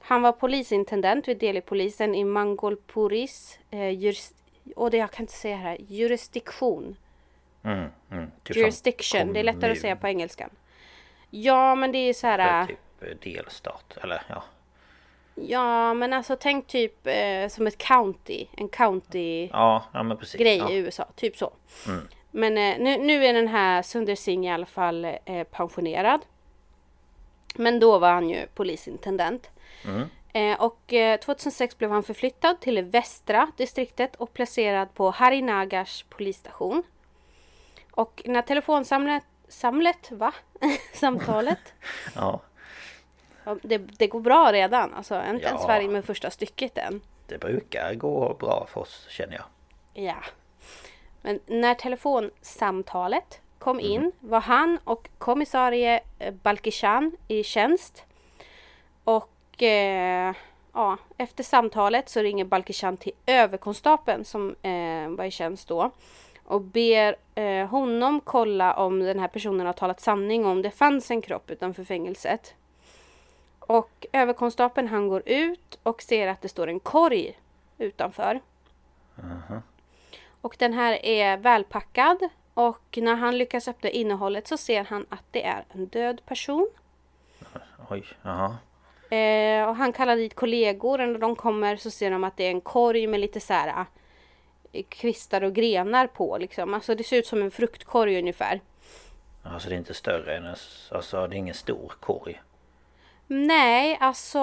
Han 0.00 0.22
var 0.22 0.32
polisintendent 0.32 1.28
vid 1.28 1.38
Delhi-polisen 1.38 2.14
i 2.14 2.24
Mangolpuris 2.24 3.58
eh, 3.70 3.90
juris, 3.90 4.34
och 4.76 4.90
det 4.90 4.96
jag 4.96 5.10
kan 5.10 5.22
inte 5.22 5.32
säga 5.32 5.56
här, 5.56 5.76
jurisdiktion. 5.88 6.96
mm, 7.62 7.88
mm. 8.10 8.30
Typ 8.44 8.56
Jurisdiction, 8.56 9.32
det 9.32 9.40
är 9.40 9.44
lättare 9.44 9.72
att 9.72 9.78
säga 9.78 9.96
på 9.96 10.06
engelskan. 10.06 10.50
Ja, 11.30 11.74
men 11.74 11.92
det 11.92 11.98
är 11.98 12.12
så 12.12 12.26
här... 12.26 12.60
Äh, 12.60 12.66
Typ 12.66 12.78
eh, 13.00 13.32
delstat 13.32 13.98
eller 14.02 14.22
ja 14.28 14.42
Ja, 15.34 15.94
men 15.94 16.12
alltså 16.12 16.36
tänk 16.40 16.66
typ 16.66 17.06
eh, 17.06 17.48
som 17.48 17.66
ett 17.66 17.78
county. 17.78 18.46
En 18.56 18.68
county 18.68 19.48
Ja, 19.52 19.84
ja 19.92 20.16
precis 20.20 20.40
grej 20.40 20.56
ja. 20.56 20.70
i 20.70 20.76
USA. 20.76 21.06
Typ 21.14 21.36
så. 21.36 21.52
Men 22.36 22.58
eh, 22.58 22.78
nu, 22.78 22.96
nu 22.98 23.24
är 23.26 23.32
den 23.32 23.48
här 23.48 23.82
Sunder 23.82 24.14
Singh 24.14 24.48
i 24.48 24.50
alla 24.52 24.66
fall 24.66 25.04
eh, 25.24 25.44
pensionerad. 25.44 26.20
Men 27.54 27.80
då 27.80 27.98
var 27.98 28.12
han 28.12 28.28
ju 28.30 28.46
polisintendent. 28.54 29.50
Eh, 30.32 30.60
och 30.60 30.92
eh, 30.92 31.20
2006 31.20 31.78
blev 31.78 31.90
han 31.90 32.02
förflyttad 32.02 32.60
till 32.60 32.74
det 32.74 32.82
västra 32.82 33.48
distriktet 33.56 34.16
och 34.16 34.32
placerad 34.32 34.94
på 34.94 35.10
Harinagars 35.10 36.04
polisstation. 36.08 36.82
Och 37.90 38.22
när 38.24 38.42
telefonsamlet, 38.42 39.24
samlet, 39.48 40.10
va? 40.10 40.32
Samtalet 40.92 41.58
ja 42.14 42.40
Ja, 43.44 43.56
Det, 43.62 43.78
det 43.78 44.06
går 44.06 44.20
bra 44.20 44.52
redan, 44.52 44.94
alltså 44.94 45.14
inte 45.14 45.46
ens 45.46 45.60
Ja. 45.62 45.66
färdig 45.66 45.90
med 45.90 46.04
första 46.04 46.30
stycket 46.30 46.78
än. 46.78 47.00
Det 47.26 47.38
brukar 47.38 47.94
gå 47.94 48.34
bra 48.40 48.66
för 48.72 48.80
oss 48.80 49.06
känner 49.08 49.34
jag 49.34 49.44
Ja. 50.04 50.16
Men 51.26 51.40
när 51.46 51.74
telefonsamtalet 51.74 53.40
kom 53.58 53.80
in 53.80 54.12
var 54.20 54.40
han 54.40 54.78
och 54.84 55.08
kommissarie 55.18 56.00
eh, 56.18 56.34
Balkishan 56.34 57.16
i 57.28 57.42
tjänst. 57.42 58.04
Och 59.04 59.62
eh, 59.62 60.34
ja, 60.72 60.98
efter 61.16 61.44
samtalet 61.44 62.08
så 62.08 62.20
ringer 62.20 62.44
Balkishan 62.44 62.96
till 62.96 63.12
överkonstapeln 63.26 64.24
som 64.24 64.56
eh, 64.62 65.08
var 65.08 65.24
i 65.24 65.30
tjänst 65.30 65.68
då. 65.68 65.90
Och 66.44 66.60
ber 66.60 67.16
eh, 67.34 67.66
honom 67.66 68.20
kolla 68.24 68.74
om 68.74 68.98
den 68.98 69.18
här 69.18 69.28
personen 69.28 69.66
har 69.66 69.72
talat 69.72 70.00
sanning 70.00 70.46
om 70.46 70.62
det 70.62 70.70
fanns 70.70 71.10
en 71.10 71.22
kropp 71.22 71.50
utanför 71.50 71.84
fängelset. 71.84 72.54
Och 73.58 74.06
överkonstapeln 74.12 74.88
han 74.88 75.08
går 75.08 75.22
ut 75.26 75.78
och 75.82 76.02
ser 76.02 76.28
att 76.28 76.42
det 76.42 76.48
står 76.48 76.68
en 76.68 76.80
korg 76.80 77.38
utanför. 77.78 78.40
Och 80.40 80.56
den 80.58 80.72
här 80.72 81.04
är 81.04 81.36
välpackad 81.36 82.28
och 82.54 82.98
när 83.02 83.14
han 83.14 83.38
lyckas 83.38 83.68
öppna 83.68 83.90
innehållet 83.90 84.48
så 84.48 84.56
ser 84.56 84.84
han 84.84 85.06
att 85.08 85.24
det 85.30 85.44
är 85.44 85.64
en 85.72 85.86
död 85.86 86.22
person. 86.26 86.68
Oj, 87.88 88.04
jaha 88.22 88.56
Eh, 89.10 89.68
och 89.68 89.76
han 89.76 89.92
kallar 89.92 90.16
dit 90.16 90.34
kollegor 90.34 91.00
och 91.00 91.08
när 91.08 91.18
de 91.18 91.36
kommer 91.36 91.76
så 91.76 91.90
ser 91.90 92.10
de 92.10 92.24
att 92.24 92.36
det 92.36 92.44
är 92.44 92.50
en 92.50 92.60
korg 92.60 93.06
med 93.06 93.20
lite 93.20 93.40
så 93.40 93.52
här 93.52 93.84
eh, 94.72 94.84
kvistar 94.88 95.42
och 95.44 95.54
grenar 95.54 96.06
på 96.06 96.38
liksom. 96.38 96.74
Alltså 96.74 96.94
det 96.94 97.04
ser 97.04 97.16
ut 97.16 97.26
som 97.26 97.42
en 97.42 97.50
fruktkorg 97.50 98.18
ungefär. 98.18 98.60
Alltså 99.42 99.68
det 99.68 99.74
är 99.74 99.78
inte 99.78 99.94
större 99.94 100.36
än 100.36 100.44
en, 100.44 100.56
Alltså 100.90 101.26
det 101.26 101.36
är 101.36 101.38
ingen 101.38 101.54
stor 101.54 101.92
korg 102.00 102.42
Nej, 103.26 103.98
alltså 104.00 104.40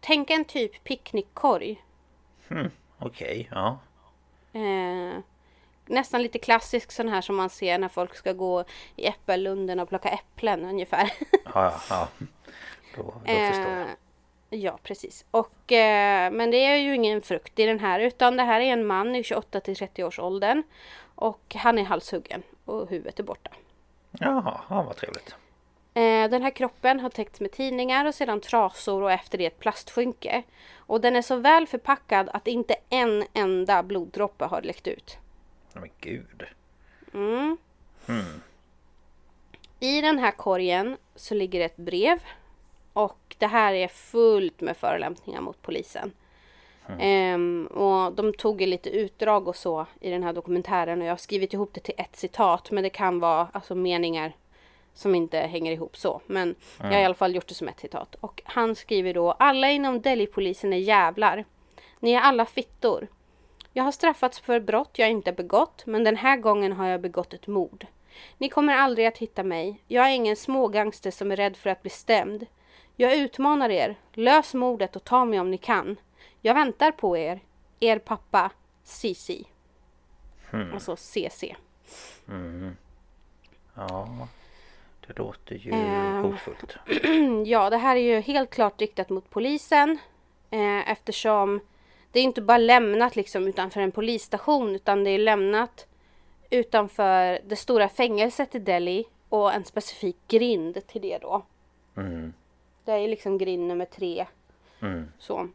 tänk 0.00 0.30
en 0.30 0.44
typ 0.44 0.84
picknickkorg. 0.84 1.84
Okej, 2.98 3.48
ja 3.50 3.78
Eh, 4.52 5.20
nästan 5.86 6.22
lite 6.22 6.38
klassisk 6.38 6.92
sån 6.92 7.08
här 7.08 7.20
som 7.20 7.36
man 7.36 7.50
ser 7.50 7.78
när 7.78 7.88
folk 7.88 8.14
ska 8.14 8.32
gå 8.32 8.64
i 8.96 9.06
äppellunden 9.06 9.80
och 9.80 9.88
plocka 9.88 10.08
äpplen 10.08 10.64
ungefär. 10.64 11.12
Ja, 11.54 11.74
ja. 11.90 12.08
Då, 12.96 13.02
då 13.02 13.12
förstår 13.26 13.72
jag 13.72 13.80
Eh, 13.80 13.86
Ja, 14.50 14.78
precis. 14.82 15.24
Och, 15.30 15.72
eh, 15.72 16.30
men 16.30 16.50
det 16.50 16.56
är 16.64 16.76
ju 16.76 16.94
ingen 16.94 17.22
frukt 17.22 17.58
i 17.58 17.66
den 17.66 17.80
här 17.80 18.00
utan 18.00 18.36
det 18.36 18.42
här 18.42 18.60
är 18.60 18.72
en 18.72 18.86
man 18.86 19.14
i 19.14 19.22
28 19.22 19.60
till 19.60 19.76
30 19.76 20.04
års 20.04 20.18
åldern. 20.18 20.62
Och 21.14 21.54
han 21.58 21.78
är 21.78 21.84
halshuggen 21.84 22.42
och 22.64 22.88
huvudet 22.88 23.18
är 23.18 23.22
borta. 23.22 23.50
Jaha, 24.10 24.60
ja, 24.68 24.82
vad 24.82 24.96
trevligt 24.96 25.28
Eh, 25.28 25.47
den 26.30 26.42
här 26.42 26.50
kroppen 26.50 27.00
har 27.00 27.10
täckts 27.10 27.40
med 27.40 27.52
tidningar 27.52 28.04
och 28.04 28.14
sedan 28.14 28.40
trasor 28.40 29.02
och 29.02 29.12
efter 29.12 29.38
det 29.38 29.46
ett 29.46 29.58
plastskynke. 29.58 30.42
Och 30.76 31.00
den 31.00 31.16
är 31.16 31.22
så 31.22 31.36
väl 31.36 31.66
förpackad 31.66 32.28
att 32.32 32.46
inte 32.46 32.74
en 32.88 33.24
enda 33.32 33.82
bloddroppe 33.82 34.44
har 34.44 34.62
läckt 34.62 34.88
ut. 34.88 35.18
Men 35.72 35.90
gud 36.00 36.46
I 39.80 40.00
den 40.00 40.18
här 40.18 40.30
korgen 40.30 40.96
så 41.14 41.34
ligger 41.34 41.60
ett 41.60 41.76
brev. 41.76 42.18
Och 42.92 43.36
det 43.38 43.46
här 43.46 43.72
är 43.72 43.88
fullt 43.88 44.60
med 44.60 44.76
förolämpningar 44.76 45.40
mot 45.40 45.62
polisen. 45.62 46.12
Ehm, 46.98 47.66
och 47.66 48.12
de 48.12 48.32
tog 48.32 48.60
lite 48.60 48.90
utdrag 48.90 49.48
och 49.48 49.56
så 49.56 49.86
i 50.00 50.10
den 50.10 50.22
här 50.22 50.32
dokumentären 50.32 51.00
och 51.00 51.06
jag 51.06 51.12
har 51.12 51.16
skrivit 51.16 51.54
ihop 51.54 51.70
det 51.74 51.80
till 51.80 51.94
ett 51.98 52.16
citat 52.16 52.70
men 52.70 52.82
det 52.82 52.90
kan 52.90 53.20
vara 53.20 53.48
alltså 53.52 53.74
meningar 53.74 54.32
som 54.98 55.14
inte 55.14 55.38
hänger 55.38 55.72
ihop 55.72 55.96
så. 55.96 56.20
Men 56.26 56.54
jag 56.78 56.86
har 56.86 56.98
i 56.98 57.04
alla 57.04 57.14
fall 57.14 57.34
gjort 57.34 57.48
det 57.48 57.54
som 57.54 57.68
ett 57.68 57.80
citat. 57.80 58.14
Och 58.20 58.42
han 58.44 58.74
skriver 58.74 59.14
då 59.14 59.32
Alla 59.32 59.70
inom 59.70 60.00
Delhi-polisen 60.00 60.72
är 60.72 60.76
jävlar. 60.76 61.44
Ni 62.00 62.12
är 62.12 62.20
alla 62.20 62.46
fittor. 62.46 63.08
Jag 63.72 63.84
har 63.84 63.92
straffats 63.92 64.40
för 64.40 64.60
brott 64.60 64.90
jag 64.98 65.10
inte 65.10 65.32
begått, 65.32 65.86
men 65.86 66.04
den 66.04 66.16
här 66.16 66.36
gången 66.36 66.72
har 66.72 66.86
jag 66.86 67.00
begått 67.00 67.34
ett 67.34 67.46
mord. 67.46 67.86
Ni 68.38 68.48
kommer 68.48 68.74
aldrig 68.74 69.06
att 69.06 69.18
hitta 69.18 69.42
mig. 69.42 69.82
Jag 69.86 70.06
är 70.06 70.14
ingen 70.14 70.36
smågangster 70.36 71.10
som 71.10 71.32
är 71.32 71.36
rädd 71.36 71.56
för 71.56 71.70
att 71.70 71.82
bli 71.82 71.90
stämd. 71.90 72.46
Jag 72.96 73.16
utmanar 73.16 73.70
er. 73.70 73.96
Lös 74.12 74.54
mordet 74.54 74.96
och 74.96 75.04
ta 75.04 75.24
mig 75.24 75.40
om 75.40 75.50
ni 75.50 75.58
kan. 75.58 75.96
Jag 76.40 76.54
väntar 76.54 76.92
på 76.92 77.16
er. 77.16 77.40
Er 77.80 77.98
pappa, 77.98 78.50
Cici. 78.84 79.44
Alltså 80.72 80.96
CC. 80.96 81.54
Ja 83.74 84.28
Det 85.08 85.18
låter 85.18 85.54
ju 85.54 85.70
Ehm. 85.72 86.22
hotfullt 86.24 86.76
Ja, 87.46 87.70
det 87.70 87.76
här 87.76 87.96
är 87.96 88.00
ju 88.00 88.20
helt 88.20 88.50
klart 88.50 88.80
riktat 88.80 89.10
mot 89.10 89.30
polisen. 89.30 89.98
Eh, 90.50 90.90
eftersom 90.90 91.60
det 92.12 92.18
är 92.20 92.24
inte 92.24 92.42
bara 92.42 92.58
lämnat 92.58 93.16
liksom 93.16 93.46
utanför 93.46 93.80
en 93.80 93.92
polisstation 93.92 94.74
utan 94.74 95.04
det 95.04 95.10
är 95.10 95.18
lämnat 95.18 95.86
utanför 96.50 97.38
det 97.46 97.56
stora 97.56 97.88
fängelset 97.88 98.54
i 98.54 98.58
Delhi 98.58 99.04
och 99.28 99.52
en 99.54 99.64
specifik 99.64 100.16
grind 100.28 100.86
till 100.86 101.02
det 101.02 101.18
då. 101.18 101.42
Mm. 101.96 102.32
Det 102.84 102.92
är 102.92 103.08
liksom 103.08 103.38
grind 103.38 103.66
nummer 103.68 103.84
tre. 103.84 104.26
Mm. 104.82 105.08
Så. 105.18 105.48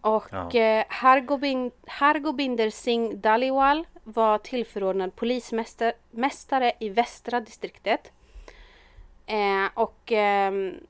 Och 0.00 0.24
Ja. 0.30 0.50
eh, 0.60 0.84
Hargobind, 0.88 1.72
Hargobinder 1.86 2.70
Singh 2.70 3.16
Daliwal 3.16 3.84
var 4.04 4.38
tillförordnad 4.38 5.16
polismästare 5.16 5.92
mästare 6.10 6.72
i 6.80 6.88
västra 6.88 7.40
distriktet. 7.40 8.12
Eh, 9.26 9.66
och 9.74 10.12
ehm, 10.12 10.86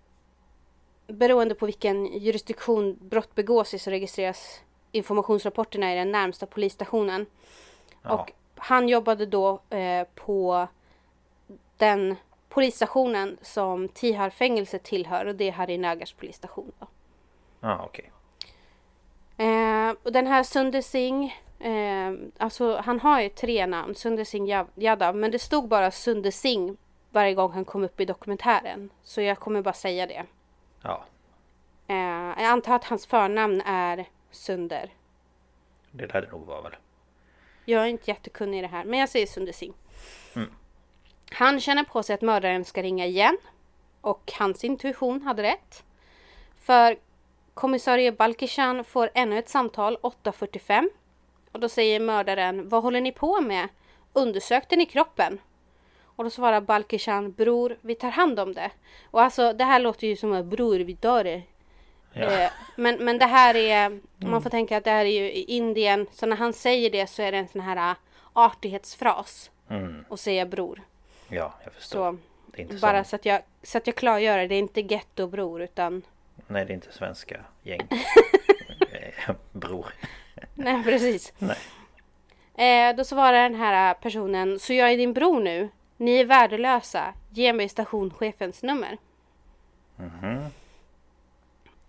beroende 1.07 1.55
på 1.55 1.67
vilken 1.67 2.07
jurisdiktion 2.07 2.99
brott 3.01 3.35
begås 3.35 3.75
i 3.75 3.79
så 3.79 3.91
registreras 3.91 4.61
informationsrapporterna 4.93 5.93
i 5.93 5.97
den 5.97 6.13
närmsta 6.13 6.47
polisstationen. 6.47 7.27
Ja. 8.03 8.13
Och 8.13 8.33
han 8.57 8.89
jobbade 8.89 9.27
då 9.27 9.61
eh, 9.71 10.07
på 10.15 10.69
den 11.77 12.17
polisstationen 12.49 13.39
som 13.43 13.89
Tihar-fängelset 13.89 14.83
tillhör 14.83 15.27
och 15.27 15.35
det 15.35 15.49
är 15.49 15.53
Harinagars 15.53 16.13
polisstation. 16.13 16.73
Då. 16.79 16.87
Ja, 17.61 17.85
okej. 17.85 18.11
Eh, 19.37 19.95
och 20.03 20.13
den 20.13 20.27
här 20.27 20.43
Sunder 20.43 20.83
Singh, 20.83 21.35
eh, 21.63 22.13
alltså 22.39 22.77
han 22.77 23.01
har 23.01 23.21
ju 23.21 23.29
tre 23.29 23.67
namn, 23.67 23.95
Sunder 23.95 24.25
Singh 24.25 24.65
Yadav, 24.77 25.17
men 25.17 25.31
det 25.31 25.39
stod 25.39 25.69
bara 25.69 25.91
Sunder 25.91 26.31
Singh 26.31 26.75
varje 27.11 27.35
gång 27.35 27.53
han 27.53 27.65
kom 27.65 27.85
upp 27.85 28.01
i 28.01 28.05
dokumentären. 28.05 28.91
Så 29.03 29.21
jag 29.21 29.39
kommer 29.39 29.63
bara 29.63 29.75
säga 29.75 30.07
det. 30.07 30.25
Ja, 30.83 31.05
Eh, 31.87 31.97
jag 32.43 32.45
antar 32.45 32.75
att 32.75 32.85
hans 32.85 33.07
förnamn 33.07 33.61
är 33.61 34.09
Sunder. 34.31 34.91
det 35.91 36.07
lär 36.15 36.21
det 36.21 36.31
nog 36.31 36.47
vara 36.47 36.61
väl. 36.61 36.77
Jag 37.65 37.83
är 37.83 37.87
inte 37.87 38.11
jättekunnig 38.11 38.59
i 38.59 38.63
det 38.63 38.69
här, 38.69 38.85
men 38.85 38.99
jag 38.99 39.09
säger 39.09 39.27
Sunder 39.27 39.53
Singh. 39.53 39.77
Han 41.33 41.61
känner 41.61 41.85
på 41.85 42.03
sig 42.03 42.15
att 42.15 42.23
mördaren 42.23 42.65
ska 42.65 42.83
ringa 42.83 43.07
igen. 43.07 43.39
Och 44.01 44.33
hans 44.39 44.65
intuition 44.65 45.23
hade 45.23 45.43
rätt. 45.43 45.85
För 46.59 46.97
kommissarie 47.55 48.13
Balkishan 48.13 48.85
får 48.85 49.11
ännu 49.15 49.39
ett 49.39 49.49
samtal 49.49 49.97
8.45. 50.03 50.89
Och 51.53 51.61
då 51.61 51.69
säger 51.69 52.01
mördaren, 52.01 52.69
vad 52.69 52.83
håller 52.83 53.01
ni 53.01 53.13
på 53.13 53.41
med? 53.41 53.69
Undersökte 54.13 54.77
ni 54.77 54.87
kroppen? 54.87 55.39
Och 56.17 56.25
då 56.25 56.31
svarar 56.31 56.61
Balkishan, 56.61 57.33
bror, 57.33 57.77
vi 57.81 57.95
tar 57.95 58.11
hand 58.11 58.41
om 58.41 58.53
det. 58.55 58.71
Och 59.11 59.23
alltså 59.23 59.53
det 59.53 59.65
här 59.65 59.81
låter 59.81 60.07
ju 60.07 60.17
som 60.17 60.33
att 60.33 60.45
bror, 60.45 60.79
vi 60.79 60.97
tar 60.97 61.25
det. 61.25 61.43
Ja. 62.13 62.23
Eh, 62.23 62.51
Men, 62.77 63.05
men 63.05 63.19
det 63.19 63.27
här 63.27 63.55
är, 63.55 64.01
man 64.17 64.43
får 64.43 64.51
tänka 64.51 64.77
att 64.77 64.85
det 64.85 64.91
här 64.91 65.05
är 65.05 65.21
ju 65.21 65.33
i 65.33 65.43
Indien, 65.45 66.07
så 66.13 66.27
när 66.27 66.37
han 66.37 66.53
säger 66.53 66.91
det 66.91 67.07
så 67.07 67.23
är 67.23 67.33
det 67.33 67.39
en 67.39 67.49
sån 67.49 67.61
här 67.61 67.91
äh, 67.91 67.97
artighetsfras. 68.33 69.51
Mm. 69.69 70.05
Och 70.09 70.21
säga 70.21 70.47
bror. 70.47 70.83
Ja, 71.29 71.55
jag 71.65 71.73
förstår. 71.73 72.19
Så 72.57 72.79
bara 72.81 73.05
så 73.05 73.17
att, 73.17 73.25
jag, 73.25 73.43
så 73.63 73.79
att 73.79 73.87
jag 73.87 73.97
klargör 73.97 74.39
det, 74.39 74.47
det 74.47 74.55
är 74.55 74.59
inte 74.59 74.81
getto-bror 74.81 75.63
utan 75.63 76.03
Nej, 76.47 76.65
det 76.65 76.73
är 76.73 76.75
inte 76.75 76.93
svenska 76.93 77.41
gäng. 77.63 77.89
Eh, 78.93 79.35
Bror. 79.53 79.95
Nej 80.55 80.85
precis. 80.85 81.33
Nej. 81.39 81.59
Eh, 82.55 82.97
då 82.97 83.05
svarar 83.05 83.43
den 83.43 83.55
här 83.55 83.95
personen, 83.95 84.59
så 84.59 84.73
jag 84.73 84.93
är 84.93 84.97
din 84.97 85.13
bror 85.13 85.41
nu. 85.41 85.69
Ni 85.97 86.17
är 86.17 86.25
värdelösa. 86.25 87.15
Ge 87.31 87.53
mig 87.53 87.69
stationschefens 87.69 88.63
nummer. 88.63 88.99
Mhm. 89.97 90.45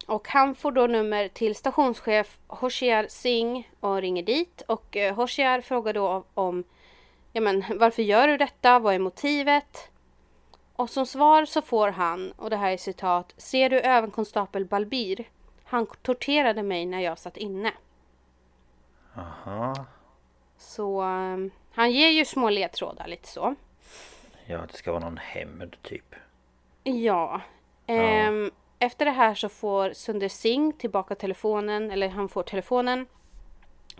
Och 0.07 0.27
han 0.27 0.55
får 0.55 0.71
då 0.71 0.87
nummer 0.87 1.27
till 1.27 1.55
stationschef 1.55 2.37
Hoshiar 2.47 3.05
Singh 3.09 3.67
och 3.79 4.01
ringer 4.01 4.23
dit. 4.23 4.61
Och 4.67 4.97
eh, 4.97 5.15
Hoshiar 5.15 5.61
frågar 5.61 5.93
då 5.93 6.23
om 6.33 6.63
ja, 7.31 7.41
men, 7.41 7.63
varför 7.75 8.03
gör 8.03 8.27
du 8.27 8.37
detta? 8.37 8.79
Vad 8.79 8.95
är 8.95 8.99
motivet? 8.99 9.89
Och 10.75 10.89
som 10.89 11.05
svar 11.05 11.45
så 11.45 11.61
får 11.61 11.89
han, 11.89 12.31
och 12.31 12.49
det 12.49 12.57
här 12.57 12.71
är 12.71 12.77
citat, 12.77 13.33
Ser 13.37 13.69
du 13.69 13.79
överkonstapel 13.79 14.65
Balbir? 14.65 15.29
Han 15.63 15.87
torterade 16.01 16.63
mig 16.63 16.85
när 16.85 16.99
jag 16.99 17.19
satt 17.19 17.37
inne. 17.37 17.71
Aha. 19.15 19.85
Så 20.57 21.01
eh, 21.01 21.37
han 21.71 21.91
ger 21.91 22.09
ju 22.09 22.25
små 22.25 22.49
ledtrådar 22.49 23.07
lite 23.07 23.27
så. 23.27 23.55
Ja, 24.45 24.61
det 24.71 24.77
ska 24.77 24.91
vara 24.91 25.03
någon 25.03 25.17
hämnd 25.17 25.75
typ. 25.81 26.15
Ja. 26.83 27.41
Ehm, 27.87 28.51
efter 28.79 29.05
det 29.05 29.11
här 29.11 29.35
så 29.35 29.49
får 29.49 29.93
Sunder 29.93 30.29
Singh 30.29 30.77
tillbaka 30.77 31.15
telefonen, 31.15 31.91
eller 31.91 32.09
han 32.09 32.29
får 32.29 32.43
telefonen 32.43 33.05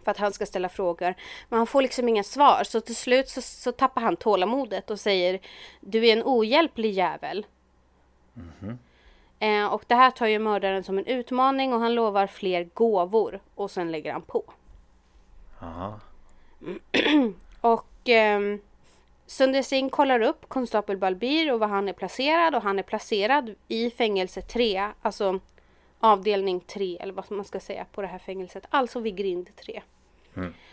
för 0.04 0.12
att 0.12 0.17
han 0.17 0.34
ska 0.34 0.45
ställa 0.45 0.69
frågor. 0.69 1.13
Men 1.49 1.58
han 1.58 1.67
får 1.67 1.82
liksom 1.82 2.10
inga 2.10 2.23
svar 2.23 2.63
så 2.63 2.82
till 2.82 2.95
slut 2.95 3.30
så, 3.30 3.41
så 3.41 3.71
tappar 3.71 4.02
han 4.02 4.15
tålamodet 4.15 4.91
och 4.91 4.99
säger 4.99 5.39
Du 5.80 6.08
är 6.08 6.13
en 6.13 6.23
ohjälplig 6.26 6.91
jävel. 6.91 7.45
Eh, 9.39 9.65
och 9.65 9.84
det 9.88 9.95
här 9.95 10.12
tar 10.12 10.28
ju 10.28 10.39
mördaren 10.39 10.84
som 10.84 10.97
en 10.97 11.06
utmaning 11.06 11.73
och 11.73 11.80
han 11.80 11.95
lovar 11.95 12.28
fler 12.28 12.63
gåvor 12.73 13.39
och 13.56 13.71
sen 13.71 13.91
lägger 13.91 14.13
han 14.13 14.21
på. 14.21 14.43
Aha. 15.63 15.99
Och 17.62 17.86
ehm, 18.06 18.62
Sunder 19.26 19.62
Singh 19.62 19.91
kollar 19.91 20.21
upp 20.21 20.49
konstapel 20.49 20.97
Balbir 20.97 21.54
och 21.54 21.60
var 21.60 21.67
han 21.67 21.89
är 21.89 21.93
placerad 21.93 22.56
och 22.56 22.62
han 22.62 22.80
är 22.80 22.84
placerad 22.84 23.56
i 23.67 23.89
fängelse 23.89 24.41
3, 24.41 24.91
alltså 25.02 25.39
avdelning 25.99 26.60
3 26.60 26.97
eller 26.99 27.13
vad 27.13 27.32
man 27.32 27.45
ska 27.45 27.60
säga 27.60 27.86
på 27.91 28.02
det 28.02 28.08
här 28.08 28.19
fängelset, 28.19 28.65
alltså 28.69 28.99
vid 28.99 29.15
grind 29.15 29.56
3. 29.56 29.82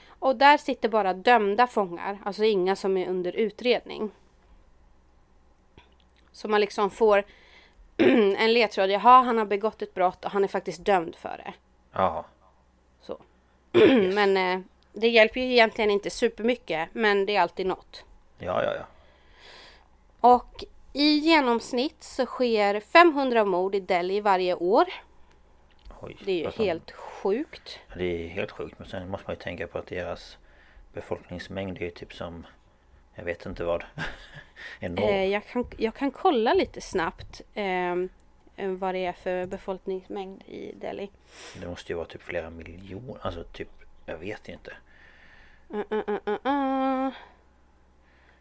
Och 0.09 0.37
där 0.37 0.59
sitter 0.59 0.89
bara 0.89 1.15
dömda 1.15 1.67
fångar, 1.67 2.19
alltså 2.25 2.45
inga 2.45 2.77
som 2.77 2.97
är 2.97 3.09
under 3.09 3.33
utredning. 3.33 4.11
Så 6.33 6.49
man 6.49 6.61
liksom 6.61 6.91
får 6.91 7.25
en 8.37 8.53
ledtråd, 8.53 8.91
jaha 8.91 9.23
han 9.23 9.39
har 9.39 9.45
begått 9.45 9.83
ett 9.83 9.95
brott 9.95 10.25
och 10.25 10.31
han 10.31 10.45
är 10.45 10.49
faktiskt 10.49 10.85
dömd 10.85 11.17
för 11.17 11.43
det. 11.45 11.55
Ja. 11.93 12.25
Så. 13.01 13.19
men 14.15 14.37
eh, 14.37 14.61
det 14.93 15.09
hjälper 15.09 15.41
ju 15.41 15.53
egentligen 15.53 15.91
inte 15.91 16.11
supermycket, 16.11 16.89
men 16.93 17.27
det 17.27 17.37
är 17.37 17.41
alltid 17.41 17.67
något. 17.67 18.05
Ja, 18.39 18.65
ja, 18.65 18.75
ja. 18.75 18.87
Och 20.21 20.65
i 20.93 21.19
genomsnitt 21.19 22.03
så 22.03 22.27
sker 22.27 22.81
500 22.81 23.45
mord 23.45 23.75
i 23.75 23.81
Delhi 23.81 24.21
varje 24.21 24.55
år. 24.55 24.85
Oj. 26.01 26.17
Det 26.25 26.33
är 26.33 26.45
ju 26.45 26.51
fan. 26.51 26.67
helt 26.67 26.91
sjukt. 26.91 27.79
Det 27.97 28.25
är 28.25 28.29
helt 28.29 28.51
sjukt. 28.51 28.79
Men 28.79 28.89
sen 28.89 29.11
måste 29.11 29.25
man 29.27 29.35
ju 29.35 29.43
tänka 29.43 29.67
på 29.67 29.79
att 29.79 29.87
deras 29.87 30.39
befolkningsmängd 30.93 31.77
är 31.77 31.83
ju 31.83 31.91
typ 31.91 32.15
som... 32.15 32.47
Jag 33.15 33.25
vet 33.25 33.47
inte 33.47 33.65
vad. 33.65 33.85
Eh, 34.81 35.25
jag, 35.25 35.47
kan, 35.47 35.65
jag 35.77 35.95
kan 35.95 36.11
kolla 36.11 36.55
lite 36.55 36.81
snabbt 36.81 37.41
eh, 37.55 37.95
vad 38.57 38.95
det 38.95 39.07
är 39.07 39.13
för 39.13 39.47
befolkningsmängd 39.47 40.43
i 40.43 40.73
Delhi. 40.75 41.11
Det 41.61 41.67
måste 41.67 41.93
ju 41.93 41.97
vara 41.97 42.07
typ 42.07 42.23
flera 42.23 42.51
miljoner. 42.51 43.17
Alltså 43.21 43.45
typ... 43.45 43.69
Jag 44.11 44.19
vet 44.19 44.49
inte. 44.49 44.73
Uh, 45.75 45.81
uh, 45.93 46.03
uh, 46.09 46.19
uh, 46.29 46.53
uh. 46.53 47.13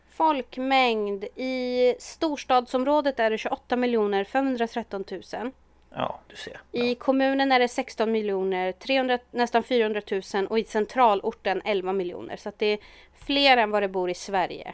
Folkmängd 0.09 1.23
i 1.35 1.95
storstadsområdet 1.99 3.19
är 3.19 3.29
det 3.29 3.37
28 3.37 3.77
513 4.25 5.05
000. 5.11 5.51
Ja, 5.89 6.19
du 6.27 6.35
ser. 6.35 6.61
I 6.71 6.95
kommunen 6.95 7.51
är 7.51 7.59
det 7.59 7.67
16 7.67 8.11
miljoner, 8.11 8.71
300, 8.71 9.19
nästan 9.31 9.63
400 9.63 10.01
000 10.33 10.47
och 10.47 10.59
i 10.59 10.63
centralorten 10.63 11.61
11 11.65 11.93
miljoner. 11.93 12.35
Så 12.37 12.49
att 12.49 12.59
det 12.59 12.65
är 12.65 12.79
fler 13.13 13.57
än 13.57 13.71
vad 13.71 13.83
det 13.83 13.87
bor 13.87 14.09
i 14.09 14.13
Sverige. 14.13 14.73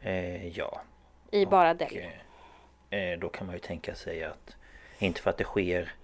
Eh, 0.00 0.48
ja. 0.48 0.80
I 1.30 1.46
bara 1.46 1.74
Delhi. 1.74 2.08
eh, 2.90 2.98
eh, 2.98 3.18
då 3.18 3.28
kan 3.28 3.46
man 3.46 3.54
ju 3.56 3.60
tänka 3.60 3.94
sig 3.94 4.24
att... 4.24 4.56
Inte 4.98 5.20
för 5.20 5.30
att 5.30 5.38
det 5.38 5.44
sker... 5.44 5.94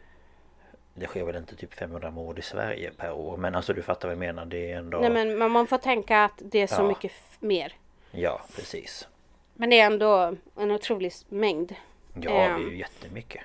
Det 1.01 1.07
sker 1.07 1.25
väl 1.25 1.37
inte 1.37 1.57
typ 1.57 1.75
500 1.75 2.11
mord 2.11 2.39
i 2.39 2.43
Sverige 2.43 2.91
per 2.97 3.13
år. 3.13 3.37
Men 3.37 3.55
alltså 3.55 3.73
du 3.73 3.83
fattar 3.83 4.09
vad 4.09 4.13
jag 4.13 4.19
menar. 4.19 4.45
Det 4.45 4.73
är 4.73 4.77
ändå... 4.79 4.99
Nej 5.01 5.11
men 5.11 5.53
man 5.53 5.67
får 5.67 5.79
tänka 5.79 6.25
att 6.25 6.33
det 6.45 6.59
är 6.63 6.67
så 6.67 6.83
Ja. 6.83 6.89
mycket 6.89 7.13
mer. 7.41 7.73
Ja, 8.11 8.41
precis. 8.57 9.09
Men 9.55 9.71
det 9.71 9.81
är 9.81 9.87
ändå 9.87 10.37
en 10.57 10.71
otrolig 10.71 11.13
mängd. 11.29 11.75
Ja, 12.15 12.21
det 12.21 12.37
är 12.37 12.51
Ehm. 12.51 12.61
ju 12.71 12.79
jättemycket. 12.79 13.43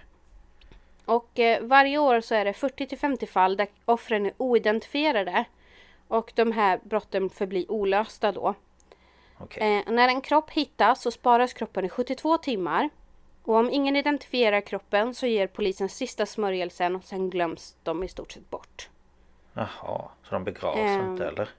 Och 1.05 1.39
eh, 1.39 1.61
varje 1.63 1.97
år 1.97 2.21
så 2.21 2.35
är 2.35 2.45
det 2.45 2.53
40 2.53 2.87
till 2.87 2.97
50 2.97 3.25
fall 3.27 3.57
där 3.57 3.67
offren 3.85 4.25
är 4.25 4.33
oidentifierade. 4.37 5.43
Och 6.07 6.31
de 6.35 6.51
här 6.51 6.79
brotten 6.83 7.29
förblir 7.29 7.71
olösta 7.71 8.31
då. 8.31 8.53
Okej. 9.37 9.77
Eh, 9.87 9.91
när 9.93 10.07
en 10.07 10.21
kropp 10.21 10.49
hittas 10.51 11.01
så 11.01 11.11
sparas 11.11 11.53
kroppen 11.53 11.85
i 11.85 11.89
72 11.89 12.37
timmar. 12.37 12.89
Och 13.47 13.55
om 13.55 13.69
ingen 13.69 13.95
identifierar 13.95 14.61
kroppen 14.61 15.13
så 15.15 15.27
ger 15.27 15.47
polisen 15.47 15.89
sista 15.89 16.25
smörjelsen 16.25 16.95
och 16.95 17.03
sen 17.03 17.29
glöms 17.29 17.75
de 17.83 18.03
i 18.03 18.07
stort 18.07 18.31
sett 18.31 18.49
bort. 18.49 18.89
Jaha, 19.53 20.09
så 20.23 20.31
de 20.31 20.43
begravs 20.43 20.77
Ehm. 20.77 21.11
inte 21.11 21.27
eller? 21.27 21.49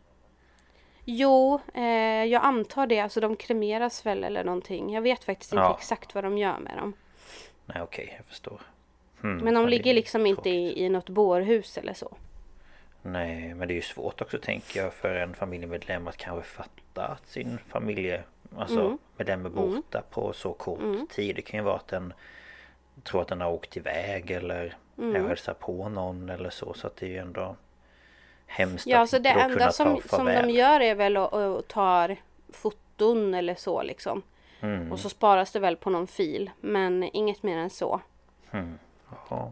Jo, 1.05 1.61
eh, 1.75 2.25
jag 2.25 2.43
antar 2.45 2.87
det. 2.87 3.01
Alltså 3.01 3.21
de 3.21 3.37
kremeras 3.37 4.07
väl 4.07 4.25
eller 4.25 4.45
någonting. 4.45 4.93
Jag 4.95 5.03
vet 5.03 5.25
faktiskt 5.25 5.53
inte 5.53 5.63
Ja. 5.63 5.77
exakt 5.79 6.15
vad 6.15 6.25
de 6.25 6.39
gör 6.39 6.59
med 6.59 6.77
dem. 6.79 6.93
Nej 7.67 7.83
okej, 7.83 8.15
jag 8.17 8.27
förstår. 8.27 8.61
Hmm, 9.21 9.37
Men 9.39 9.55
de 9.55 9.69
ligger 9.69 9.95
liksom 9.95 10.27
inte 10.27 10.43
tråkigt. 10.43 10.77
i, 10.77 10.85
i 10.85 10.89
något 10.89 11.09
bårhus 11.09 11.79
eller 11.79 11.95
så. 11.95 12.17
Nej, 13.03 13.55
men 13.55 13.69
det 13.69 13.75
är 13.75 13.77
ju 13.77 13.83
svårt 13.83 14.21
också 14.21 14.39
tänker 14.39 14.83
jag 14.83 14.95
för 14.95 15.15
en 15.15 15.35
familjemedlem 15.35 16.09
att 16.09 16.17
kanske 16.17 16.51
fatta 16.51 17.07
att 17.07 17.29
sin 17.29 17.59
familje 17.69 18.23
Alltså 18.57 18.81
Mm. 18.81 18.99
medlem 19.17 19.47
är 19.47 19.51
borta 19.51 20.03
på 20.11 20.33
så 20.33 20.53
kort 20.53 20.81
tid. 21.11 21.37
Det 21.37 21.43
kan 21.43 21.59
ju 21.61 21.65
vara 21.65 21.77
att 21.77 21.89
den 21.89 22.13
tror 23.05 23.23
att 23.23 23.29
den 23.29 23.41
har 23.41 23.51
åkt 23.53 23.77
iväg 23.77 24.31
eller 24.31 24.77
Mm. 24.99 25.17
är 25.25 25.29
hälsar 25.29 25.55
på 25.55 25.89
någon 25.89 26.29
eller 26.31 26.51
så. 26.51 26.75
Så 26.75 26.87
att 26.87 26.97
det 26.97 27.07
är 27.07 27.11
ju 27.11 27.17
ändå 27.19 27.57
hemskt 28.47 28.87
Ja, 28.87 29.01
att 29.01 29.11
så 29.11 29.19
det 29.19 29.33
då 29.35 29.41
enda 29.41 29.59
kunna 29.59 29.73
som, 29.73 30.01
ta 30.01 30.17
som 30.17 30.27
de 30.27 30.51
gör 30.51 30.81
är 30.81 30.95
väl 30.95 31.17
att, 31.17 31.33
att 31.33 31.69
ta 31.69 32.09
foton 32.53 33.35
eller 33.35 33.55
så 33.55 33.83
liksom. 33.83 34.23
Mm. 34.61 34.93
Och 34.93 34.99
så 34.99 35.09
sparas 35.09 35.53
det 35.53 35.59
väl 35.61 35.77
på 35.77 35.91
någon 35.91 36.07
fil. 36.07 36.51
Men 36.61 37.03
inget 37.03 37.43
mer 37.43 37.59
än 37.59 37.71
så. 37.71 38.01
Mm. 38.51 38.79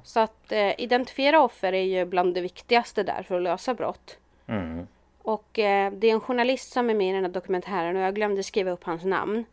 Så 0.05 0.21
att 0.21 0.53
eh, 0.53 0.81
identifiera 0.81 1.41
offer 1.43 1.73
är 1.73 1.83
ju 1.83 2.05
bland 2.05 2.35
det 2.35 2.41
viktigaste 2.41 3.03
där 3.03 3.23
för 3.23 3.37
att 3.37 3.43
lösa 3.43 3.75
brott. 3.75 4.19
Mm. 4.47 4.87
Och 5.25 5.59
eh, 5.59 5.93
det 5.93 6.07
är 6.07 6.13
en 6.13 6.21
journalist 6.21 6.73
som 6.73 6.91
är 6.91 6.95
med 6.95 7.09
i 7.11 7.13
den 7.13 7.25
här 7.25 7.31
dokumentären 7.33 7.97
och 7.97 8.03
jag 8.03 8.15
glömde 8.15 8.43
skriva 8.43 8.71
upp 8.71 8.85
hans 8.85 9.05
namn. 9.05 9.45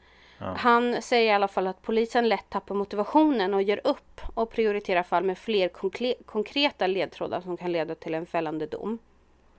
Han 0.57 1.01
säger 1.01 1.31
i 1.31 1.35
alla 1.35 1.47
fall 1.47 1.67
att 1.67 1.81
polisen 1.81 2.29
lätt 2.29 2.49
tappar 2.49 2.75
motivationen 2.75 3.53
och 3.53 3.61
ger 3.61 3.81
upp 3.83 4.21
och 4.33 4.49
prioriterar 4.49 5.03
fall 5.03 5.23
med 5.23 5.37
fler 5.37 5.69
konkre- 5.69 6.23
konkreta 6.25 6.87
ledtrådar 6.87 7.41
som 7.41 7.57
kan 7.57 7.71
leda 7.71 7.95
till 7.95 8.13
en 8.13 8.25
fällande 8.25 8.65
dom. 8.65 8.97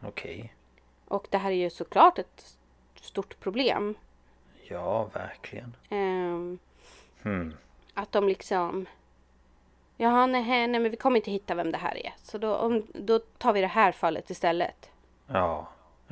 Okej. 0.06 0.54
Och 1.08 1.26
det 1.30 1.38
här 1.38 1.50
är 1.50 1.54
ju 1.54 1.70
såklart 1.70 2.18
ett 2.18 2.56
stort 3.00 3.40
problem. 3.40 3.94
Ja, 4.68 5.04
verkligen. 5.04 5.76
Ehm, 5.90 6.58
Hmm. 7.22 7.54
Att 7.94 8.12
de 8.12 8.28
liksom... 8.28 8.86
Jaha, 9.96 10.26
nej, 10.26 10.42
nej, 10.42 10.68
men 10.80 10.90
vi 10.90 10.96
kommer 10.96 11.16
inte 11.16 11.30
hitta 11.30 11.54
vem 11.54 11.72
det 11.72 11.78
här 11.78 12.06
är. 12.06 12.12
Så 12.22 12.38
då, 12.38 12.56
om, 12.56 12.86
då 12.94 13.18
tar 13.18 13.52
vi 13.52 13.60
det 13.60 13.66
här 13.66 13.92
fallet 13.92 14.30
istället. 14.30 14.90
Ja. 15.26 15.68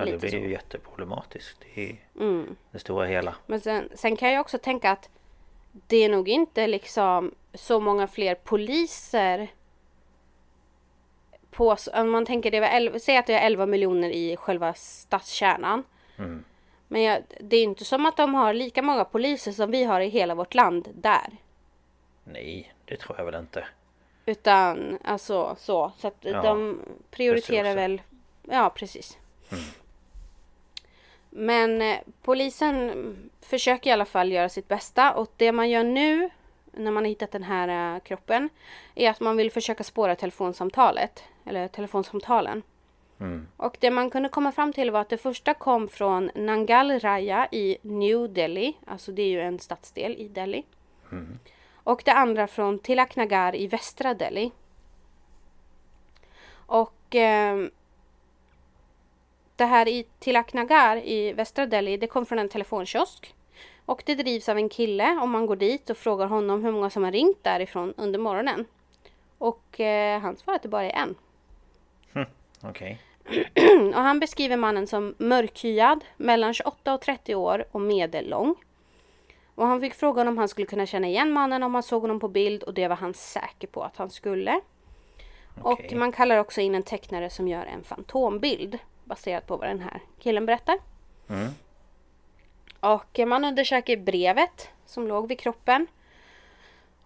Ja 0.06 0.12
det 0.12 0.18
blir 0.18 0.30
så. 0.30 0.36
ju 0.36 0.50
jätteproblematiskt 0.50 1.64
i 1.74 1.98
Mm. 2.20 2.56
det 2.70 2.78
stora 2.78 3.06
hela. 3.06 3.34
Men 3.46 3.60
sen, 3.60 3.88
sen 3.94 4.16
kan 4.16 4.32
jag 4.32 4.40
också 4.40 4.58
tänka 4.58 4.90
att 4.90 5.08
det 5.72 5.96
är 5.96 6.08
nog 6.08 6.28
inte 6.28 6.66
liksom 6.66 7.34
så 7.54 7.80
många 7.80 8.06
fler 8.06 8.34
poliser 8.34 9.48
på, 11.50 11.76
om 11.94 12.10
man 12.10 12.26
tänker 12.26 12.50
det 12.50 12.60
var 12.60 12.68
11, 12.68 12.98
säg 12.98 13.16
att 13.16 13.26
det 13.26 13.34
är 13.34 13.46
11 13.46 13.66
miljoner 13.66 14.10
i 14.10 14.36
själva 14.36 14.74
stadskärnan. 14.74 15.84
Mm. 16.18 16.44
Men 16.88 17.02
jag, 17.02 17.22
det 17.40 17.56
är 17.56 17.62
inte 17.62 17.84
som 17.84 18.06
att 18.06 18.16
de 18.16 18.34
har 18.34 18.54
lika 18.54 18.82
många 18.82 19.04
poliser 19.04 19.52
som 19.52 19.70
vi 19.70 19.84
har 19.84 20.00
i 20.00 20.08
hela 20.08 20.34
vårt 20.34 20.54
land 20.54 20.88
där. 20.94 21.36
Nej, 22.24 22.74
det 22.84 22.96
tror 22.96 23.18
jag 23.18 23.24
väl 23.24 23.34
inte. 23.34 23.64
Utan 24.26 24.98
alltså 25.04 25.56
så. 25.58 25.92
Så 25.98 26.08
att 26.08 26.16
Ja, 26.20 26.42
de 26.42 26.80
prioriterar 27.10 27.62
resurser. 27.64 27.74
väl. 27.76 28.02
Ja 28.42 28.70
precis. 28.74 29.18
Men 31.30 31.82
eh, 31.82 31.98
polisen 32.22 32.92
försöker 33.40 33.90
i 33.90 33.92
alla 33.92 34.04
fall 34.04 34.32
göra 34.32 34.48
sitt 34.48 34.68
bästa 34.68 35.12
och 35.12 35.32
det 35.36 35.52
man 35.52 35.70
gör 35.70 35.84
nu 35.84 36.30
när 36.72 36.90
man 36.90 37.04
har 37.04 37.08
hittat 37.08 37.32
den 37.32 37.42
här 37.42 37.94
eh, 37.94 38.00
kroppen 38.00 38.48
är 38.94 39.10
att 39.10 39.20
man 39.20 39.36
vill 39.36 39.50
försöka 39.50 39.84
spåra 39.84 40.16
telefonsamtalet 40.16 41.24
eller 41.44 41.68
telefonsamtalen. 41.68 42.62
Mm. 43.20 43.46
Och 43.56 43.76
det 43.80 43.90
man 43.90 44.10
kunde 44.10 44.28
komma 44.28 44.52
fram 44.52 44.72
till 44.72 44.90
var 44.90 45.00
att 45.00 45.08
det 45.08 45.18
första 45.18 45.54
kom 45.54 45.88
från 45.88 46.30
Nangal 46.34 47.00
Raya 47.00 47.48
i 47.52 47.78
New 47.82 48.32
Delhi, 48.32 48.76
alltså 48.86 49.12
det 49.12 49.22
är 49.22 49.28
ju 49.28 49.40
en 49.40 49.58
stadsdel 49.58 50.14
i 50.18 50.28
Delhi. 50.28 50.64
Och 51.74 52.02
det 52.04 52.12
andra 52.12 52.46
från 52.46 52.78
Tilak 52.78 53.16
Nagar 53.16 53.56
i 53.56 53.66
västra 53.66 54.14
Delhi. 54.14 54.52
Och 56.52 57.14
ehm, 57.14 57.70
det 59.60 59.66
här 59.66 59.88
i 59.88 60.06
Tilak 60.18 60.52
Nagar 60.52 60.96
i 60.96 61.32
västra 61.32 61.66
Delhi, 61.66 61.96
det 61.96 62.06
kom 62.06 62.26
från 62.26 62.38
en 62.38 62.48
telefonkiosk. 62.48 63.34
Och 63.86 64.02
det 64.06 64.14
drivs 64.14 64.48
av 64.48 64.58
en 64.58 64.68
kille 64.68 65.18
om 65.22 65.30
man 65.30 65.46
går 65.46 65.56
dit 65.56 65.90
och 65.90 65.96
frågar 65.96 66.26
honom 66.26 66.64
hur 66.64 66.72
många 66.72 66.90
som 66.90 67.04
har 67.04 67.12
ringt 67.12 67.44
därifrån 67.44 67.94
under 67.96 68.18
morgonen. 68.18 68.66
Och 69.38 69.80
eh, 69.80 70.20
han 70.20 70.36
svarar 70.36 70.56
att 70.56 70.62
det 70.62 70.68
bara 70.68 70.84
är 70.84 71.02
en. 71.02 71.14
Okej. 72.62 72.98
Och 73.94 74.02
han 74.02 74.20
beskriver 74.20 74.56
mannen 74.56 74.86
som 74.86 75.14
mörkhyad, 75.18 76.04
mellan 76.16 76.54
28 76.54 76.94
och 76.94 77.00
30 77.00 77.34
år 77.34 77.64
och 77.70 77.80
medellång. 77.80 78.54
Och 79.54 79.66
han 79.66 79.80
fick 79.80 79.94
frågan 79.94 80.28
om 80.28 80.38
han 80.38 80.48
skulle 80.48 80.66
kunna 80.66 80.86
känna 80.86 81.08
igen 81.08 81.32
mannen 81.32 81.62
om 81.62 81.74
han 81.74 81.82
såg 81.82 82.02
honom 82.02 82.20
på 82.20 82.28
bild 82.28 82.62
och 82.62 82.74
det 82.74 82.88
var 82.88 82.96
han 82.96 83.14
säker 83.14 83.68
på 83.68 83.82
att 83.82 83.96
han 83.96 84.10
skulle. 84.10 84.60
Okej. 85.62 85.86
Och 85.86 85.96
man 85.96 86.12
kallar 86.12 86.38
också 86.38 86.60
in 86.60 86.74
en 86.74 86.82
tecknare 86.82 87.30
som 87.30 87.48
gör 87.48 87.64
en 87.64 87.84
fantombild 87.84 88.78
baserat 89.10 89.46
på 89.46 89.56
vad 89.56 89.68
den 89.68 89.80
här 89.80 90.00
killen 90.18 90.46
berättar. 90.46 90.78
Mm. 91.28 91.50
Och 92.80 93.20
man 93.26 93.44
undersöker 93.44 93.96
brevet 93.96 94.68
som 94.86 95.08
låg 95.08 95.28
vid 95.28 95.38
kroppen. 95.38 95.86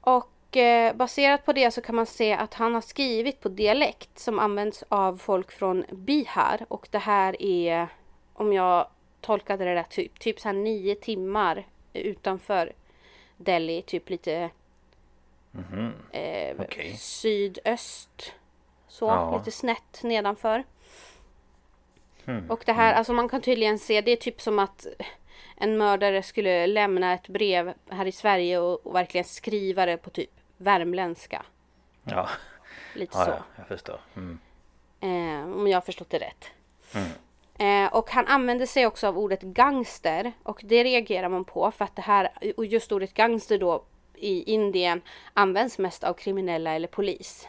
Och 0.01 0.57
eh, 0.57 0.95
baserat 0.97 1.45
på 1.45 1.53
det 1.53 1.71
så 1.71 1.81
kan 1.81 1.95
man 1.95 2.07
se 2.07 2.33
att 2.33 2.55
han 2.55 2.75
har 2.75 2.81
skrivit 2.81 3.41
på 3.41 3.49
dialekt 3.49 4.19
som 4.19 4.39
används 4.39 4.85
av 4.89 5.17
folk 5.19 5.53
från 5.53 5.85
Bihar. 5.91 6.67
Och 6.69 6.89
det 6.91 6.99
här 6.99 7.43
är, 7.43 7.89
om 8.33 8.53
jag 8.53 8.87
tolkade 9.21 9.65
det 9.65 9.75
rätt, 9.75 9.91
typ, 9.91 10.21
typ 10.21 10.41
så 10.41 10.49
här 10.49 10.55
nio 10.57 10.95
timmar 10.95 11.67
utanför 11.93 12.73
Delhi. 13.37 13.83
Typ 13.83 14.11
lite 14.11 14.51
eh, 16.13 16.57
Okej. 16.61 16.97
sydöst. 16.97 18.33
Så, 18.89 19.07
Ja. 19.07 19.39
lite 19.39 19.51
snett 19.51 20.03
nedanför. 20.03 20.65
Hmm. 22.25 22.51
Och 22.51 22.63
det 22.67 22.73
här, 22.73 22.95
alltså 22.95 23.13
man 23.13 23.29
kan 23.29 23.41
tydligen 23.41 23.79
se, 23.79 24.01
det 24.01 24.11
är 24.11 24.17
typ 24.17 24.41
som 24.41 24.59
att 24.59 24.87
en 25.57 25.77
mördare 25.77 26.23
skulle 26.23 26.67
lämna 26.67 27.15
ett 27.15 27.29
brev 27.29 27.75
här 27.91 28.07
i 28.07 28.13
Sverige 28.13 28.59
och, 28.59 28.87
och 28.87 28.95
verkligen 28.95 29.25
skriva 29.25 29.87
det 29.87 29.97
på 29.97 30.11
typ 30.11 30.31
värmländska. 30.57 31.43
Ja. 32.05 32.29
Lite 32.95 33.19
ja, 33.19 33.25
så. 33.25 33.31
ja, 33.31 33.43
jag 33.57 33.67
förstår. 33.69 34.01
Mm. 34.17 34.39
Eh, 35.01 35.57
om 35.57 35.67
jag 35.67 35.77
har 35.77 35.83
förstått 35.83 36.11
det 36.11 36.19
rätt. 36.19 36.51
Eh, 37.59 37.95
och 37.95 38.11
han 38.11 38.27
använder 38.27 38.67
sig 38.67 38.87
också 38.87 39.07
av 39.07 39.19
ordet 39.19 39.43
gangster 39.43 40.33
och 40.43 40.61
det 40.65 40.85
reagerar 40.85 41.29
man 41.29 41.45
på 41.45 41.71
för 41.71 41.85
att 41.85 41.97
det 41.97 42.03
här, 42.03 42.31
och 42.57 42.67
just 42.67 42.93
ordet 42.93 43.15
gangster 43.15 43.59
då 43.59 43.85
i 44.15 44.53
Indien 44.53 45.03
används 45.35 45.79
mest 45.79 46.05
av 46.05 46.15
kriminella 46.15 46.73
eller 46.73 46.89
polis. 46.89 47.49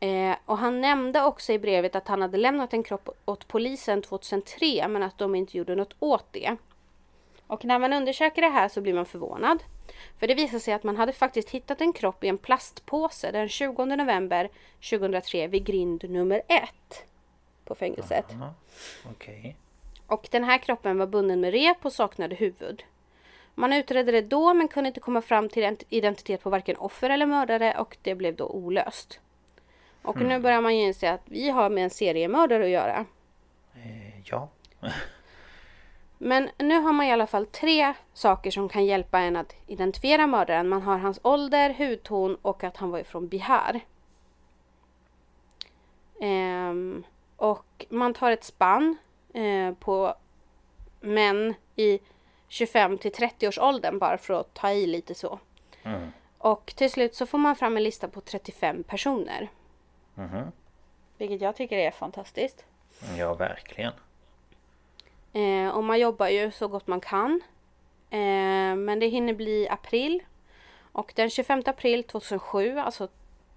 Eh, 0.00 0.36
och 0.44 0.58
han 0.58 0.80
nämnde 0.80 1.24
också 1.24 1.52
i 1.52 1.58
brevet 1.58 1.96
att 1.96 2.08
han 2.08 2.22
hade 2.22 2.38
lämnat 2.38 2.72
en 2.72 2.82
kropp 2.82 3.08
åt 3.24 3.48
polisen 3.48 4.02
2003 4.02 4.88
men 4.88 5.02
att 5.02 5.18
de 5.18 5.34
inte 5.34 5.58
gjorde 5.58 5.74
något 5.74 5.96
åt 5.98 6.26
det. 6.30 6.56
Och 7.46 7.64
när 7.64 7.78
man 7.78 7.92
undersöker 7.92 8.42
det 8.42 8.48
här 8.48 8.68
så 8.68 8.80
blir 8.80 8.94
man 8.94 9.06
förvånad. 9.06 9.62
För 10.18 10.26
det 10.26 10.34
visar 10.34 10.58
sig 10.58 10.74
att 10.74 10.82
man 10.82 10.96
hade 10.96 11.12
faktiskt 11.12 11.50
hittat 11.50 11.80
en 11.80 11.92
kropp 11.92 12.24
i 12.24 12.28
en 12.28 12.38
plastpåse 12.38 13.30
den 13.30 13.48
20 13.48 13.84
november 13.84 14.48
2003 14.90 15.46
vid 15.46 15.64
grind 15.64 16.10
nummer 16.10 16.42
ett 16.48 17.04
på 17.64 17.74
fängelset. 17.74 18.26
Okej. 19.10 19.56
Och 20.06 20.28
den 20.30 20.44
här 20.44 20.58
kroppen 20.58 20.98
var 20.98 21.06
bunden 21.06 21.40
med 21.40 21.52
rep 21.52 21.84
och 21.84 21.92
saknade 21.92 22.34
huvud. 22.34 22.84
Man 23.54 23.72
utredde 23.72 24.12
det 24.12 24.20
då 24.22 24.54
men 24.54 24.68
kunde 24.68 24.88
inte 24.88 25.00
komma 25.00 25.22
fram 25.22 25.48
till 25.48 25.62
ident- 25.62 25.84
identitet 25.88 26.42
på 26.42 26.50
varken 26.50 26.76
offer 26.76 27.10
eller 27.10 27.26
mördare 27.26 27.74
och 27.78 27.96
det 28.02 28.14
blev 28.14 28.36
då 28.36 28.46
olöst. 28.46 29.20
Och 30.02 30.20
nu 30.20 30.38
börjar 30.38 30.60
man 30.60 30.76
ju 30.76 30.82
inse 30.82 31.12
att 31.12 31.22
vi 31.24 31.50
har 31.50 31.70
med 31.70 31.84
en 31.84 31.90
seriemördare 31.90 32.64
att 32.64 32.70
göra. 32.70 33.06
Eh, 33.74 34.20
ja. 34.24 34.48
Men 36.18 36.50
nu 36.58 36.80
har 36.80 36.92
man 36.92 37.06
i 37.06 37.12
alla 37.12 37.26
fall 37.26 37.46
tre 37.46 37.94
saker 38.12 38.50
som 38.50 38.68
kan 38.68 38.84
hjälpa 38.84 39.18
en 39.18 39.36
att 39.36 39.54
identifiera 39.66 40.26
mördaren. 40.26 40.68
Man 40.68 40.82
har 40.82 40.98
hans 40.98 41.20
ålder, 41.22 41.74
hudton 41.78 42.36
och 42.42 42.64
att 42.64 42.76
han 42.76 42.90
var 42.90 42.98
ifrån 42.98 43.28
Bihar. 43.28 43.80
Ehm, 46.20 47.04
och 47.36 47.86
man 47.88 48.14
tar 48.14 48.30
ett 48.30 48.44
spann 48.44 48.96
eh, 49.34 49.74
på 49.74 50.14
män 51.00 51.54
i 51.76 51.98
25 52.48 52.98
till 52.98 53.12
30 53.12 53.48
års 53.48 53.58
åldern 53.58 53.98
bara 53.98 54.18
för 54.18 54.34
att 54.34 54.54
ta 54.54 54.70
i 54.70 54.86
lite 54.86 55.14
så. 55.14 55.38
Mm. 55.82 56.12
Och 56.38 56.72
till 56.76 56.90
slut 56.90 57.14
så 57.14 57.26
får 57.26 57.38
man 57.38 57.56
fram 57.56 57.76
en 57.76 57.82
lista 57.82 58.08
på 58.08 58.20
35 58.20 58.82
personer. 58.82 59.48
Mhm. 60.20 60.52
Vilket 61.18 61.40
jag 61.40 61.56
tycker 61.56 61.76
är 61.78 61.90
fantastiskt. 61.90 62.64
Ja, 63.18 63.34
verkligen. 63.34 63.92
Eh, 65.32 65.68
och 65.68 65.84
man 65.84 66.00
jobbar 66.00 66.28
ju 66.28 66.50
så 66.50 66.68
gott 66.68 66.86
man 66.86 67.00
kan. 67.00 67.40
Eh, 68.10 68.76
men 68.76 68.98
det 69.00 69.06
hinner 69.06 69.34
bli 69.34 69.68
april. 69.68 70.22
Och 70.92 71.12
den 71.16 71.30
25 71.30 71.62
april 71.66 72.04
2007, 72.04 72.78
alltså 72.78 73.08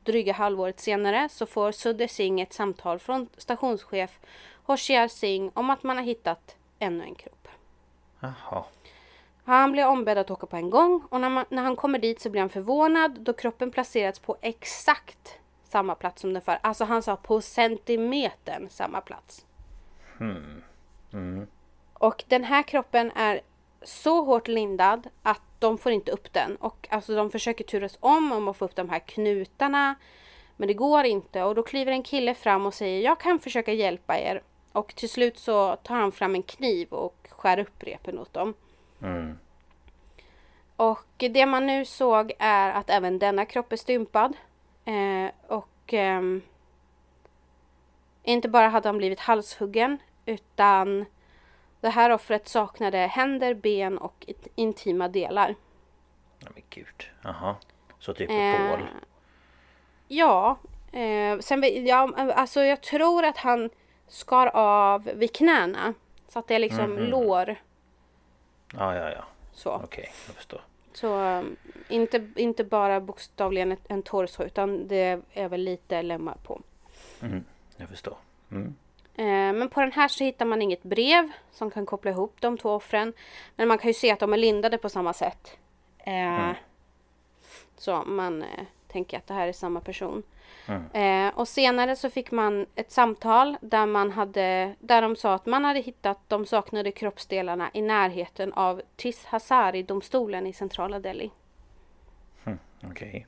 dryga 0.04 0.34
halvåret 0.34 0.80
senare, 0.80 1.30
så 1.30 1.45
får 1.45 1.71
Sudde 1.71 2.08
Singh 2.08 2.43
ett 2.43 2.54
samtal 2.54 2.99
från 2.99 3.30
stationschef 3.38 4.19
Hoshiar 4.63 5.08
Singh 5.08 5.52
om 5.54 5.69
att 5.69 5.84
man 5.84 5.97
har 5.97 6.04
hittat 6.04 6.56
ännu 6.80 7.04
en 7.04 7.15
kropp. 7.15 7.47
Jaha. 8.19 8.63
Han 9.45 9.71
blir 9.71 9.88
ombedd 9.88 10.17
att 10.17 10.32
åka 10.32 10.47
på 10.47 10.56
en 10.56 10.69
gång 10.69 11.04
och 11.10 11.21
när, 11.21 11.30
man, 11.30 11.45
när 11.49 11.63
han 11.63 11.76
kommer 11.76 11.99
dit 11.99 12.21
så 12.21 12.30
blir 12.30 12.41
han 12.41 12.49
förvånad 12.49 13.19
då 13.19 13.34
kroppen 13.34 13.71
placerats 13.71 14.19
på 14.19 14.38
exakt 14.41 15.39
samma 15.73 15.95
plats 15.95 16.21
som 16.21 16.33
den 16.33 16.41
förra. 16.41 16.57
Alltså 16.57 16.83
han 16.83 17.03
sa 17.03 17.15
på 17.15 17.41
centimetern 17.41 18.69
samma 18.69 19.01
plats. 19.01 19.45
Och 21.93 22.23
den 22.27 22.43
här 22.43 22.63
kroppen 22.63 23.12
är 23.15 23.41
så 23.81 24.21
hårt 24.23 24.47
lindad 24.47 25.07
att 25.23 25.41
de 25.59 25.77
får 25.77 25.91
inte 25.91 26.12
upp 26.12 26.33
den. 26.33 26.55
Och 26.55 26.88
alltså 26.91 27.15
de 27.15 27.31
försöker 27.31 27.63
turas 27.63 27.97
om 27.99 28.31
om 28.31 28.47
att 28.47 28.57
få 28.57 28.65
upp 28.65 28.75
de 28.75 28.89
här 28.89 28.99
knutarna. 28.99 29.95
Men 30.57 30.67
det 30.67 30.73
går 30.73 31.03
inte 31.05 31.43
och 31.43 31.55
då 31.55 31.63
kliver 31.63 31.91
en 31.91 32.03
kille 32.03 32.33
fram 32.33 32.65
och 32.65 32.73
säger 32.73 33.01
jag 33.01 33.19
kan 33.19 33.39
försöka 33.39 33.73
hjälpa 33.73 34.19
er. 34.19 34.41
Och 34.71 34.95
till 34.95 35.09
slut 35.09 35.38
så 35.38 35.75
tar 35.75 35.95
han 35.95 36.12
fram 36.12 36.36
en 36.36 36.43
kniv 36.43 36.93
och 36.93 37.27
skär 37.29 37.59
upp 37.59 37.83
repen 37.83 38.19
åt 38.19 38.33
dem. 38.33 38.53
Mm. 39.01 39.38
Och 40.75 41.05
det 41.17 41.45
man 41.45 41.67
nu 41.67 41.86
såg 41.86 42.31
är 42.39 42.71
att 42.71 42.89
även 42.89 43.19
denna 43.19 43.45
kropp 43.45 43.71
är 43.71 43.77
stympad. 43.77 44.33
Eh, 44.86 45.32
och 45.48 45.93
ehm, 45.93 46.41
inte 48.24 48.50
bara 48.50 48.67
hade 48.67 48.88
han 48.89 48.98
blivit 48.98 49.19
halshuggen 49.19 49.98
utan 50.26 51.06
det 51.82 51.89
här 51.89 52.10
offret 52.10 52.48
saknade 52.48 52.98
händer, 52.98 53.54
ben 53.54 53.98
och 53.98 54.26
intima 54.56 55.08
delar. 55.08 55.56
Ja, 56.39 56.48
men 56.54 56.63
gud. 56.69 57.10
Jaha. 57.22 57.56
Så 58.00 58.13
typ 58.13 58.30
Eh, 58.30 58.36
ett 58.65 58.69
bål. 58.80 58.88
Ja, 60.08 60.58
eh, 60.91 61.39
sen, 61.39 61.86
ja, 61.86 62.10
alltså 62.36 62.62
jag 62.62 62.82
tror 62.82 63.26
att 63.26 63.38
han 63.38 63.69
skar 64.08 64.48
av 64.54 65.04
vid 65.04 65.36
knäna. 65.36 65.93
Så 66.28 66.39
att 66.39 66.48
det 66.48 66.56
är 66.56 66.60
liksom 66.60 66.86
Mhm. 66.93 67.04
lår. 67.06 67.56
Ja, 68.78 68.96
ja, 68.96 69.12
ja. 69.12 69.24
Så, 69.52 69.72
Okej, 69.84 70.12
jag 70.28 70.36
förstår. 70.36 70.62
Så 70.97 71.19
um, 71.39 71.56
inte, 71.89 72.27
inte 72.36 72.63
bara 72.63 72.99
bokstavligen 73.01 73.77
en 73.88 74.01
torso 74.01 74.43
utan 74.43 74.88
det 74.88 75.21
är 75.34 75.49
väl 75.49 75.62
lite 75.62 76.01
lemmar 76.01 76.38
på. 76.43 76.62
Mhm, 77.19 77.43
Jag 77.77 77.89
förstår. 77.89 78.17
Mm. 78.51 78.75
Eh, 79.15 79.60
Men 79.60 79.69
på 79.69 79.79
den 79.82 79.91
här 79.91 80.08
så 80.08 80.23
hittar 80.23 80.45
man 80.45 80.62
inget 80.62 80.84
brev 80.84 81.32
som 81.51 81.71
kan 81.71 81.86
koppla 81.86 82.12
ihop 82.12 82.36
de 82.39 82.58
två 82.58 82.69
offren. 82.71 83.13
Men 83.56 83.67
man 83.67 83.77
kan 83.77 83.88
ju 83.89 83.93
se 83.93 84.12
att 84.12 84.19
de 84.19 84.34
är 84.34 84.38
lindade 84.38 84.77
på 84.77 84.89
samma 84.89 85.13
sätt. 85.13 85.58
Eh, 85.97 86.51
Så 87.77 88.03
man 88.03 88.41
eh, 88.43 88.47
tänker 88.88 89.17
att 89.17 89.27
det 89.27 89.34
här 89.34 89.47
är 89.47 89.53
samma 89.53 89.79
person. 89.79 90.23
Eh, 90.93 91.28
och 91.36 91.47
senare 91.47 91.95
så 91.95 92.10
fick 92.10 92.32
man 92.32 92.65
ett 92.76 92.91
samtal 92.91 93.58
där 93.62 93.86
man 93.86 94.12
hade 94.12 94.76
där 94.80 95.02
de 95.02 95.15
sa 95.15 95.34
att 95.34 95.45
man 95.45 95.65
hade 95.65 95.80
hittat 95.80 96.19
de 96.28 96.45
saknade 96.45 96.91
kroppsdelarna 96.91 97.69
i 97.73 97.82
närheten 97.82 98.54
av 98.54 98.82
Tis 98.95 99.26
Hazari-domstolen 99.26 100.47
i 100.47 100.54
centrala 100.54 100.99
Delhi. 100.99 101.32
Okej. 102.89 103.28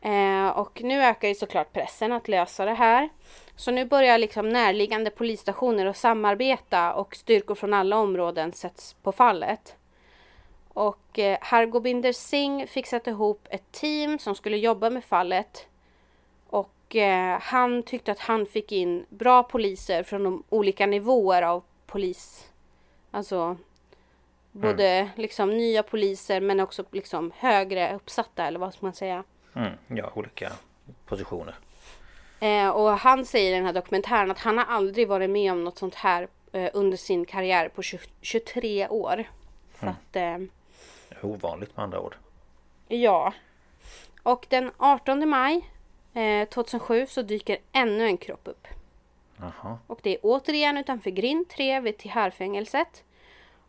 Eh, 0.00 0.48
och 0.48 0.82
nu 0.82 1.02
ökar 1.02 1.28
ju 1.28 1.34
såklart 1.34 1.72
pressen 1.72 2.12
att 2.12 2.28
lösa 2.28 2.64
det 2.64 2.74
här. 2.74 3.08
Så 3.56 3.70
nu 3.70 3.84
börjar 3.84 4.18
liksom 4.18 4.48
närliggande 4.48 5.10
polisstationer 5.10 5.86
att 5.86 5.96
samarbeta 5.96 6.94
och 6.94 7.16
styrkor 7.16 7.54
från 7.54 7.74
alla 7.74 7.98
områden 7.98 8.52
sätts 8.52 8.94
på 8.94 9.12
fallet. 9.12 9.76
Och 10.68 11.18
eh, 11.18 11.38
Hargobinder 11.40 12.12
Singh 12.12 12.66
fick 12.66 12.86
sätta 12.86 13.10
ihop 13.10 13.46
ett 13.50 13.72
team 13.72 14.18
som 14.18 14.34
skulle 14.34 14.56
jobba 14.56 14.90
med 14.90 15.04
fallet. 15.04 15.66
Och 16.92 16.96
eh, 16.96 17.40
han 17.40 17.82
tyckte 17.82 18.12
att 18.12 18.18
han 18.18 18.46
fick 18.46 18.72
in 18.72 19.06
bra 19.08 19.42
poliser 19.42 20.02
från 20.02 20.24
de 20.24 20.42
olika 20.48 20.86
nivåer 20.86 21.42
av 21.42 21.62
polis. 21.86 22.50
Alltså 23.10 23.56
både 24.52 25.10
liksom 25.16 25.50
nya 25.50 25.82
poliser 25.82 26.40
men 26.40 26.60
också 26.60 26.84
liksom 26.90 27.32
högre 27.36 27.94
uppsatta 27.94 28.46
eller 28.46 28.58
vad 28.58 28.74
ska 28.74 28.86
man 28.86 28.94
säga. 28.94 29.24
Mm. 29.54 29.72
Ja, 29.86 30.12
olika 30.14 30.52
positioner. 31.06 31.54
Eh, 32.40 32.68
och 32.68 32.90
han 32.90 33.24
säger 33.24 33.52
i 33.52 33.54
den 33.54 33.66
här 33.66 33.72
dokumentären 33.72 34.30
att 34.30 34.38
han 34.38 34.58
har 34.58 34.64
aldrig 34.64 35.08
varit 35.08 35.30
med 35.30 35.52
om 35.52 35.64
något 35.64 35.78
sånt 35.78 35.94
här 35.94 36.28
eh, 36.52 36.70
under 36.74 36.96
sin 36.96 37.24
karriär 37.24 37.68
på 37.68 37.82
20, 37.82 37.98
23 38.20 38.88
år. 38.88 39.24
Så 39.80 39.86
att, 39.86 40.16
eh, 40.16 40.38
Ovanligt 41.22 41.76
med 41.76 41.84
andra 41.84 42.00
ord. 42.00 42.16
ja. 42.88 43.32
Och 44.22 44.46
den 44.48 44.70
18 44.76 45.28
maj 45.28 45.71
eh, 46.14 46.48
2007 46.48 47.06
så 47.06 47.22
dyker 47.22 47.58
ännu 47.72 48.06
en 48.06 48.16
kropp 48.16 48.48
upp. 48.48 48.66
Jaha. 49.36 49.78
Och 49.86 50.00
det 50.02 50.10
är 50.10 50.18
återigen 50.22 50.78
utanför 50.78 51.10
grind 51.10 51.48
3 51.48 51.80
vid 51.80 51.98
Tiharfängelset. 51.98 53.04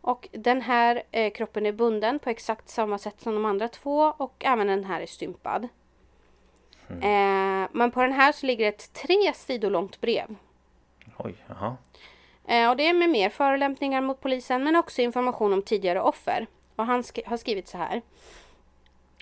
Och 0.00 0.28
den 0.32 0.62
här 0.62 1.02
eh, 1.10 1.32
kroppen 1.32 1.66
är 1.66 1.72
bunden 1.72 2.18
på 2.18 2.30
exakt 2.30 2.68
samma 2.68 2.98
sätt 2.98 3.20
som 3.20 3.34
de 3.34 3.44
andra 3.44 3.68
två 3.68 4.14
och 4.16 4.34
även 4.44 4.66
den 4.66 4.84
här 4.84 5.00
är 5.00 5.06
stympad. 5.06 5.68
Eh, 6.88 7.68
men 7.72 7.90
på 7.90 8.02
den 8.02 8.12
här 8.12 8.32
så 8.32 8.46
ligger 8.46 8.68
ett 8.68 8.92
tre 8.92 9.32
sidor 9.34 9.70
långt 9.70 10.00
brev. 10.00 10.34
Oj, 11.16 11.34
jaha. 11.46 11.76
Eh, 12.46 12.70
och 12.70 12.76
det 12.76 12.86
är 12.88 12.92
med 12.94 13.10
mer 13.10 13.30
förolämpningar 13.30 14.00
mot 14.00 14.20
polisen 14.20 14.64
men 14.64 14.76
också 14.76 15.02
information 15.02 15.52
om 15.52 15.62
tidigare 15.62 16.00
offer. 16.00 16.46
Och 16.76 16.86
han 16.86 17.02
sk- 17.02 17.26
har 17.28 17.36
skrivit 17.36 17.68
så 17.68 17.78
här. 17.78 18.02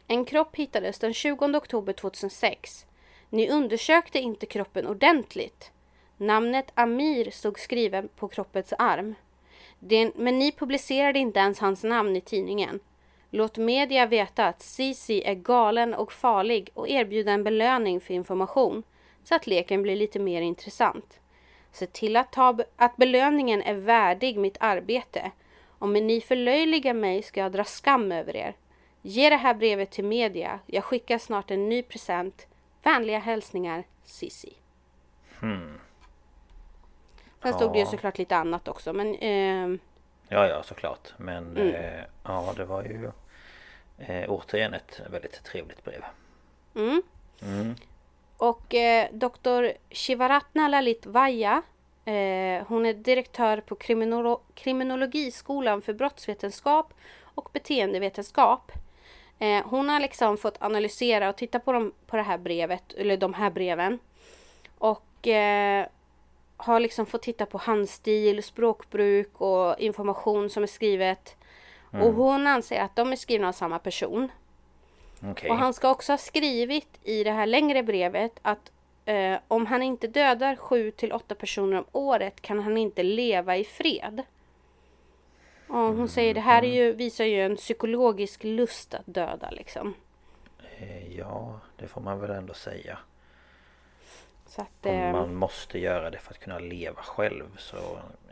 En 0.06 0.24
kropp 0.24 0.56
hittades 0.56 0.98
den 0.98 1.14
20 1.14 1.56
oktober 1.56 1.92
2006. 1.92 2.86
Ni 3.32 3.50
undersökte 3.50 4.18
inte 4.18 4.46
kroppen 4.46 4.86
ordentligt. 4.86 5.72
Namnet 6.16 6.72
Amir 6.74 7.30
stod 7.30 7.58
skriven 7.58 8.08
på 8.16 8.28
kroppens 8.28 8.72
arm. 8.78 9.14
Det, 9.78 10.16
men 10.16 10.38
ni 10.38 10.52
publicerade 10.52 11.18
inte 11.18 11.40
ens 11.40 11.58
hans 11.58 11.84
namn 11.84 12.16
i 12.16 12.20
tidningen. 12.20 12.80
Låt 13.30 13.56
media 13.56 14.06
veta 14.06 14.46
att 14.46 14.62
Sisi 14.62 15.22
är 15.22 15.34
galen 15.34 15.94
och 15.94 16.12
farlig 16.12 16.70
och 16.74 16.88
erbjuda 16.88 17.32
en 17.32 17.44
belöning 17.44 18.00
för 18.00 18.14
information 18.14 18.82
så 19.24 19.34
att 19.34 19.46
leken 19.46 19.82
blir 19.82 19.96
lite 19.96 20.18
mer 20.18 20.42
intressant. 20.42 21.20
Se 21.72 21.86
till 21.86 22.16
att, 22.16 22.32
ta, 22.32 22.58
att 22.76 22.96
belöningen 22.96 23.62
är 23.62 23.74
värdig 23.74 24.38
mitt 24.38 24.56
arbete. 24.60 25.30
Om 25.78 25.92
ni 25.92 26.20
förlöjligar 26.20 26.94
mig 26.94 27.22
ska 27.22 27.40
jag 27.40 27.52
dra 27.52 27.64
skam 27.64 28.12
över 28.12 28.36
er. 28.36 28.56
Ge 29.02 29.30
det 29.30 29.36
här 29.36 29.54
brevet 29.54 29.90
till 29.90 30.04
media. 30.04 30.58
Jag 30.66 30.84
skickar 30.84 31.18
snart 31.18 31.50
en 31.50 31.68
ny 31.68 31.82
present. 31.82 32.46
Vänliga 32.82 33.18
hälsningar 33.18 33.84
Sissi. 34.04 34.52
Sen 37.42 37.52
stod 37.54 37.72
det 37.72 37.78
ju 37.78 37.84
Ja. 37.84 37.90
såklart 37.90 38.18
lite 38.18 38.36
annat 38.36 38.68
också 38.68 38.92
men 38.92 39.14
ehm, 39.14 39.78
Ja, 40.28 40.46
ja, 40.48 40.62
såklart. 40.62 41.12
Men 41.16 41.56
Mm. 41.56 41.74
eh, 41.74 42.04
ja, 42.24 42.52
det 42.56 42.64
var 42.64 42.82
ju 42.82 43.10
eh, 43.98 44.30
återigen 44.30 44.74
ett 44.74 45.00
väldigt 45.10 45.44
trevligt 45.44 45.84
brev. 45.84 46.04
mm. 46.74 47.02
Mm. 47.42 47.74
Och 48.36 48.74
eh, 48.74 49.08
doktor 49.12 49.72
Shivaratna 49.90 50.68
Lalit 50.68 51.06
Vaya 51.06 51.62
eh, 52.04 52.64
Hon 52.66 52.86
är 52.86 52.94
direktör 52.94 53.60
på 53.60 53.74
kriminolo- 53.74 54.40
kriminologiskolan 54.54 55.82
för 55.82 55.92
brottsvetenskap 55.94 56.94
och 57.34 57.48
beteendevetenskap. 57.52 58.72
Eh, 59.38 59.64
hon 59.66 59.88
har 59.88 60.00
liksom 60.00 60.36
fått 60.36 60.62
analysera 60.62 61.28
och 61.28 61.36
titta 61.36 61.58
på, 61.58 61.72
dem, 61.72 61.92
på 62.06 62.16
det 62.16 62.22
här 62.22 62.38
brevet, 62.38 62.92
eller 62.92 63.16
de 63.16 63.34
här 63.34 63.50
breven. 63.50 63.98
Och 64.78 65.28
eh, 65.28 65.86
har 66.56 66.80
liksom 66.80 67.06
fått 67.06 67.22
titta 67.22 67.46
på 67.46 67.58
handstil, 67.58 68.42
språkbruk 68.42 69.40
och 69.40 69.78
information 69.78 70.50
som 70.50 70.62
är 70.62 70.66
skrivet. 70.66 71.36
Och 71.90 72.12
hon 72.12 72.46
anser 72.46 72.80
att 72.80 72.96
de 72.96 73.12
är 73.12 73.16
skrivna 73.16 73.48
av 73.48 73.52
samma 73.52 73.78
person. 73.78 74.32
Okej. 75.30 75.50
Och 75.50 75.56
han 75.56 75.74
ska 75.74 75.90
också 75.90 76.12
ha 76.12 76.18
skrivit 76.18 76.98
i 77.02 77.24
det 77.24 77.30
här 77.30 77.46
längre 77.46 77.82
brevet 77.82 78.38
att 78.42 78.72
eh, 79.04 79.38
om 79.48 79.66
han 79.66 79.82
inte 79.82 80.06
dödar 80.06 80.56
sju 80.56 80.90
till 80.90 81.12
åtta 81.12 81.34
personer 81.34 81.78
om 81.78 81.84
året 81.92 82.40
kan 82.40 82.60
han 82.60 82.76
inte 82.76 83.02
leva 83.02 83.56
i 83.56 83.64
fred. 83.64 84.22
Och 85.72 85.78
hon 85.94 86.08
säger 86.08 86.34
det 86.34 86.40
här 86.40 86.62
är 86.64 86.72
ju, 86.74 86.92
visar 86.92 87.24
ju 87.24 87.40
en 87.42 87.56
psykologisk 87.56 88.44
lust 88.44 88.94
att 88.94 89.06
döda 89.06 89.50
liksom. 89.50 89.94
Eh, 90.78 91.16
Ja, 91.16 91.60
det 91.76 91.86
får 91.86 92.00
man 92.00 92.20
väl 92.20 92.30
ändå 92.30 92.54
säga. 92.54 92.98
Så 94.46 94.62
att, 94.62 94.86
Om 94.86 94.92
eh, 94.92 95.12
man 95.12 95.34
måste 95.34 95.78
göra 95.78 96.10
det 96.10 96.18
för 96.18 96.30
att 96.34 96.38
kunna 96.40 96.58
leva 96.58 97.02
själv 97.02 97.56
så 97.58 97.76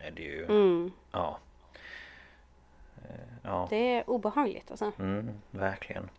är 0.00 0.10
det 0.10 0.22
ju... 0.22 0.44
mm, 0.44 0.92
Ja. 1.12 1.38
Eh, 3.08 3.14
Ja, 3.42 3.66
det 3.70 3.76
är 3.94 4.10
obehagligt 4.10 4.70
alltså. 4.70 4.92
mm, 4.98 5.30
verkligen. 5.50 6.10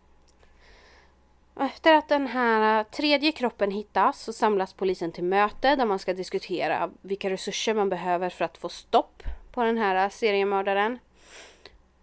Efter 1.60 1.94
att 1.94 2.08
den 2.08 2.26
här 2.26 2.84
tredje 2.84 3.32
kroppen 3.32 3.70
hittas 3.70 4.20
så 4.20 4.32
samlas 4.32 4.72
polisen 4.72 5.12
till 5.12 5.24
möte 5.24 5.76
där 5.76 5.86
man 5.86 5.98
ska 5.98 6.14
diskutera 6.14 6.90
vilka 7.00 7.30
resurser 7.30 7.74
man 7.74 7.88
behöver 7.88 8.28
för 8.30 8.44
att 8.44 8.58
få 8.58 8.68
stopp 8.68 9.22
på 9.52 9.62
den 9.64 9.78
här 9.78 10.08
seriemördaren. 10.08 10.98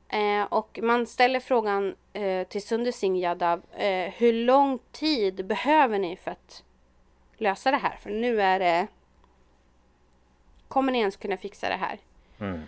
Eh, 0.10 0.44
och 0.44 0.80
man 0.84 1.08
ställer 1.08 1.40
frågan 1.40 1.96
eh, 2.14 2.48
till 2.48 2.62
Sunder 2.62 2.92
Singh 2.92 3.20
Yadav, 3.20 3.62
eh, 3.72 4.12
hur 4.12 4.34
lång 4.34 4.80
tid 4.92 5.46
behöver 5.46 6.00
ni 6.00 6.16
för 6.16 6.32
att 6.32 6.64
lösa 7.38 7.72
det 7.72 7.78
här? 7.78 7.98
För 8.02 8.10
nu 8.10 8.42
är 8.42 8.60
det... 8.60 8.88
Kommer 10.68 10.92
ni 10.92 11.00
ens 11.00 11.16
kunna 11.16 11.38
fixa 11.38 11.70
det 11.70 11.76
här? 11.76 12.00
Mm. 12.40 12.62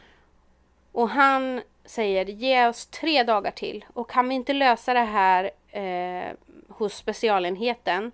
Och 0.92 1.10
han 1.10 1.62
säger 1.86 2.26
ge 2.26 2.68
oss 2.68 2.86
tre 2.86 3.24
dagar 3.24 3.52
till 3.52 3.86
och 3.94 4.10
kan 4.10 4.30
vi 4.30 4.36
inte 4.36 4.54
lösa 4.54 4.94
det 4.94 5.00
här 5.00 5.52
eh, 5.72 6.34
hos 6.70 6.96
specialenheten 6.96 8.12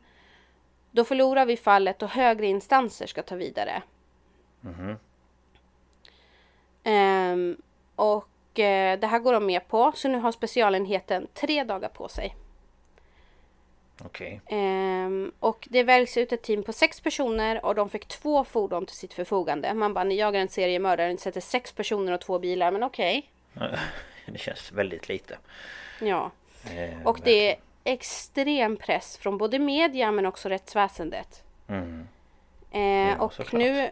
då 0.92 1.04
förlorar 1.04 1.46
vi 1.46 1.58
fallet 1.58 2.02
och 2.02 2.10
högre 2.10 2.46
instanser 2.46 3.08
ska 3.08 3.24
ta 3.24 3.36
vidare. 3.36 3.82
Ehm, 6.84 7.58
och 7.96 8.30
eh, 8.60 9.00
det 9.00 9.08
här 9.08 9.20
går 9.20 9.34
de 9.34 9.46
med 9.46 9.68
på 9.68 9.92
så 9.96 10.08
nu 10.08 10.18
har 10.18 10.32
specialenheten 10.32 11.28
tre 11.34 11.64
dagar 11.64 11.90
på 11.90 12.08
sig. 12.08 12.36
Okej. 14.06 14.42
Ehm, 14.46 15.32
och 15.40 15.68
det 15.72 15.84
väljs 15.84 16.18
ut 16.18 16.32
ett 16.32 16.42
team 16.44 16.64
på 16.64 16.74
sex 16.74 17.02
personer 17.02 17.66
och 17.66 17.76
de 17.76 17.90
fick 17.90 18.08
två 18.08 18.44
fordon 18.44 18.86
till 18.86 18.96
sitt 18.96 19.14
förfogande. 19.14 19.74
Man 19.74 19.94
bara, 19.94 20.04
ni 20.04 20.16
jagar 20.16 20.40
en 20.40 20.50
seriemördare, 20.50 21.12
ni 21.12 21.18
sätter 21.18 21.42
sex 21.42 21.72
personer 21.72 22.12
och 22.14 22.22
två 22.22 22.40
bilar, 22.40 22.72
men 22.72 22.84
okej. 22.84 23.30
Det 24.26 24.38
känns 24.38 24.72
väldigt 24.72 25.10
lite. 25.10 25.38
Ja. 26.02 26.32
Eh, 26.76 27.08
Och 27.08 27.20
det 27.24 27.52
är 27.52 27.60
extrem 27.84 28.78
press 28.78 29.18
från 29.18 29.38
både 29.38 29.60
media 29.60 30.12
men 30.12 30.26
också 30.26 30.50
rättsväsendet. 30.50 31.44
Mm. 31.68 32.08
Eh, 32.72 33.22
och 33.22 33.34
såklart. 33.34 33.62
nu, 33.62 33.92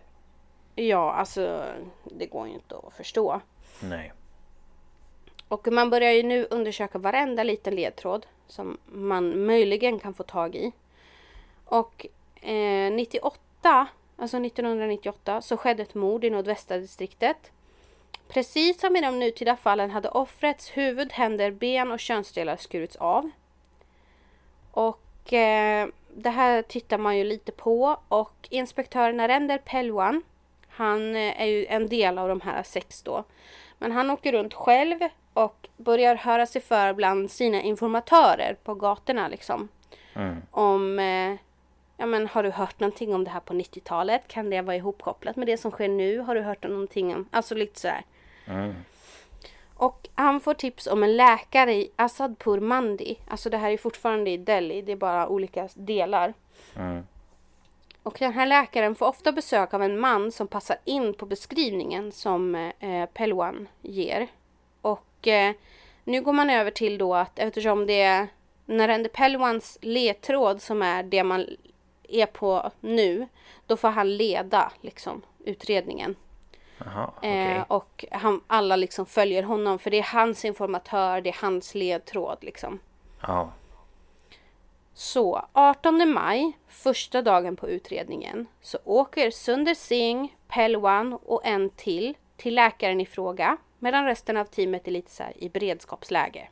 ja 0.76 1.14
alltså 1.14 1.66
det 2.04 2.26
går 2.26 2.48
ju 2.48 2.54
inte 2.54 2.76
att 2.78 2.94
förstå. 2.94 3.42
Nej. 3.80 4.14
Och 5.48 5.68
man 5.72 5.90
börjar 5.90 6.12
ju 6.12 6.24
nu 6.24 6.48
undersöka 6.50 6.98
varenda 6.98 7.44
liten 7.44 7.76
ledtråd 7.76 8.26
som 8.48 8.78
man 8.86 9.46
möjligen 9.46 10.00
kan 10.00 10.14
få 10.14 10.24
tag 10.24 10.56
i. 10.56 10.72
Och 11.66 12.06
eh, 12.42 12.92
98, 12.92 13.88
alltså 14.18 14.38
1998, 14.38 15.42
så 15.42 15.58
skedde 15.58 15.84
ett 15.84 15.96
mord 15.96 16.24
i 16.24 16.30
nordvästra 16.30 16.78
distriktet. 16.78 17.52
Precis 18.28 18.80
som 18.80 18.96
i 18.96 19.02
de 19.02 19.20
nutida 19.20 19.56
fallen 19.56 19.92
hade 19.92 20.10
offrets 20.10 20.70
huvud, 20.70 21.12
händer, 21.12 21.52
ben 21.52 21.92
och 21.92 22.00
könsdelar 22.00 22.56
skurits 22.58 22.96
av. 22.96 23.30
Och 24.72 25.34
eh, 25.34 25.88
det 26.14 26.30
här 26.30 26.62
tittar 26.62 26.98
man 26.98 27.18
ju 27.18 27.24
lite 27.24 27.52
på 27.52 28.00
och 28.08 28.48
inspektören 28.50 29.20
Arender 29.20 29.58
Pelwan, 29.58 30.24
han 30.68 31.16
eh, 31.16 31.42
är 31.42 31.46
ju 31.46 31.66
en 31.66 31.88
del 31.88 32.18
av 32.18 32.30
de 32.30 32.42
här 32.42 32.64
sex 32.64 33.02
då. 33.02 33.24
Men 33.78 33.92
han 33.92 34.10
åker 34.12 34.32
runt 34.32 34.54
själv 34.54 35.00
och 35.34 35.68
börjar 35.78 36.16
höra 36.16 36.46
sig 36.46 36.62
för 36.62 36.94
bland 36.94 37.32
sina 37.32 37.62
informatörer 37.62 38.58
på 38.64 38.76
gatorna 38.76 39.28
liksom. 39.28 39.68
Mm. 40.14 40.42
Om, 40.52 41.00
eh, 41.00 41.36
ja 41.98 42.06
men 42.06 42.28
har 42.28 42.44
du 42.44 42.50
hört 42.50 42.80
någonting 42.80 43.16
om 43.16 43.24
det 43.24 43.30
här 43.30 43.40
på 43.40 43.54
90-talet? 43.54 44.28
Kan 44.28 44.50
det 44.50 44.62
vara 44.62 44.76
ihopkopplat 44.76 45.36
med 45.36 45.48
det 45.48 45.58
som 45.58 45.72
sker 45.72 45.88
nu? 45.88 46.20
Har 46.20 46.36
du 46.36 46.42
hört 46.42 46.64
någonting 46.64 47.16
om, 47.16 47.28
alltså 47.32 47.56
lite 47.56 47.80
sådär. 47.80 48.02
Mm. 48.48 48.74
Och 49.76 50.08
han 50.16 50.40
får 50.40 50.54
tips 50.54 50.88
om 50.88 51.04
en 51.04 51.18
läkare 51.18 51.74
i 51.74 51.92
Asadpur 51.96 52.60
Mandi. 52.60 53.18
Alltså 53.28 53.50
det 53.50 53.58
här 53.58 53.72
är 53.72 53.78
fortfarande 53.78 54.30
i 54.30 54.38
Delhi, 54.38 54.82
det 54.82 54.92
är 54.92 54.96
bara 54.96 55.28
olika 55.28 55.70
delar. 55.74 56.34
Mm. 56.76 57.04
Och 58.06 58.16
den 58.20 58.34
här 58.34 58.46
läkaren 58.46 58.96
får 58.96 59.06
ofta 59.06 59.32
besök 59.32 59.74
av 59.74 59.84
en 59.84 60.00
man 60.00 60.32
som 60.32 60.48
passar 60.48 60.78
in 60.84 61.14
på 61.14 61.26
beskrivningen 61.26 62.12
som 62.12 62.56
eh, 62.56 63.06
Pelwan 63.14 63.68
ger. 63.82 64.28
Och 64.82 65.28
eh, 65.28 65.56
nu 66.04 66.22
går 66.22 66.34
man 66.34 66.50
över 66.50 66.72
till 66.72 66.98
då 66.98 67.16
att 67.16 67.40
eftersom 67.40 67.86
det 67.86 68.02
är 68.02 68.28
Narendra 68.66 69.10
Pelwans 69.14 69.78
ledtråd 69.82 70.62
som 70.62 70.82
är 70.82 71.04
det 71.04 71.24
man 71.24 71.46
är 72.10 72.26
på 72.26 72.72
nu, 72.80 73.28
då 73.66 73.78
får 73.78 73.90
han 73.90 74.18
leda 74.18 74.72
liksom 74.82 75.22
utredningen. 75.46 76.16
Jaha, 76.78 77.12
okej. 77.18 77.52
Eh, 77.52 77.64
och 77.68 78.06
han, 78.12 78.42
alla 78.48 78.76
liksom 78.76 79.06
följer 79.06 79.44
honom 79.44 79.80
för 79.80 79.92
det 79.92 80.00
är 80.00 80.14
hans 80.14 80.46
informatör, 80.46 81.22
det 81.22 81.30
är 81.30 81.38
hans 81.42 81.76
ledtråd 81.76 82.38
liksom. 82.42 82.80
Ja. 83.22 83.52
Så 84.98 85.46
18 85.54 86.14
maj, 86.14 86.58
första 86.68 87.22
dagen 87.22 87.56
på 87.56 87.70
utredningen, 87.70 88.48
så 88.62 88.78
åker 88.84 89.32
Sunder 89.32 89.74
Singh, 89.74 90.34
Pelwan 90.48 91.14
och 91.14 91.46
en 91.46 91.70
till 91.70 92.18
till 92.38 92.56
läkaren 92.56 93.02
i 93.02 93.06
fråga 93.06 93.58
medan 93.80 94.06
resten 94.06 94.38
av 94.38 94.46
teamet 94.46 94.88
är 94.88 94.92
lite 94.92 95.12
så 95.12 95.24
här 95.24 95.34
i 95.44 95.50
beredskapsläge. 95.50 96.50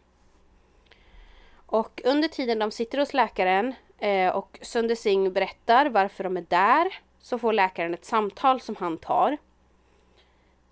Och 1.65 2.01
under 2.05 2.27
tiden 2.27 2.59
de 2.59 2.71
sitter 2.71 2.97
hos 2.97 3.13
läkaren 3.13 3.73
eh, 3.99 4.29
och 4.29 4.59
Sunder 4.61 4.95
Singh 4.95 5.31
berättar 5.31 5.85
varför 5.85 6.23
de 6.23 6.37
är 6.37 6.45
där 6.49 6.99
så 7.19 7.37
får 7.37 7.53
läkaren 7.53 7.93
ett 7.93 8.05
samtal 8.05 8.61
som 8.61 8.75
han 8.75 8.97
tar. 8.97 9.37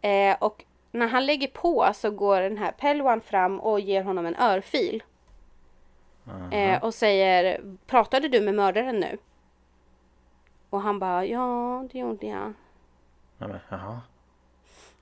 Eh, 0.01 0.36
och 0.39 0.65
när 0.91 1.07
han 1.07 1.26
lägger 1.26 1.47
på 1.47 1.91
så 1.93 2.11
går 2.11 2.41
den 2.41 2.57
här 2.57 2.72
Pelwan 2.72 3.22
fram 3.22 3.59
och 3.59 3.80
ger 3.80 4.03
honom 4.03 4.26
en 4.26 4.36
örfil. 4.36 5.03
Eh, 6.51 6.84
och 6.84 6.93
säger 6.93 7.61
Pratade 7.88 8.28
du 8.28 8.41
med 8.41 8.55
mördaren 8.55 8.99
nu? 8.99 9.17
Och 10.69 10.82
han 10.82 10.99
bara 10.99 11.26
Ja, 11.26 11.88
det 11.91 11.99
gjorde 11.99 12.28
jag. 12.28 12.53
Jaha. 13.69 14.01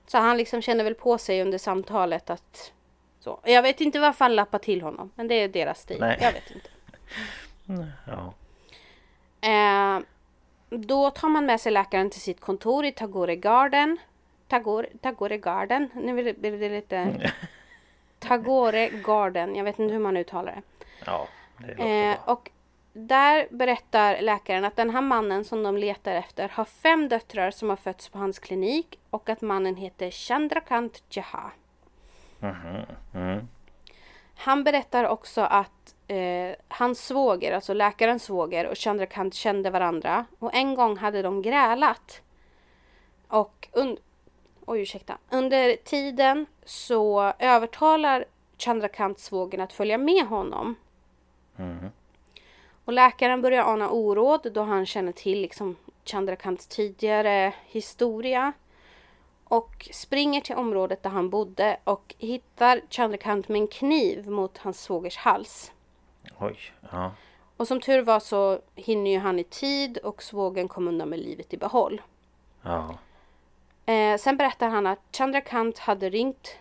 Så 0.06 0.18
han 0.18 0.36
liksom 0.36 0.62
känner 0.62 0.84
väl 0.84 0.94
på 0.94 1.18
sig 1.18 1.42
under 1.42 1.58
samtalet 1.58 2.30
att 2.30 2.72
så. 3.20 3.40
Jag 3.44 3.62
vet 3.62 3.80
inte 3.80 4.00
varför 4.00 4.24
han 4.24 4.34
lappar 4.34 4.58
till 4.58 4.82
honom. 4.82 5.10
Men 5.14 5.28
det 5.28 5.34
är 5.34 5.48
deras 5.48 5.80
stil. 5.80 5.96
Nej. 6.00 6.18
Jag 6.20 6.32
vet 6.32 6.50
inte. 6.50 6.68
Ja. 8.06 8.34
Eh, 9.48 10.00
då 10.70 11.10
tar 11.10 11.28
man 11.28 11.46
med 11.46 11.60
sig 11.60 11.72
läkaren 11.72 12.10
till 12.10 12.20
sitt 12.20 12.40
kontor 12.40 12.84
i 12.84 12.92
Tagore 12.92 13.36
Garden. 13.36 13.98
Tagore, 14.48 14.88
Tagore 15.00 15.38
Garden. 15.38 15.90
Nu 15.94 16.12
blir 16.12 16.58
det 16.58 16.68
lite... 16.68 17.30
Tagore 18.18 18.88
Garden. 18.88 19.56
Jag 19.56 19.64
vet 19.64 19.78
inte 19.78 19.92
hur 19.92 20.00
man 20.00 20.16
uttalar 20.16 20.52
det. 20.52 20.79
Ja, 21.06 21.28
det 21.58 22.10
Eh, 22.10 22.18
och 22.24 22.50
där 22.92 23.48
berättar 23.50 24.20
läkaren 24.20 24.64
att 24.64 24.76
den 24.76 24.90
här 24.90 25.00
mannen 25.00 25.44
som 25.44 25.62
de 25.62 25.76
letar 25.76 26.14
efter 26.14 26.48
har 26.48 26.64
fem 26.64 27.08
döttrar 27.08 27.50
som 27.50 27.68
har 27.68 27.76
fötts 27.76 28.08
på 28.08 28.18
hans 28.18 28.38
klinik 28.38 28.98
och 29.10 29.28
att 29.28 29.40
mannen 29.40 29.76
heter 29.76 30.10
Chandrakant 30.10 31.02
Jaha. 31.08 31.50
Mhm. 32.38 32.84
Mm. 33.14 33.48
Han 34.36 34.64
berättar 34.64 35.04
också 35.04 35.40
att 35.40 35.94
eh, 36.08 36.54
hans 36.68 37.06
svåger, 37.06 37.52
alltså 37.54 37.74
läkarens 37.74 38.22
svåger 38.24 38.66
och 38.66 38.78
Chandrakant 38.78 39.34
kände 39.34 39.70
varandra 39.70 40.24
och 40.38 40.54
en 40.54 40.74
gång 40.74 40.96
hade 40.96 41.22
de 41.22 41.42
grälat. 41.42 42.22
Och 43.28 43.68
un- 43.72 43.98
Oj, 44.66 44.80
ursäkta. 44.80 45.18
Under 45.30 45.76
tiden 45.76 46.46
så 46.64 47.32
övertalar 47.38 48.24
Chandrakant 48.58 49.18
svågern 49.18 49.60
att 49.60 49.72
följa 49.72 49.98
med 49.98 50.26
honom. 50.26 50.74
Mhm. 51.60 51.90
Och 52.84 52.92
läkaren 52.92 53.42
börjar 53.42 53.64
ana 53.64 53.90
oråd 53.90 54.52
då 54.52 54.62
han 54.62 54.86
känner 54.86 55.12
till 55.12 55.40
liksom 55.40 55.76
Chandrakants 56.04 56.66
tidigare 56.66 57.54
historia. 57.66 58.52
Och 59.44 59.88
springer 59.92 60.40
till 60.40 60.56
området 60.56 61.02
där 61.02 61.10
han 61.10 61.30
bodde 61.30 61.76
och 61.84 62.14
hittar 62.18 62.80
Chandrakant 62.90 63.48
med 63.48 63.60
en 63.60 63.66
kniv 63.66 64.28
mot 64.28 64.58
hans 64.58 64.82
svågers 64.82 65.16
hals. 65.16 65.72
Oj. 66.38 66.58
Ja. 66.92 67.12
Och 67.56 67.68
som 67.68 67.80
tur 67.80 68.02
var 68.02 68.20
så 68.20 68.60
hinner 68.74 69.10
ju 69.10 69.18
han 69.18 69.38
i 69.38 69.44
tid 69.44 69.98
och 69.98 70.22
svågen 70.22 70.68
kom 70.68 70.88
undan 70.88 71.08
med 71.08 71.18
livet 71.18 71.54
i 71.54 71.56
behåll. 71.56 72.02
Ja. 72.62 72.98
Eh, 73.86 74.18
sen 74.18 74.36
berättar 74.36 74.68
han 74.68 74.86
att 74.86 74.98
Chandrakant 75.12 75.78
hade 75.78 76.10
ringt 76.10 76.58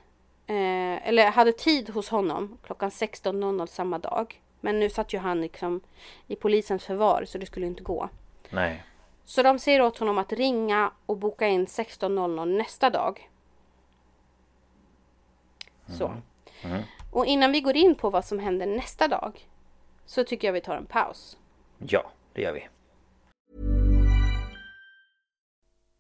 eh, 0.48 1.08
eller 1.08 1.32
hade 1.32 1.52
tid 1.52 1.90
hos 1.90 2.10
honom 2.10 2.58
klockan 2.64 2.90
16.00 2.90 3.66
samma 3.66 4.00
dag. 4.00 4.42
Men 4.62 4.80
nu 4.80 4.90
satt 4.90 5.14
ju 5.14 5.18
han 5.18 5.42
liksom 5.42 5.82
i 6.28 6.36
polisens 6.36 6.86
förvar 6.86 7.26
så 7.26 7.38
det 7.38 7.46
skulle 7.46 7.66
inte 7.66 7.84
gå. 7.84 8.10
Nej. 8.50 8.84
Så 9.26 9.44
de 9.44 9.60
säger 9.60 9.82
åt 9.82 9.98
honom 9.98 10.18
att 10.18 10.34
ringa 10.34 10.92
och 11.06 11.18
boka 11.18 11.48
in 11.48 11.66
16.00 11.66 12.58
nästa 12.58 12.90
dag. 12.90 13.30
Så. 15.98 16.14
Mm. 16.62 16.84
Och 17.12 17.26
innan 17.26 17.52
vi 17.52 17.62
går 17.62 17.76
in 17.76 17.96
på 17.96 18.10
vad 18.10 18.26
som 18.26 18.40
händer 18.40 18.66
nästa 18.66 19.08
dag 19.08 19.48
så 20.06 20.24
tycker 20.24 20.48
jag 20.48 20.54
vi 20.54 20.62
tar 20.62 20.78
en 20.78 20.86
paus. 20.86 21.38
Ja, 21.78 22.12
det 22.34 22.42
gör 22.42 22.54
vi. 22.54 22.68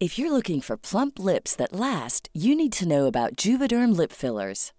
If 0.01 0.19
you're 0.19 0.29
looking 0.29 0.61
for 0.61 0.77
plump 0.77 1.19
lips 1.19 1.55
that 1.55 1.71
last, 1.71 2.29
you 2.33 2.55
need 2.55 2.71
to 2.71 2.85
know 2.85 3.05
about 3.07 3.45
Juvederm 3.45 3.97
lip 3.97 4.11
fillers. 4.11 4.73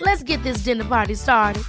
Let's 0.00 0.22
get 0.22 0.42
this 0.42 0.64
dinner 0.64 0.84
party 0.84 1.16
started. 1.16 1.62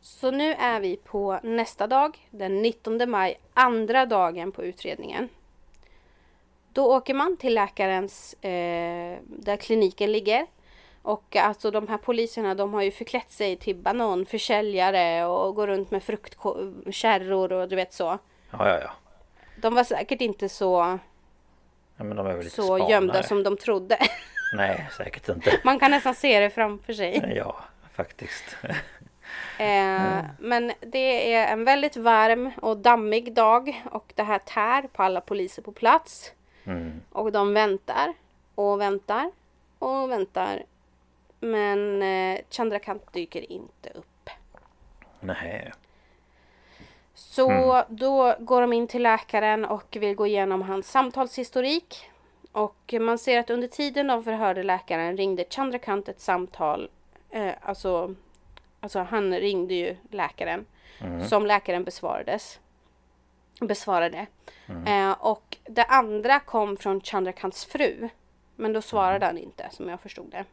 Så 0.00 0.30
nu 0.30 0.52
är 0.52 0.80
vi 0.80 0.96
på 0.96 1.40
nästa 1.42 1.86
dag, 1.86 2.28
den 2.30 2.62
19 2.62 3.10
maj, 3.10 3.40
andra 3.54 4.06
dagen 4.06 4.52
på 4.52 4.64
utredningen. 4.64 5.28
Då 6.72 6.96
åker 6.96 7.14
man 7.14 7.36
till 7.36 7.54
läkarens, 7.54 8.34
eh, 8.34 9.18
där 9.26 9.56
kliniken 9.56 10.12
ligger. 10.12 10.46
Och 11.02 11.36
alltså 11.36 11.70
de 11.70 11.88
här 11.88 11.98
poliserna 11.98 12.54
de 12.54 12.74
har 12.74 12.82
ju 12.82 12.90
förklätt 12.90 13.32
sig 13.32 13.56
till 13.56 13.76
bananförsäljare 13.76 15.26
och 15.26 15.54
går 15.54 15.66
runt 15.66 15.90
med 15.90 16.02
fruktkärror 16.02 17.52
och 17.52 17.68
du 17.68 17.76
vet 17.76 17.92
så. 17.92 18.18
Ja, 18.50 18.68
ja, 18.68 18.80
ja. 18.80 18.90
De 19.56 19.74
var 19.74 19.84
säkert 19.84 20.20
inte 20.20 20.48
så, 20.48 20.98
ja 21.96 22.04
men 22.04 22.16
de 22.16 22.26
är 22.26 22.34
väl 22.34 22.50
så 22.50 22.62
spanare. 22.62 22.90
gömda 22.90 23.22
som 23.22 23.42
de 23.42 23.56
trodde. 23.56 23.98
Nej, 24.56 24.88
säkert 24.96 25.28
inte. 25.28 25.60
Man 25.64 25.78
kan 25.78 25.90
nästan 25.90 26.14
se 26.14 26.40
det 26.40 26.50
framför 26.50 26.92
sig. 26.92 27.32
Ja, 27.36 27.56
faktiskt. 27.92 28.56
Eh, 29.58 30.24
men 30.38 30.72
det 30.80 31.34
är 31.34 31.52
en 31.52 31.64
väldigt 31.64 31.96
varm 31.96 32.50
och 32.62 32.76
dammig 32.76 33.34
dag 33.34 33.82
och 33.90 34.12
det 34.14 34.22
här 34.22 34.38
tär 34.38 34.82
på 34.82 35.02
alla 35.02 35.20
poliser 35.20 35.62
på 35.62 35.72
plats. 35.72 36.32
Mm. 36.64 37.00
Och 37.10 37.32
de 37.32 37.54
väntar 37.54 38.14
och 38.54 38.80
väntar 38.80 39.30
och 39.78 40.10
väntar. 40.10 40.62
Men 41.40 42.02
eh, 42.02 42.40
Chandrakant 42.50 43.12
dyker 43.12 43.52
inte 43.52 43.90
upp. 43.94 44.30
Nej. 45.20 45.72
Så 47.14 47.84
då 47.88 48.34
går 48.38 48.60
de 48.60 48.72
in 48.72 48.88
till 48.88 49.02
läkaren 49.02 49.64
och 49.64 49.96
vill 50.00 50.14
gå 50.14 50.26
igenom 50.26 50.62
hans 50.62 50.90
samtalshistorik. 50.90 52.10
Och 52.52 52.94
man 53.00 53.18
ser 53.18 53.38
att 53.38 53.50
under 53.50 53.68
tiden 53.68 54.06
de 54.06 54.24
förhörde 54.24 54.62
läkaren 54.62 55.16
ringde 55.16 55.44
Chandrakant 55.50 56.08
ett 56.08 56.20
samtal. 56.20 56.90
Eh, 57.30 57.52
alltså, 57.62 58.14
alltså 58.80 58.98
han 58.98 59.34
ringde 59.34 59.74
ju 59.74 59.96
läkaren. 60.10 60.66
Som 61.28 61.46
läkaren 61.46 61.84
besvarades. 61.84 62.60
Besvarade. 63.60 64.26
Eh, 64.86 65.10
och 65.10 65.56
det 65.64 65.84
andra 65.84 66.40
kom 66.40 66.76
från 66.76 67.00
Chandrakants 67.00 67.64
fru. 67.64 68.08
Men 68.56 68.72
då 68.72 68.82
svarade 68.82 69.26
han 69.26 69.38
inte 69.38 69.68
som 69.72 69.88
jag 69.88 70.00
förstod 70.00 70.30
det. 70.30 70.44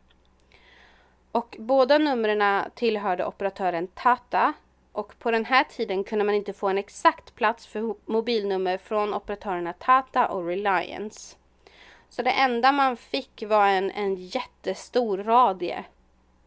Och 1.31 1.55
båda 1.59 1.97
numren 1.97 2.71
tillhörde 2.75 3.25
operatören 3.25 3.87
Tata. 3.87 4.53
Och 4.91 5.19
på 5.19 5.31
den 5.31 5.45
här 5.45 5.63
tiden 5.63 6.03
kunde 6.03 6.25
man 6.25 6.35
inte 6.35 6.53
få 6.53 6.67
en 6.67 6.77
exakt 6.77 7.35
plats 7.35 7.67
för 7.67 7.95
mobilnummer 8.05 8.77
från 8.77 9.13
operatörerna 9.13 9.73
Tata 9.73 10.27
och 10.27 10.45
Reliance. 10.45 11.37
Så 12.09 12.21
det 12.21 12.31
enda 12.31 12.71
man 12.71 12.97
fick 12.97 13.43
var 13.47 13.67
en, 13.67 13.91
en 13.91 14.15
jättestor 14.15 15.17
radie 15.17 15.83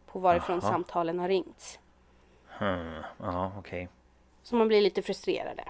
på 0.05 0.19
varifrån 0.19 0.59
Jaha. 0.61 0.71
samtalen 0.71 1.19
har 1.19 1.27
ringts. 1.27 1.79
Hmm. 2.47 2.93
Ja, 3.17 3.51
okej. 3.57 3.89
Så 4.43 4.55
man 4.55 4.67
blir 4.67 4.81
lite 4.81 5.01
frustrerade. 5.01 5.63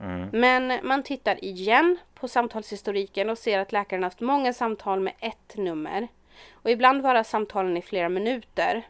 Mm. 0.00 0.28
Men 0.32 0.86
man 0.86 1.02
tittar 1.02 1.44
igen 1.44 1.98
på 2.14 2.28
samtalshistoriken 2.28 3.30
och 3.30 3.38
ser 3.38 3.58
att 3.58 3.72
läkaren 3.72 4.02
haft 4.02 4.20
många 4.20 4.52
samtal 4.52 5.00
med 5.00 5.12
ett 5.18 5.56
nummer. 5.56 6.08
Och 6.52 6.70
ibland 6.70 7.02
varar 7.02 7.22
samtalen 7.22 7.76
i 7.76 7.82
flera 7.82 8.08
minuter. 8.08 8.82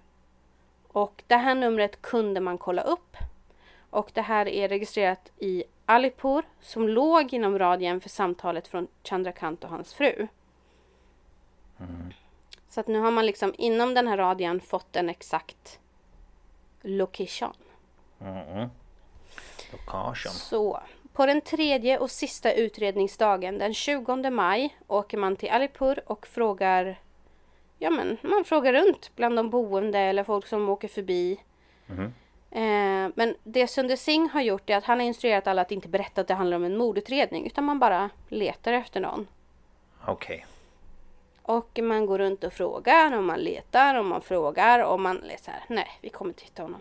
Och 0.94 1.22
det 1.26 1.36
här 1.36 1.54
numret 1.54 2.02
kunde 2.02 2.40
man 2.40 2.58
kolla 2.58 2.82
upp. 2.82 3.16
Och 3.90 4.10
det 4.14 4.20
här 4.20 4.48
är 4.48 4.68
registrerat 4.68 5.32
i 5.38 5.64
Alipur 5.86 6.44
som 6.60 6.88
låg 6.88 7.32
inom 7.32 7.58
radien 7.58 8.00
för 8.00 8.08
samtalet 8.08 8.68
från 8.68 8.88
Chandrakant 9.04 9.64
och 9.64 9.70
hans 9.70 9.94
fru. 9.94 10.26
Så 12.68 12.80
att 12.80 12.86
nu 12.86 12.98
har 12.98 13.10
man 13.10 13.26
liksom 13.26 13.54
inom 13.58 13.94
den 13.94 14.08
här 14.08 14.16
radien 14.16 14.60
fått 14.60 14.96
en 14.96 15.08
exakt 15.08 15.80
location. 16.82 17.54
Mm. 18.20 18.68
Location. 19.72 20.32
Så, 20.32 20.80
på 21.12 21.26
den 21.26 21.40
tredje 21.40 21.98
och 21.98 22.10
sista 22.10 22.52
utredningsdagen, 22.52 23.58
den 23.58 23.74
20 23.74 24.30
maj, 24.30 24.78
åker 24.86 25.18
man 25.18 25.36
till 25.36 25.50
Alipur 25.50 26.00
och 26.06 26.26
frågar 26.26 26.98
Ja 27.84 27.90
men, 27.90 28.16
man 28.22 28.44
frågar 28.44 28.72
runt 28.72 29.10
bland 29.16 29.36
de 29.36 29.50
boende 29.50 29.98
eller 29.98 30.24
folk 30.24 30.46
som 30.46 30.68
åker 30.68 30.88
förbi. 30.88 31.40
Eh, 32.50 33.10
men 33.14 33.36
det 33.42 33.66
Sunder 33.66 33.96
Singh 33.96 34.32
har 34.32 34.40
gjort 34.40 34.70
är 34.70 34.76
att 34.76 34.84
han 34.84 34.98
har 34.98 35.06
instruerat 35.06 35.46
alla 35.46 35.62
att 35.62 35.72
inte 35.72 35.88
berätta 35.88 36.20
att 36.20 36.28
det 36.28 36.34
handlar 36.34 36.56
om 36.56 36.64
en 36.64 36.76
mordutredning 36.76 37.46
utan 37.46 37.64
man 37.64 37.78
bara 37.78 38.10
letar 38.28 38.72
efter 38.72 39.00
någon. 39.00 39.26
Okej. 40.06 40.46
Och 41.42 41.78
man 41.82 42.06
går 42.06 42.18
runt 42.18 42.44
och 42.44 42.52
frågar 42.52 43.16
och 43.16 43.24
man 43.24 43.40
letar 43.40 43.94
och 43.94 44.04
man 44.04 44.20
frågar 44.20 44.84
och 44.84 45.00
man 45.00 45.22
så 45.40 45.50
här, 45.50 45.64
nej 45.68 45.88
vi 46.00 46.08
kommer 46.08 46.30
inte 46.30 46.44
hitta 46.44 46.62
honom. 46.62 46.80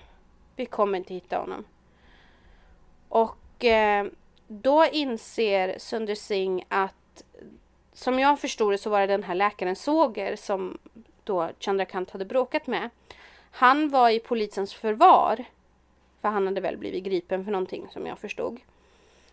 Vi 0.56 0.66
kommer 0.66 0.98
inte 0.98 1.14
hitta 1.14 1.38
honom. 1.38 1.64
Och 3.10 3.66
eh, 3.66 4.06
då 4.48 4.86
inser 4.86 5.78
Sunder 5.78 6.16
Singh 6.16 6.66
att 6.68 7.24
som 7.94 8.20
jag 8.20 8.40
förstod 8.40 8.74
det 8.74 8.78
så 8.78 8.90
var 8.90 9.00
det 9.00 9.08
den 9.08 9.24
här 9.24 9.36
läkaren 9.36 9.76
Såger 9.76 10.36
som 10.36 10.78
då 11.24 11.50
Chandrakant 11.60 12.12
hade 12.12 12.26
bråkat 12.26 12.68
med. 12.68 12.90
Han 13.52 13.90
var 13.90 14.10
i 14.10 14.20
polisens 14.20 14.74
förvar. 14.74 15.46
För 16.22 16.30
han 16.30 16.48
hade 16.48 16.62
väl 16.62 16.78
blivit 16.78 17.04
gripen 17.04 17.46
för 17.46 17.52
någonting 17.52 17.88
som 17.92 18.06
jag 18.06 18.20
förstod. 18.20 18.60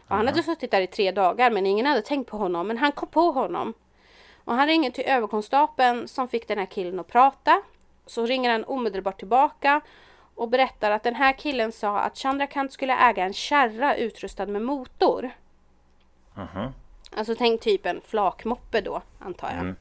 Och 0.09 0.17
han 0.17 0.27
hade 0.27 0.43
suttit 0.43 0.71
där 0.71 0.81
i 0.81 0.87
tre 0.87 1.13
dagar 1.13 1.51
men 1.51 1.67
ingen 1.67 1.87
hade 1.87 2.03
tänkt 2.03 2.31
på 2.31 2.37
honom. 2.37 2.67
Men 2.67 2.79
han 2.79 2.93
kom 2.93 3.09
på 3.09 3.31
honom. 3.31 3.75
Och 4.45 4.55
han 4.55 4.67
ringer 4.67 4.91
till 4.91 5.05
överkonstapeln 5.05 6.09
som 6.09 6.29
fick 6.29 6.49
den 6.49 6.59
här 6.59 6.67
killen 6.67 7.01
att 7.01 7.09
prata. 7.09 7.63
Så 8.07 8.27
ringer 8.27 8.51
han 8.51 8.65
omedelbart 8.65 9.19
tillbaka 9.19 9.81
och 10.35 10.49
berättar 10.49 10.91
att 10.91 11.03
den 11.03 11.15
här 11.15 11.33
killen 11.33 11.73
sa 11.73 11.99
att 11.99 12.19
Chandrakant 12.19 12.73
skulle 12.73 12.97
äga 12.97 13.25
en 13.25 13.33
kärra 13.33 13.97
utrustad 13.97 14.47
med 14.47 14.63
motor. 14.63 15.31
Mhm. 16.35 16.73
Alltså 17.17 17.35
tänk 17.39 17.61
typ 17.61 17.87
en 17.87 18.01
flakmoppe 18.01 18.81
då, 18.81 19.03
antar 19.19 19.49
jag. 19.49 19.61
Mm. 19.61 19.77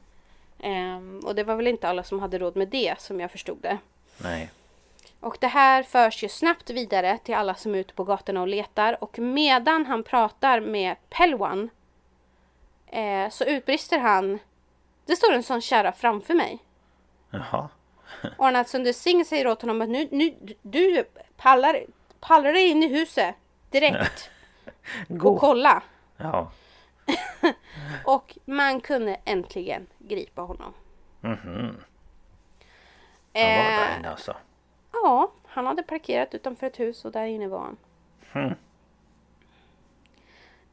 Ehm, 0.59 1.19
och 1.25 1.35
det 1.35 1.43
var 1.43 1.55
väl 1.55 1.67
inte 1.67 1.89
alla 1.89 2.03
som 2.03 2.19
hade 2.19 2.39
råd 2.39 2.55
med 2.55 2.67
det, 2.67 3.01
som 3.01 3.19
jag 3.19 3.31
förstod 3.31 3.57
det. 3.61 3.77
Nej. 4.17 4.49
Och 5.19 5.37
det 5.39 5.47
här 5.47 5.83
förs 5.83 6.23
ju 6.23 6.29
snabbt 6.29 6.69
vidare 6.69 7.17
till 7.17 7.35
alla 7.35 7.55
som 7.55 7.75
är 7.75 7.79
ute 7.79 7.93
på 7.93 8.03
gatorna 8.03 8.41
och 8.41 8.47
letar. 8.47 9.03
Och 9.03 9.19
medan 9.19 9.85
han 9.85 10.03
pratar 10.03 10.59
med 10.59 10.95
Pelwan 11.09 11.69
eh, 12.87 13.29
så 13.29 13.43
utbrister 13.43 13.99
han 13.99 14.39
Det 15.05 15.15
står 15.15 15.33
en 15.33 15.43
sån 15.43 15.61
kärra 15.61 15.91
framför 15.91 16.33
mig. 16.33 16.59
Jaha. 17.29 17.69
Och 18.37 18.47
Arnat 18.47 18.69
Sunder 18.69 18.93
Singh 18.93 19.25
säger 19.25 19.47
åt 19.47 19.61
honom 19.61 19.81
att 19.81 19.89
nu, 19.89 20.07
nu 20.11 20.35
du 20.61 21.03
pallar, 21.37 21.83
pallar 22.19 22.53
dig 22.53 22.67
in 22.67 22.83
i 22.83 22.87
huset 22.87 23.35
direkt 23.69 24.29
och 25.21 25.39
kolla. 25.39 25.83
Ja. 26.17 26.51
Och 28.05 28.37
man 28.45 28.81
kunde 28.81 29.17
äntligen 29.25 29.87
gripa 29.99 30.41
honom. 30.41 30.73
Mhm. 31.21 31.37
Han 31.41 31.75
var 33.33 33.41
Eh, 33.41 33.79
där 33.79 33.99
inne 33.99 34.09
alltså. 34.09 34.35
Ja, 34.91 35.31
han 35.47 35.65
hade 35.65 35.83
parkerat 35.83 36.33
utanför 36.35 36.67
ett 36.67 36.79
hus 36.79 37.05
och 37.05 37.11
där 37.11 37.25
inne 37.25 37.47
var 37.47 37.59
han. 37.59 37.77
Hmm. 38.31 38.55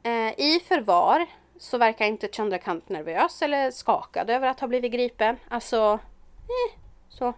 Eh, 0.03 0.41
I 0.41 0.61
förvar 0.69 1.27
så 1.59 1.79
verkar 1.79 2.05
inte 2.05 2.29
Chandrakant 2.29 2.89
nervös 2.89 3.43
eller 3.43 3.71
skakad 3.71 4.31
över 4.31 4.49
att 4.49 4.61
ha 4.61 4.69
blivit 4.69 4.93
gripen. 4.93 5.37
Alltså, 5.49 5.99
eh, 6.43 6.79
så. 7.09 7.33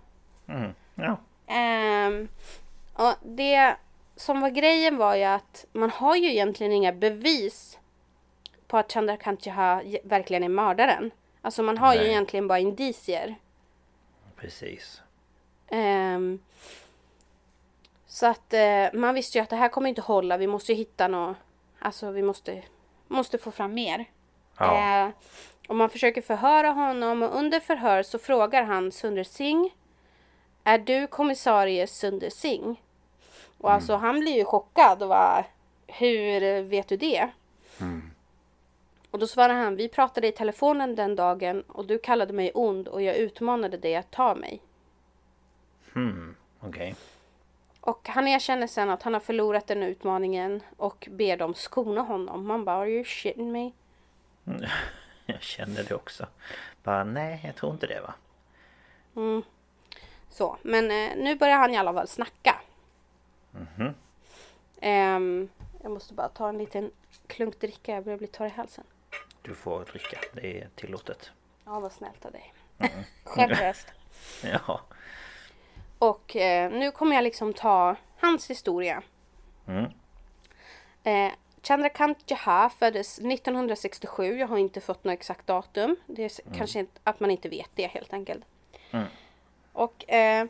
Mm. 0.48 0.74
Ja. 0.94 1.16
Ehm, 1.46 2.28
och 2.94 3.14
det 3.22 3.76
som 4.16 4.40
var 4.40 4.50
grejen 4.50 4.96
var 4.96 5.14
ju 5.14 5.24
att 5.24 5.66
man 5.72 5.90
har 5.90 6.16
ju 6.16 6.30
egentligen 6.30 6.72
inga 6.72 6.92
bevis 6.92 7.78
på 8.68 8.78
att 8.78 8.92
Chandrakant 8.92 9.46
Jha 9.46 9.82
verkligen 10.02 10.42
är 10.42 10.48
mördaren. 10.48 11.10
Alltså 11.42 11.62
man 11.62 11.78
har 11.78 11.94
ju 11.94 12.00
Nej. 12.00 12.08
egentligen 12.08 12.48
bara 12.48 12.58
indicier. 12.58 13.34
Precis. 14.36 15.02
Ehm, 15.68 16.38
så 18.06 18.26
att 18.26 18.52
eh, 18.54 18.86
man 18.92 19.14
visste 19.14 19.38
ju 19.38 19.42
att 19.42 19.50
det 19.50 19.56
här 19.56 19.68
kommer 19.68 19.88
inte 19.88 20.00
hålla. 20.00 20.36
Vi 20.36 20.46
måste 20.46 20.72
ju 20.72 20.78
hitta 20.78 21.08
något. 21.08 21.36
Alltså 21.78 22.10
vi 22.10 22.22
måste, 22.22 22.62
måste 23.08 23.38
få 23.38 23.50
fram 23.50 23.74
mer. 23.74 24.04
Ja. 24.58 25.04
Eh, 25.04 25.10
Och 25.68 25.76
man 25.76 25.90
försöker 25.90 26.22
förhöra 26.22 26.68
honom 26.70 27.22
och 27.22 27.36
under 27.36 27.60
förhör 27.60 28.02
så 28.02 28.18
frågar 28.18 28.62
han 28.62 28.92
Sunder 28.92 29.24
Singh 29.24 29.72
Är 30.64 30.78
du 30.78 31.06
kommissarie 31.06 31.86
Sunder 31.86 32.30
Singh? 32.30 32.80
Och 33.58 33.72
alltså 33.72 33.96
han 33.96 34.20
blir 34.20 34.32
ju 34.36 34.44
chockad 34.44 35.02
och 35.02 35.08
bara 35.08 35.44
Hur 35.86 36.62
vet 36.62 36.88
du 36.88 36.96
det? 36.96 37.28
Och 39.10 39.18
då 39.18 39.26
svarar 39.26 39.54
han 39.54 39.76
Vi 39.76 39.88
pratade 39.88 40.28
i 40.28 40.32
telefonen 40.32 40.94
den 40.94 41.16
dagen 41.16 41.62
och 41.68 41.86
du 41.86 41.98
kallade 41.98 42.32
mig 42.32 42.50
ond 42.54 42.88
och 42.88 43.02
jag 43.02 43.16
utmanade 43.16 43.76
dig 43.76 43.96
att 43.96 44.10
ta 44.10 44.34
mig. 44.34 44.62
Hmm, 45.92 46.36
okej. 46.60 46.94
Och 47.80 48.08
han 48.08 48.28
erkänner 48.28 48.66
sen 48.66 48.90
att 48.90 49.02
han 49.02 49.12
har 49.12 49.20
förlorat 49.20 49.66
den 49.66 49.82
utmaningen 49.82 50.62
och 50.76 51.08
ber 51.10 51.36
dem 51.36 51.54
skona 51.54 52.00
honom. 52.00 52.46
Man 52.46 52.64
bara 52.64 52.76
Are 52.76 52.90
you 52.90 53.04
shitting 53.04 53.52
me? 53.52 53.70
Jag 55.26 55.42
känner 55.42 55.84
det 55.84 55.94
också. 55.94 56.26
Bara 56.82 57.04
nej, 57.04 57.40
jag 57.44 57.56
tror 57.56 57.72
inte 57.72 57.86
det 57.86 58.00
va. 58.00 58.14
Så, 60.28 60.56
men 60.62 60.84
eh, 60.90 61.16
nu 61.16 61.36
börjar 61.36 61.58
han 61.58 61.74
i 61.74 61.76
alla 61.76 61.94
fall 61.94 62.08
snacka. 62.08 62.60
Ehm, 64.80 65.48
jag 65.82 65.92
måste 65.92 66.14
bara 66.14 66.28
ta 66.28 66.48
en 66.48 66.58
liten 66.58 66.90
klunk 67.26 67.60
dricka, 67.60 67.94
jag 67.94 68.04
börjar 68.04 68.18
bli 68.18 68.26
torr 68.26 68.46
i 68.46 68.50
halsen. 68.50 68.84
Du 69.48 69.54
får 69.54 69.84
dricka, 69.84 70.18
det 70.32 70.60
är 70.60 70.68
tillåtet. 70.74 71.30
Ja, 71.64 71.80
vad 71.80 71.92
snällt 71.92 72.24
av 72.26 72.32
dig. 72.32 72.52
Generöst. 73.24 73.86
Ja. 74.42 74.80
Och 75.98 76.36
eh, 76.36 76.70
nu 76.70 76.90
kommer 76.90 77.14
jag 77.16 77.22
liksom 77.24 77.52
ta 77.52 77.96
hans 78.18 78.50
historia. 78.50 79.02
Mm. 79.68 79.84
Eh, 81.04 81.32
Chandrakant 81.62 82.18
Jha 82.30 82.70
föddes 82.78 83.18
1967. 83.18 84.38
Jag 84.38 84.46
har 84.46 84.58
inte 84.58 84.80
fått 84.80 85.04
något 85.04 85.12
exakt 85.12 85.46
datum. 85.46 85.96
Det 86.06 86.22
är 86.22 86.26
s- 86.26 86.40
kanske 86.56 86.78
inte, 86.78 87.00
att 87.04 87.20
man 87.20 87.30
inte 87.30 87.48
vet 87.48 87.70
det 87.74 87.86
helt 87.86 88.12
enkelt. 88.12 88.44
Och 89.72 90.10
eh, 90.12 90.46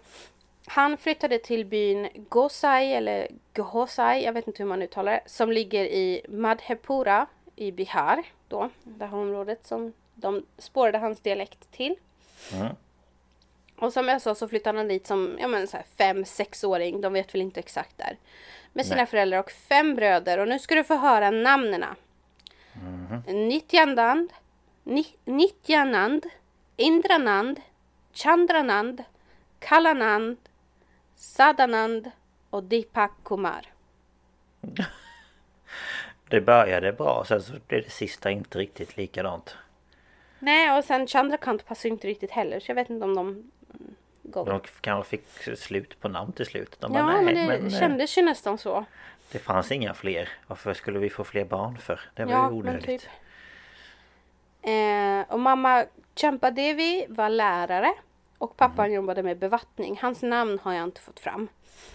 han 0.66 0.96
flyttade 0.96 1.38
till 1.38 1.66
byn 1.66 2.08
Gosai 2.28 2.92
eller 2.92 3.28
Ghosai, 3.54 4.24
jag 4.24 4.32
vet 4.32 4.46
inte 4.46 4.62
hur 4.62 4.68
man 4.68 4.82
uttalar 4.82 5.12
det, 5.12 5.22
som 5.26 5.52
ligger 5.52 5.84
i 5.84 6.26
Madhepura 6.28 7.26
i 7.58 7.72
Bihar. 7.72 8.24
Då, 8.48 8.70
det 8.84 9.06
här 9.06 9.16
området 9.18 9.66
som 9.66 9.92
de 10.14 10.46
spårade 10.58 10.98
hans 10.98 11.20
dialekt 11.20 11.70
till. 11.70 11.96
Och 13.76 13.92
som 13.92 14.08
jag 14.08 14.22
sa 14.22 14.34
så 14.34 14.48
flyttade 14.48 14.78
han 14.78 14.88
dit 14.88 15.06
som 15.06 15.36
ja, 15.40 15.48
men 15.48 15.68
så 15.68 15.76
här 15.76 15.86
fem, 15.98 16.24
sexåring. 16.24 17.00
De 17.00 17.12
vet 17.12 17.34
väl 17.34 17.42
inte 17.42 17.60
exakt 17.60 17.98
där. 17.98 18.16
Med 18.72 18.86
sina 18.86 18.96
Nej. 18.96 19.06
föräldrar 19.06 19.38
och 19.38 19.50
fem 19.50 19.94
bröder. 19.94 20.38
Och 20.38 20.48
nu 20.48 20.58
ska 20.58 20.74
du 20.74 20.84
få 20.84 20.94
höra 20.96 21.30
namnen. 21.30 21.84
Nityanand, 23.26 24.32
Ni- 24.84 25.16
Nityanand, 25.24 26.26
Indranand, 26.76 27.60
Chandranand, 28.12 29.04
Kalanand, 29.58 30.36
Sadanand 31.16 32.10
och 32.50 32.64
Deepak 32.64 33.12
Kumar. 33.24 33.66
Det 36.30 36.40
började 36.40 36.92
bra, 36.92 37.24
sen 37.24 37.42
så 37.42 37.52
blev 37.68 37.82
det 37.84 37.90
sista 37.90 38.30
inte 38.30 38.58
riktigt 38.58 38.96
likadant. 38.96 39.56
Nej, 40.38 40.78
och 40.78 40.84
sen 40.84 41.06
Chandrakant 41.06 41.66
passar 41.66 41.88
ju 41.88 41.92
inte 41.92 42.06
riktigt 42.06 42.30
heller. 42.30 42.60
Så 42.60 42.70
jag 42.70 42.74
vet 42.74 42.90
inte 42.90 43.04
om 43.04 43.14
de 43.14 43.28
mm, 43.28 43.94
går. 44.22 44.46
De 44.46 44.60
kanske 44.80 45.10
fick 45.10 45.58
slut 45.58 46.00
på 46.00 46.08
namn 46.08 46.32
till 46.32 46.46
slut. 46.46 46.76
De 46.80 46.94
Ja, 46.94 47.02
bara, 47.02 47.22
men 47.22 47.34
det 47.34 47.46
men, 47.46 47.66
eh, 47.66 47.78
kändes 47.80 48.18
ju 48.18 48.22
nästan 48.22 48.58
så. 48.58 48.84
det 49.32 49.38
fanns 49.38 49.72
inga 49.72 49.94
fler. 49.94 50.28
Varför 50.46 50.74
skulle 50.74 50.98
vi 50.98 51.10
få 51.10 51.24
fler 51.24 51.44
barn 51.44 51.78
för? 51.78 52.00
Det 52.14 52.24
var 52.24 52.32
Ja, 52.32 52.38
ju 52.38 52.56
men 52.56 52.58
onödigt. 52.58 52.86
typ. 52.86 53.02
Eh, 54.62 55.32
och 55.34 55.40
mamma 55.40 55.84
Champadevi 56.16 57.06
var 57.08 57.28
lärare 57.28 57.92
och 58.38 58.56
pappan 58.56 58.84
Mm. 58.84 58.92
jobbade 58.94 59.22
med 59.22 59.38
bevattning. 59.38 59.98
Hans 60.02 60.22
namn 60.22 60.58
har 60.62 60.72
jag 60.74 60.84
inte 60.84 61.00
fått 61.00 61.20
fram. 61.20 61.48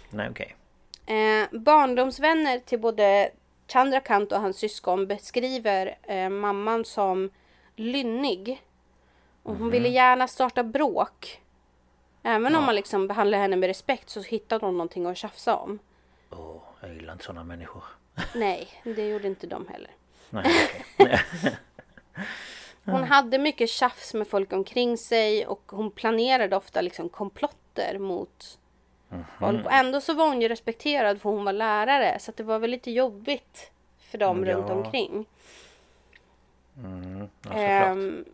Nej 0.09 0.29
okej. 0.31 0.55
Eh, 1.05 1.47
barndomsvänner 1.59 2.59
till 2.59 2.79
både 2.79 3.29
Chandrakant 3.74 4.32
och 4.32 4.41
hans 4.41 4.57
syskon 4.57 5.07
beskriver 5.07 5.97
eh, 6.03 6.30
mamman 6.30 6.86
som 6.86 7.30
lynnig. 7.76 8.63
Och 9.43 9.55
hon 9.55 9.71
ville 9.71 9.89
gärna 9.89 10.28
starta 10.28 10.63
bråk. 10.63 11.41
Även 12.24 12.55
om 12.55 12.63
man 12.63 12.76
liksom 12.76 13.07
behandlar 13.07 13.38
henne 13.38 13.55
med 13.55 13.67
respekt 13.67 14.09
så 14.09 14.21
hittade 14.21 14.65
hon 14.65 14.78
någonting 14.78 15.05
att 15.05 15.17
tjafsa 15.17 15.55
om. 15.55 15.80
Åh, 16.30 16.61
jag 16.82 16.93
gillar 16.93 17.13
inte 17.13 17.26
sådana 17.26 17.43
människor. 17.43 17.84
Nej, 18.36 18.67
det 18.84 19.07
gjorde 19.07 19.28
inte 19.28 19.47
de 19.47 19.67
heller. 19.67 19.91
Nej 20.30 20.45
okej. 20.99 21.19
Hon 22.86 23.03
hade 23.03 23.38
mycket 23.38 23.69
tjafs 23.69 24.13
med 24.13 24.28
folk 24.28 24.53
omkring 24.53 24.97
sig 24.97 25.47
och 25.47 25.63
hon 25.71 25.91
planerade 25.91 26.55
ofta 26.55 26.82
liksom 26.82 27.09
komplotter 27.09 27.99
mot 27.99 28.59
folk. 29.39 29.66
Och 29.66 29.72
ändå 29.72 30.01
så 30.01 30.14
var 30.14 30.28
hon 30.28 30.41
ju 30.41 30.47
respekterad 30.47 31.22
för 31.22 31.30
hon 31.30 31.45
var 31.45 31.53
lärare 31.53 32.20
så 32.20 32.32
det 32.36 32.43
var 32.43 32.59
väl 32.59 32.70
lite 32.70 32.91
jobbigt 32.91 33.72
för 34.11 34.18
dem 34.18 34.45
Ja. 34.45 34.53
runt 34.55 34.70
omkring. 34.70 35.26
Mm, 36.78 37.28
ja. 37.45 37.51
Ehm, 37.53 38.26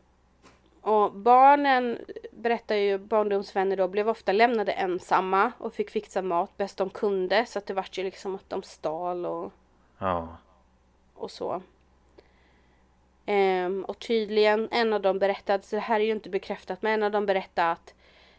och 0.81 1.11
barnen, 1.11 1.97
berättar 2.31 2.75
ju 2.75 2.97
barndomsvänner 2.97 3.77
då, 3.77 3.87
blev 3.87 4.09
ofta 4.09 4.31
lämnade 4.31 4.71
ensamma 4.71 5.51
och 5.57 5.73
fick 5.73 5.89
fixa 5.89 6.21
mat 6.21 6.57
bäst 6.57 6.77
de 6.77 6.89
kunde. 6.89 7.45
Så 7.45 7.59
att 7.59 7.65
det 7.65 7.73
vart 7.73 7.97
ju 7.97 8.03
liksom 8.03 8.35
att 8.35 8.49
de 8.49 8.63
stal 8.63 9.25
och, 9.25 9.51
Ja. 9.97 10.27
och 11.15 11.31
så. 11.31 11.61
Ehm, 13.25 13.85
och 13.87 13.99
tydligen, 13.99 14.67
en 14.71 14.93
av 14.93 15.01
dem 15.01 15.19
berättade, 15.19 15.63
så 15.63 15.75
det 15.75 15.79
här 15.81 15.99
är 15.99 16.03
ju 16.03 16.11
inte 16.11 16.29
bekräftat, 16.29 16.81
men 16.81 16.93
en 16.93 17.03
av 17.03 17.11
dem 17.11 17.25
berättade 17.25 17.71
att 17.71 17.93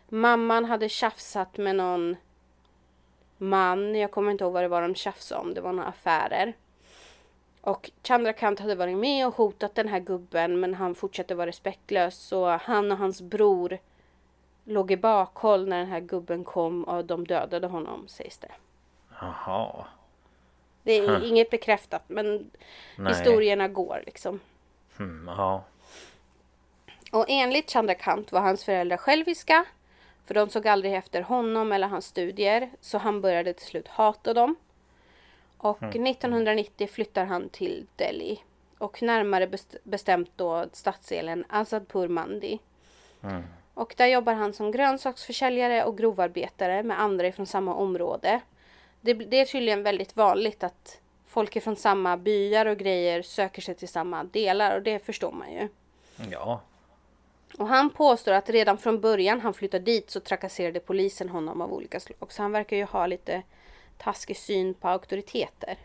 mamman 0.09 0.65
hade 0.65 0.89
tjafsat 0.89 1.57
med 1.57 1.77
någon 1.77 2.17
man, 3.41 3.95
jag 3.95 4.11
kommer 4.11 4.33
inte 4.33 4.45
ihåg 4.45 4.53
vad 4.53 4.63
det 4.63 4.69
var 4.69 4.83
de 4.83 4.95
tjafsade 4.95 5.41
om, 5.41 5.55
det 5.55 5.61
var 5.61 5.73
några 5.73 5.89
affärer. 5.89 6.55
Och 7.61 7.91
Chandrakant 8.03 8.61
hade 8.61 8.75
varit 8.75 8.97
med 8.97 9.27
och 9.27 9.35
hotat 9.35 9.75
den 9.75 9.89
här 9.89 10.01
gubben 10.01 10.61
men 10.61 10.75
han 10.75 10.95
fortsatte 10.95 11.35
vara 11.35 11.47
respektlös 11.47 12.17
så 12.19 12.49
han 12.49 12.93
och 12.93 12.99
hans 12.99 13.23
bror 13.23 13.79
låg 14.65 14.91
i 14.91 14.97
bakhåll 14.97 15.69
när 15.69 15.79
den 15.79 15.89
här 15.89 16.01
gubben 16.01 16.45
kom 16.45 16.85
och 16.85 17.05
de 17.05 17.27
dödade 17.27 17.67
honom 17.67 18.09
sägs 18.09 18.39
det. 18.39 18.53
Jaha. 19.21 19.87
Det 20.83 20.93
är 20.93 21.25
inget 21.25 21.51
bekräftat 21.51 22.03
men 22.07 22.51
Nej. 22.97 23.13
historierna 23.13 23.69
går 23.69 24.03
liksom. 24.07 24.41
Hmm, 24.97 25.31
ja. 25.37 25.65
Och 27.13 27.25
enligt 27.29 27.71
Chandrakant 27.71 28.33
var 28.33 28.41
hans 28.41 28.65
föräldrar 28.65 28.97
själviska. 28.97 29.65
För 30.31 30.35
de 30.35 30.49
såg 30.51 30.69
aldrig 30.69 30.95
efter 30.95 31.23
honom 31.23 31.73
eller 31.73 31.87
hans 31.89 32.07
studier. 32.07 32.71
Så 32.81 32.99
han 32.99 33.21
började 33.21 33.53
till 33.53 33.67
slut 33.67 33.89
hata 33.89 34.35
dem. 34.35 34.57
Och 35.57 35.83
1990 36.07 36.89
flyttar 36.89 37.25
han 37.25 37.49
till 37.49 37.87
Delhi. 37.97 38.43
Och 38.79 39.03
närmare 39.03 39.47
best- 39.47 39.77
bestämt 39.85 40.31
då 40.37 40.67
stadsdelen 40.73 41.45
Azadpur 41.49 42.09
Mandi. 42.09 42.59
Och 43.75 43.95
där 43.97 44.07
jobbar 44.07 44.33
han 44.35 44.53
som 44.53 44.71
grönsaksförsäljare 44.71 45.85
och 45.85 45.99
grovarbetare 45.99 46.83
med 46.83 47.01
andra 47.01 47.33
från 47.33 47.47
samma 47.47 47.75
område. 47.75 48.41
Det, 49.01 49.15
det 49.15 49.41
är 49.41 49.45
tydligen 49.45 49.83
väldigt 49.83 50.17
vanligt 50.17 50.65
att 50.65 51.01
folk 51.27 51.63
från 51.63 51.77
samma 51.77 52.17
byar 52.17 52.67
och 52.67 52.77
grejer 52.79 53.23
söker 53.23 53.63
sig 53.63 53.75
till 53.75 53.89
samma 53.89 54.25
delar 54.25 54.77
och 54.77 54.83
det 54.83 54.99
förstår 55.07 55.33
man 55.33 55.53
ju. 55.53 55.69
Ja. 56.31 56.61
Och 57.59 57.69
han 57.69 57.91
påstår 57.91 58.33
att 58.33 58.51
redan 58.51 58.79
från 58.79 59.01
början 59.01 59.41
han 59.41 59.55
flyttade 59.55 59.85
dit 59.85 60.11
så 60.11 60.21
trakasserade 60.21 60.81
polisen 60.81 61.29
honom 61.29 61.61
av 61.61 61.73
olika 61.73 62.01
slag. 62.01 62.33
Så 62.33 62.43
han 62.43 62.53
verkar 62.53 62.77
ju 62.77 62.85
ha 62.85 63.07
lite 63.07 63.43
taskig 63.99 64.37
syn 64.37 64.75
på 64.75 64.89
auktoriteter. 64.89 65.79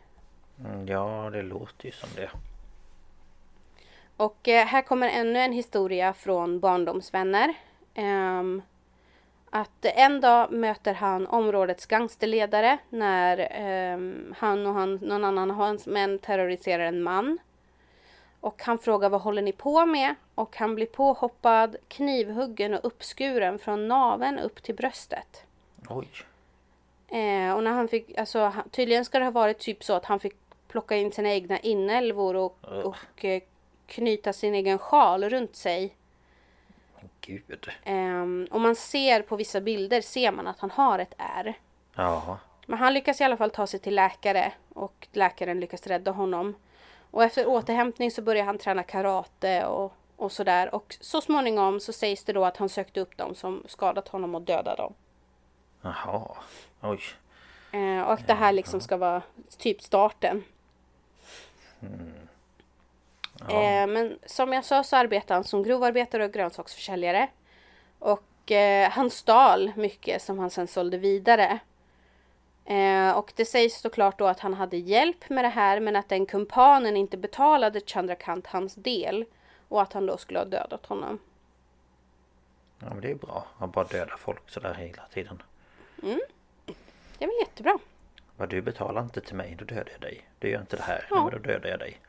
Mm, 0.59 0.87
Ja, 0.87 1.29
det 1.33 1.41
låter 1.41 1.85
ju 1.85 1.91
som 1.91 2.09
det. 2.15 2.29
Och 4.17 4.47
eh, 4.47 4.65
här 4.65 4.81
kommer 4.81 5.09
ännu 5.09 5.39
en 5.39 5.51
historia 5.51 6.13
från 6.13 6.59
barndomsvänner. 6.59 7.53
Ehm, 7.93 8.61
att 9.49 9.85
en 9.85 10.21
dag 10.21 10.51
möter 10.51 10.93
han 10.93 11.27
områdets 11.27 11.85
gangsterledare 11.85 12.77
när 12.89 13.47
ehm, 13.51 14.33
han 14.37 14.67
och 14.67 14.73
han, 14.73 14.95
någon 14.95 15.23
annan 15.23 15.51
av 15.51 15.57
hans 15.57 15.87
män 15.87 16.19
terroriserar 16.19 16.85
en 16.85 17.03
man. 17.03 17.37
Och 18.45 18.63
han 18.63 18.77
frågar 18.77 19.09
vad 19.09 19.21
håller 19.21 19.41
ni 19.41 19.51
på 19.51 19.85
med? 19.85 20.15
Och 20.35 20.57
han 20.57 20.75
blir 20.75 20.85
påhoppad, 20.85 21.75
knivhuggen 21.87 22.73
och 22.73 22.85
uppskuren 22.85 23.59
från 23.59 23.87
naven 23.87 24.39
upp 24.39 24.63
till 24.63 24.75
bröstet. 24.75 25.43
Oj. 25.89 26.07
Eh, 27.07 27.53
och 27.53 27.63
när 27.63 27.71
han 27.71 27.87
fick, 27.87 28.17
alltså 28.17 28.53
tydligen 28.71 29.05
ska 29.05 29.19
det 29.19 29.25
ha 29.25 29.31
varit 29.31 29.59
typ 29.59 29.83
så 29.83 29.93
att 29.93 30.05
han 30.05 30.19
fick 30.19 30.35
plocka 30.67 30.95
in 30.95 31.11
sina 31.11 31.29
egna 31.29 31.59
inälvor 31.59 32.35
och, 32.35 32.63
och 32.63 33.25
eh, 33.25 33.41
knyta 33.85 34.33
sin 34.33 34.55
egen 34.55 34.77
sjal 34.77 35.29
runt 35.29 35.55
sig. 35.55 35.95
Gud. 37.21 37.69
Ehm, 37.83 38.47
och 38.51 38.61
man 38.61 38.75
ser 38.75 39.21
på 39.21 39.35
vissa 39.35 39.61
bilder 39.61 40.01
ser 40.01 40.31
man 40.31 40.47
att 40.47 40.59
han 40.59 40.71
har 40.71 40.99
ett 40.99 41.13
ärr. 41.17 41.59
Ja. 41.95 42.37
Men 42.65 42.79
han 42.79 42.93
lyckas 42.93 43.21
i 43.21 43.23
alla 43.23 43.37
fall 43.37 43.51
ta 43.51 43.67
sig 43.67 43.79
till 43.79 43.95
läkare 43.95 44.53
och 44.73 45.07
läkaren 45.11 45.59
lyckas 45.59 45.87
rädda 45.87 46.11
honom. 46.11 46.55
Och 47.15 47.23
efter 47.23 47.47
återhämtning 47.47 48.11
så 48.11 48.21
börjar 48.21 48.45
han 48.45 48.57
träna 48.57 48.83
karate 48.83 49.65
och 49.65 49.93
Och 50.17 50.31
sådär. 50.31 50.75
Och 50.75 50.97
så 50.99 51.21
småningom 51.21 51.79
så 51.79 51.93
sägs 51.93 52.23
det 52.23 52.33
då 52.33 52.45
att 52.45 52.57
han 52.57 52.69
sökte 52.69 52.99
upp 52.99 53.17
dem 53.17 53.35
som 53.35 53.63
skadat 53.67 54.07
honom 54.07 54.35
och 54.35 54.41
dödade 54.41 54.81
dem. 54.81 54.93
Jaha. 55.81 56.37
Oj. 56.81 56.99
Eh, 57.71 58.01
och 58.01 58.19
det 58.27 58.33
här 58.33 58.51
liksom 58.51 58.81
ska 58.81 58.97
vara 58.97 59.21
typ 59.57 59.81
starten. 59.81 60.43
Eh, 63.49 63.87
men 63.87 64.19
som 64.25 64.53
jag 64.53 64.65
sa 64.65 64.83
så 64.83 64.95
arbetar 64.95 65.35
han 65.35 65.43
som 65.43 65.63
grovarbetare 65.63 66.25
och 66.25 66.33
grönsaksförsäljare. 66.33 67.29
Och 67.99 68.51
eh, 68.51 68.89
han 68.89 69.09
stal 69.09 69.71
mycket 69.75 70.21
som 70.21 70.39
han 70.39 70.49
sen 70.49 70.67
sålde 70.67 70.97
vidare. 70.97 71.59
Eh, 72.65 73.11
och 73.17 73.33
det 73.35 73.45
sägs 73.45 73.81
såklart 73.81 74.19
då 74.19 74.27
att 74.27 74.39
han 74.39 74.53
hade 74.53 74.77
hjälp 74.77 75.29
med 75.29 75.43
det 75.45 75.49
här 75.49 75.79
men 75.79 75.95
att 75.95 76.09
den 76.09 76.25
kumpanen 76.25 76.97
inte 76.97 77.17
betalade 77.17 77.81
Chandrakant 77.85 78.47
hans 78.47 78.75
del. 78.75 79.25
Och 79.67 79.81
att 79.81 79.93
han 79.93 80.05
då 80.05 80.17
skulle 80.17 80.39
ha 80.39 80.45
dödat 80.45 80.85
honom. 80.85 81.19
Ja 82.79 82.87
men 82.89 83.01
det 83.01 83.11
är 83.11 83.15
bra. 83.15 83.45
Han 83.57 83.71
bara 83.71 83.85
dödar 83.85 84.15
folk 84.17 84.49
sådär 84.49 84.73
hela 84.73 85.03
tiden. 85.13 85.41
Det 87.17 87.23
är 87.25 87.27
väl 87.27 87.35
jättebra. 87.39 87.77
Vad 88.37 88.49
du 88.49 88.61
betalar 88.61 89.01
inte 89.01 89.21
till 89.21 89.35
mig, 89.35 89.55
då 89.59 89.65
dödar 89.65 89.91
jag 89.91 90.01
dig. 90.01 90.29
Du 90.39 90.49
gör 90.49 90.61
inte 90.61 90.75
det 90.75 90.83
här, 90.83 91.07
Ja. 91.09 91.23
men 91.23 91.31
då 91.31 91.37
dödar 91.37 91.69
jag 91.69 91.79
dig. 91.79 91.99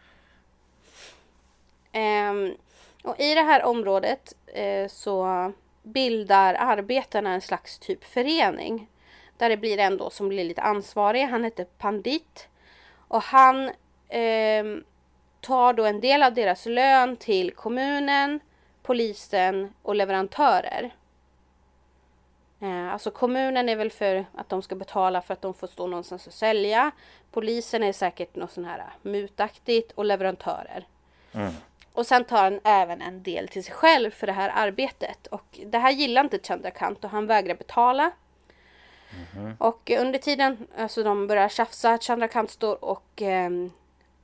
Ehm, 1.92 2.54
och 3.04 3.20
i 3.20 3.34
det 3.34 3.42
här 3.42 3.64
området 3.64 4.32
eh, 4.46 4.88
så 4.88 5.52
bildar 5.82 6.54
arbetarna 6.54 7.30
en 7.34 7.40
slags 7.40 7.78
typ 7.78 8.04
förening. 8.04 8.88
Där 9.36 9.48
det 9.48 9.56
blir 9.56 9.78
en 9.78 9.96
då 9.96 10.10
som 10.10 10.28
blir 10.28 10.44
lite 10.44 10.62
ansvarig. 10.62 11.22
Han 11.22 11.44
heter 11.44 11.64
Pandit. 11.64 12.48
Och 13.08 13.22
han 13.22 13.70
ehm, 14.08 14.84
tar 15.40 15.72
då 15.72 15.84
en 15.84 16.00
del 16.00 16.22
av 16.22 16.34
deras 16.34 16.66
lön 16.66 17.16
till 17.16 17.50
kommunen, 17.50 18.40
polisen 18.82 19.72
och 19.82 19.94
leverantörer. 19.94 20.94
Eh, 22.60 22.92
alltså 22.92 23.10
kommunen 23.10 23.68
är 23.68 23.76
väl 23.76 23.90
för 23.90 24.26
att 24.34 24.48
de 24.48 24.62
ska 24.62 24.74
betala 24.74 25.22
för 25.22 25.32
att 25.32 25.42
de 25.42 25.54
får 25.54 25.66
stå 25.66 25.86
någonstans 25.86 26.26
och 26.26 26.32
sälja. 26.32 26.90
Polisen 27.30 27.82
är 27.82 27.92
säkert 27.92 28.36
något 28.36 28.50
sån 28.50 28.64
här 28.64 28.84
mutaktigt 29.02 29.92
och 29.92 30.04
leverantörer. 30.04 30.86
Och 31.92 32.06
sen 32.06 32.24
tar 32.24 32.42
han 32.42 32.60
även 32.64 33.02
en 33.02 33.22
del 33.22 33.48
till 33.48 33.64
sig 33.64 33.74
själv 33.74 34.10
för 34.10 34.26
det 34.26 34.32
här 34.32 34.52
arbetet. 34.54 35.26
Och 35.26 35.60
det 35.66 35.78
här 35.78 35.90
gillar 35.90 36.24
inte 36.24 36.38
Chandrakant 36.38 37.04
och 37.04 37.10
han 37.10 37.26
vägrar 37.26 37.54
betala. 37.54 38.10
Och 39.58 39.90
under 39.90 40.18
tiden, 40.18 40.66
alltså 40.78 41.02
de 41.02 41.26
börjar 41.26 41.48
tjafsa, 41.48 41.98
Chandrakant 41.98 42.50
står 42.50 42.84
och 42.84 43.22
ehm, 43.22 43.70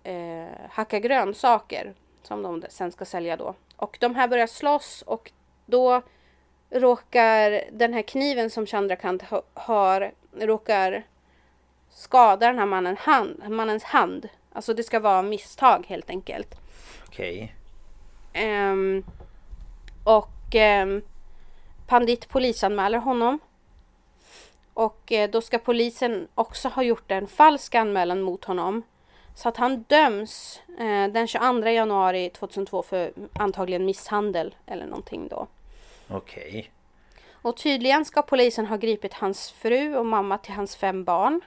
eh, 0.02 0.46
hackar 0.70 0.98
grönsaker. 0.98 1.94
Som 2.22 2.42
de 2.42 2.62
sen 2.68 2.92
ska 2.92 3.04
sälja 3.04 3.36
då. 3.36 3.54
Och 3.76 3.96
de 4.00 4.14
här 4.14 4.28
börjar 4.28 4.46
slåss 4.46 5.02
och 5.06 5.32
då 5.66 6.02
råkar 6.70 7.64
den 7.72 7.92
här 7.92 8.02
kniven 8.02 8.50
som 8.50 8.66
Chandrakant 8.66 9.22
ha- 9.22 9.42
har, 9.54 10.12
råkar 10.40 11.02
skada 11.90 12.46
den 12.46 12.58
här 12.58 12.66
mannen 12.66 12.96
hand, 12.96 13.42
mannens 13.48 13.84
hand. 13.84 14.28
Alltså 14.52 14.74
det 14.74 14.82
ska 14.82 15.00
vara 15.00 15.22
misstag 15.22 15.84
helt 15.88 16.10
enkelt. 16.10 16.54
Okej. 17.06 17.54
Ehm, 18.32 19.04
och 20.04 20.54
ehm, 20.54 21.02
Pandit 21.86 22.28
polisanmäler 22.28 22.98
honom. 22.98 23.38
Och 24.74 25.12
eh, 25.12 25.30
då 25.30 25.40
ska 25.40 25.58
polisen 25.58 26.28
också 26.34 26.68
ha 26.68 26.82
gjort 26.82 27.10
en 27.10 27.26
falsk 27.26 27.74
anmälan 27.74 28.22
mot 28.22 28.44
honom. 28.44 28.82
Så 29.34 29.48
att 29.48 29.56
han 29.56 29.82
döms 29.82 30.60
eh, 30.78 31.06
den 31.12 31.26
22 31.26 31.68
januari 31.68 32.30
2002 32.30 32.82
för 32.82 33.12
antagligen 33.32 33.84
misshandel 33.84 34.54
eller 34.66 34.86
någonting 34.86 35.28
då. 35.28 35.46
Okej. 36.08 36.72
Och 37.30 37.56
tydligen 37.56 38.04
ska 38.04 38.22
polisen 38.22 38.66
ha 38.66 38.76
gripit 38.76 39.14
hans 39.14 39.50
fru 39.50 39.96
och 39.96 40.06
mamma 40.06 40.38
till 40.38 40.54
hans 40.54 40.76
fem 40.76 41.04
barn. 41.04 41.40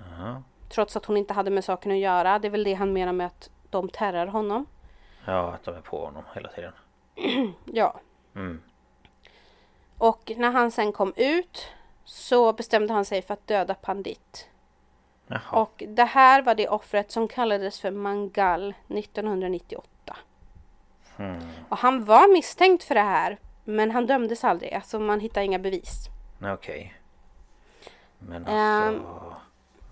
Aha. 0.00 0.42
Trots 0.68 0.96
att 0.96 1.04
hon 1.04 1.16
inte 1.16 1.34
hade 1.34 1.50
med 1.50 1.64
saken 1.64 1.92
att 1.92 1.98
göra. 1.98 2.38
Det 2.38 2.48
är 2.48 2.50
väl 2.50 2.64
det 2.64 2.74
han 2.74 2.92
menar 2.92 3.12
med 3.12 3.26
att 3.26 3.50
de 3.70 3.88
terrar 3.88 4.26
honom. 4.26 4.66
Ja, 5.24 5.52
att 5.52 5.64
de 5.64 5.74
är 5.74 5.80
på 5.80 6.04
honom 6.04 6.22
hela 6.34 6.48
tiden. 6.48 6.72
Ja. 7.64 8.00
Mm. 8.34 8.62
Och 9.98 10.32
när 10.36 10.50
han 10.50 10.70
sen 10.70 10.92
kom 10.92 11.12
ut 11.16 11.66
så 12.24 12.52
bestämde 12.52 12.92
han 12.92 13.04
sig 13.04 13.22
för 13.22 13.34
att 13.34 13.46
döda 13.46 13.74
Pandit. 13.74 14.48
Jaha. 15.26 15.40
Och 15.52 15.82
det 15.88 16.04
här 16.04 16.42
var 16.42 16.54
det 16.54 16.68
offret 16.68 17.10
som 17.10 17.28
kallades 17.28 17.80
för 17.80 17.90
Mangal 17.90 18.74
1998. 18.88 20.16
Mm. 21.16 21.38
Och 21.68 21.78
han 21.78 22.04
var 22.04 22.32
misstänkt 22.32 22.84
för 22.84 22.94
det 22.94 23.00
här. 23.00 23.38
Men 23.64 23.90
han 23.90 24.06
dömdes 24.06 24.44
aldrig. 24.44 24.74
Alltså 24.74 24.98
man 24.98 25.20
hittar 25.20 25.42
inga 25.42 25.58
bevis. 25.58 26.08
Okej. 26.42 26.94
Men 28.18 28.46
Ehm, 28.46 28.94
alltså... 28.94 29.36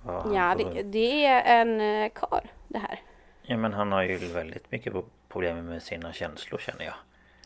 vad 0.02 0.36
Ja, 0.36 0.54
det, 0.54 0.82
det 0.82 1.26
är 1.26 1.60
en 1.60 1.80
eh, 1.80 2.10
karl 2.14 2.46
det 2.68 2.78
här. 2.78 3.00
ja, 3.42 3.56
men 3.56 3.72
han 3.72 3.92
har 3.92 4.02
ju 4.02 4.16
väldigt 4.16 4.70
mycket 4.72 4.92
pro- 4.92 5.04
problem 5.28 5.66
med 5.66 5.82
sina 5.82 6.12
känslor 6.12 6.58
känner 6.58 6.84
jag. 6.84 6.94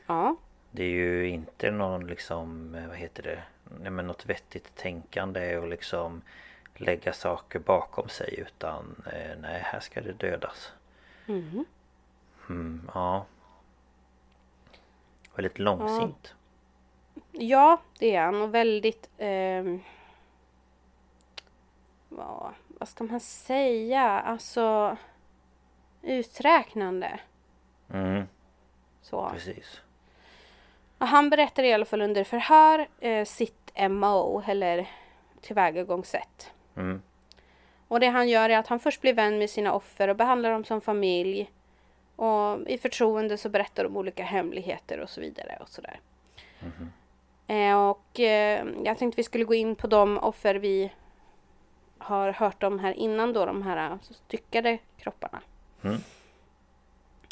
Ja. 0.06 0.36
Det 0.76 0.84
är 0.84 0.88
ju 0.88 1.28
inte 1.28 1.70
någon 1.70 2.06
liksom, 2.06 2.74
eh, 2.74 2.88
vad 2.88 2.96
heter 2.96 3.22
det? 3.22 3.42
Nej 3.80 3.90
men 3.90 4.06
något 4.06 4.26
vettigt 4.26 4.74
tänkande 4.76 5.58
och 5.58 5.68
liksom 5.68 6.22
lägga 6.74 7.12
saker 7.12 7.58
bakom 7.58 8.08
sig 8.08 8.40
utan 8.40 9.02
eh, 9.12 9.36
nej, 9.40 9.60
här 9.64 9.80
ska 9.80 10.00
det 10.00 10.12
dödas. 10.12 10.72
Mhm. 11.26 11.64
Mm, 12.48 12.90
ja. 12.94 13.26
Väldigt 15.34 15.58
långsint. 15.58 16.34
Ja, 17.32 17.80
det 17.98 18.14
är 18.14 18.22
han. 18.24 18.42
Och 18.42 18.54
väldigt... 18.54 19.10
ehm, 19.18 19.80
vad, 22.08 22.54
vad 22.68 22.88
ska 22.88 23.04
man 23.04 23.20
säga? 23.20 24.02
Alltså... 24.02 24.96
Uträknande. 26.02 27.20
Mm, 27.88 28.24
Så. 29.02 29.30
precis. 29.30 29.82
Och 30.98 31.06
han 31.06 31.30
berättar 31.30 31.62
i 31.62 31.72
alla 31.72 31.84
fall 31.84 32.02
under 32.02 32.24
förhör 32.24 32.86
eh, 33.00 33.24
sitt 33.24 33.72
MO, 33.90 34.42
eller 34.46 34.90
tillvägagångssätt. 35.40 36.50
Mm, 36.76 37.02
Och 37.88 38.00
det 38.00 38.06
han 38.06 38.28
gör 38.28 38.50
är 38.50 38.58
att 38.58 38.66
han 38.66 38.80
först 38.80 39.00
blir 39.00 39.14
vän 39.14 39.38
med 39.38 39.50
sina 39.50 39.72
offer 39.72 40.08
och 40.08 40.16
behandlar 40.16 40.50
dem 40.50 40.64
som 40.64 40.80
familj. 40.80 41.50
Och 42.16 42.68
i 42.68 42.78
förtroende 42.78 43.38
så 43.38 43.48
berättar 43.48 43.84
de 43.84 43.96
olika 43.96 44.24
hemligheter 44.24 45.00
och 45.00 45.10
så 45.10 45.20
vidare 45.20 45.58
och 45.60 45.68
sådär. 45.68 46.00
Eh, 47.46 47.88
och 47.88 48.20
eh, 48.20 48.66
jag 48.84 48.98
tänkte 48.98 49.16
vi 49.16 49.22
skulle 49.22 49.44
gå 49.44 49.54
in 49.54 49.76
på 49.76 49.86
de 49.86 50.18
offer 50.18 50.54
vi 50.54 50.92
har 51.98 52.32
hört 52.32 52.62
om 52.62 52.78
här 52.78 52.92
innan 52.92 53.32
då, 53.32 53.46
de 53.46 53.62
här 53.62 53.90
eh, 53.90 53.96
styckade 54.00 54.78
kropparna. 54.98 55.40
Mm. 55.84 55.96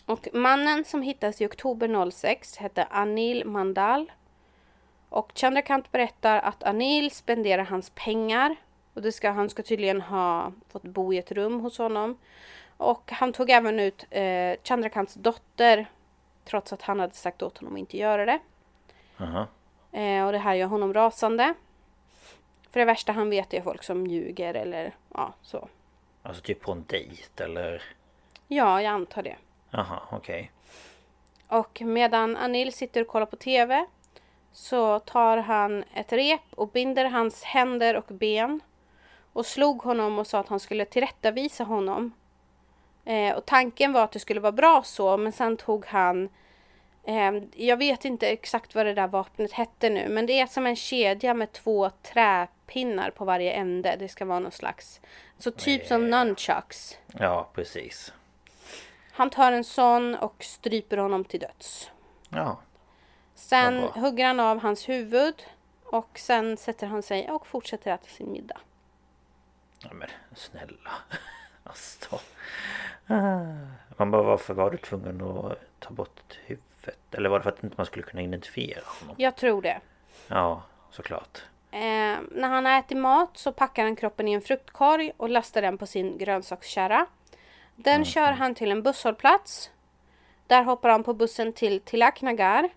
Och 0.07 0.29
mannen 0.33 0.85
som 0.85 1.03
hittades 1.03 1.41
i 1.41 1.47
oktober 1.47 2.11
06 2.11 2.57
hette 2.57 2.85
Anil 2.85 3.45
Mandal. 3.45 4.13
Och 5.09 5.33
Chandrakant 5.35 5.93
berättar 5.93 6.39
att 6.39 6.63
Anil 6.63 7.11
spenderar 7.11 7.65
hans 7.65 7.91
pengar. 7.95 8.57
Och 8.95 9.03
det 9.03 9.13
ska, 9.13 9.31
han 9.31 9.51
ska 9.51 9.63
tydligen 9.63 10.01
ha 10.01 10.53
fått 10.69 10.83
bo 10.83 11.13
i 11.13 11.19
ett 11.19 11.33
rum 11.33 11.61
hos 11.61 11.79
honom. 11.79 12.19
Och 12.77 13.13
han 13.13 13.33
tog 13.33 13.51
även 13.51 13.81
ut 13.81 14.07
eh, 14.11 14.55
Chandrakants 14.63 15.15
dotter. 15.15 15.87
Trots 16.45 16.73
att 16.73 16.83
han 16.83 17.01
hade 17.01 17.15
sagt 17.15 17.43
åt 17.43 17.59
honom 17.59 17.75
att 17.75 17.81
inte 17.81 17.97
göra 17.97 18.27
det. 18.27 18.39
Aha. 19.19 19.47
Eh, 19.93 20.27
och 20.27 20.33
det 20.33 20.39
här 20.39 20.55
gör 20.55 20.67
honom 20.67 20.95
rasande. 20.95 21.55
För 22.71 22.81
det 22.81 22.87
värsta 22.87 23.13
han 23.13 23.31
vet 23.31 23.55
är 23.55 23.61
folk 23.63 23.83
som 23.83 24.07
ljuger 24.07 24.55
eller 24.55 24.95
ja, 25.15 25.35
så. 25.43 25.69
Alltså 26.23 26.43
typ 26.43 26.61
på 26.61 26.73
en 26.73 26.85
dejt 26.87 27.45
eller? 27.45 27.83
Ja, 28.49 28.83
jag 28.83 28.93
antar 28.93 29.23
det. 29.23 29.37
Jaha, 29.77 30.01
okej. 30.11 30.51
Och 31.49 31.83
medan 31.85 32.37
Anil 32.37 32.73
sitter 32.73 33.01
och 33.01 33.07
kollar 33.07 33.27
på 33.27 33.37
TV 33.37 33.87
så 34.53 34.99
tar 34.99 35.37
han 35.37 35.85
ett 35.95 36.13
rep 36.13 36.41
och 36.51 36.69
binder 36.69 37.05
hans 37.05 37.43
händer 37.43 37.97
och 37.97 38.15
ben 38.15 38.61
och 39.33 39.47
slog 39.47 39.83
honom 39.83 40.19
och 40.19 40.27
sa 40.27 40.39
att 40.39 40.49
han 40.49 40.61
skulle 40.61 40.85
tillrättavisa 40.85 41.65
honom. 41.65 42.13
Eh, 43.05 43.37
och 43.37 43.47
tanken 43.47 43.93
var 43.93 44.05
att 44.05 44.13
det 44.13 44.19
skulle 44.19 44.41
vara 44.41 44.53
bra 44.53 44.83
så, 44.85 45.17
men 45.17 45.33
sen 45.33 45.57
tog 45.57 45.87
han 45.87 46.29
eh, 47.05 47.33
jag 47.55 47.77
vet 47.77 48.05
inte 48.05 48.29
exakt 48.29 48.75
vad 48.75 48.87
det 48.87 48.95
där 48.95 49.09
vapnet 49.09 49.53
hette 49.53 49.91
nu, 49.91 50.09
men 50.09 50.27
det 50.27 50.41
är 50.41 50.47
som 50.47 50.67
en 50.67 50.77
kedja 50.77 51.35
med 51.35 51.53
två 51.53 51.91
träpinnar 51.91 53.11
på 53.11 53.25
varje 53.25 53.53
ände. 53.53 53.97
Det 53.99 54.09
ska 54.09 54.25
vara 54.25 54.39
någon 54.39 54.53
slags, 54.53 55.01
så 55.39 55.51
typ 55.51 55.87
som 55.87 56.11
nunchucks. 56.11 56.99
Ja, 57.07 57.49
precis. 57.55 58.13
Han 59.17 59.31
tar 59.31 59.53
en 59.53 59.65
sån 59.65 60.15
och 60.15 60.45
stryper 60.45 60.97
honom 60.97 61.25
till 61.25 61.41
döds. 61.41 61.91
Ja. 62.29 62.59
Sen 63.35 63.81
bra. 63.81 63.91
hugger 63.91 64.27
han 64.27 64.41
av 64.41 64.59
hans 64.61 64.89
huvud 64.89 65.35
och 65.85 66.19
sen 66.19 66.57
sätter 66.57 66.87
han 66.87 67.03
sig 67.03 67.31
och 67.31 67.47
fortsätter 67.47 67.91
äta 67.91 68.07
sin 68.07 68.33
middag. 68.33 68.59
ja 69.79 69.91
men 69.93 70.09
snälla. 70.35 70.91
Alltså. 71.67 72.21
Ah. 73.07 73.45
Man 73.97 74.11
bara 74.11 74.23
varför 74.23 74.55
var 74.55 74.71
du 74.71 74.77
tvungen 74.79 75.23
att 75.23 75.59
ta 75.79 75.91
bort 75.91 76.39
huvudet? 76.47 76.99
Eller 77.11 77.29
var 77.29 77.39
det 77.39 77.43
för 77.43 77.51
att 77.51 77.65
inte 77.65 77.75
man 77.77 77.87
skulle 77.87 78.05
kunna 78.05 78.23
identifiera 78.23 78.83
honom? 79.01 79.17
Jag 79.19 79.37
tror 79.37 79.63
det. 79.63 79.81
Ja, 80.29 80.63
såklart. 80.91 81.43
Eh, 81.71 81.81
när 82.31 82.49
han 82.49 82.65
har 82.67 82.79
ätit 82.79 82.99
mat 82.99 83.37
så 83.37 83.53
packar 83.53 83.83
han 83.85 83.97
kroppen 83.97 84.29
i 84.29 84.33
en 84.33 84.41
fruktkorg 84.41 85.13
och 85.17 85.29
lastar 85.29 85.63
den 85.63 85.79
på 85.79 85.87
sin 85.87 86.19
grönsakskärra. 86.19 87.07
Den 87.77 88.05
kör 88.05 88.33
han 88.33 88.55
till 88.55 88.71
en 88.71 88.83
busshållplats. 88.83 89.71
Där 90.47 90.65
hoppar 90.65 90.89
han 90.89 91.05
på 91.05 91.15
bussen 91.15 91.53
till 91.53 91.81
Tilak 91.81 92.23
Nagar. 92.23 92.69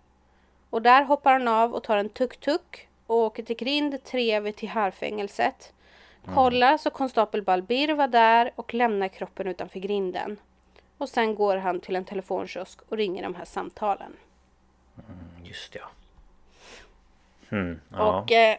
Och 0.69 0.81
där 0.81 1.03
hoppar 1.03 1.33
han 1.33 1.47
av 1.47 1.73
och 1.73 1.83
tar 1.83 1.97
en 1.97 2.09
tuk-tuk 2.09 2.87
och 3.07 3.15
åker 3.15 3.43
till 3.43 3.55
grind 3.55 4.03
3 4.03 4.39
vid 4.39 4.55
Tihar-fängelset. 4.55 5.73
Kollar 6.33 6.77
så 6.77 6.89
konstapel 6.89 7.41
Balbir 7.41 7.93
var 7.93 8.07
där 8.07 8.51
och 8.55 8.73
lämnar 8.73 9.07
kroppen 9.07 9.47
utanför 9.47 9.79
grinden. 9.79 10.37
Och 10.97 11.09
sen 11.09 11.35
går 11.35 11.57
han 11.57 11.79
till 11.79 11.95
en 11.95 12.05
telefonkiosk 12.05 12.79
och 12.89 12.97
ringer 12.97 13.23
de 13.23 13.35
här 13.35 13.45
samtalen. 13.45 14.13
Just 15.43 15.75
ja. 15.75 15.89
Hmm, 17.49 17.79
ja. 17.89 18.21
Och 18.21 18.31
eh, 18.31 18.57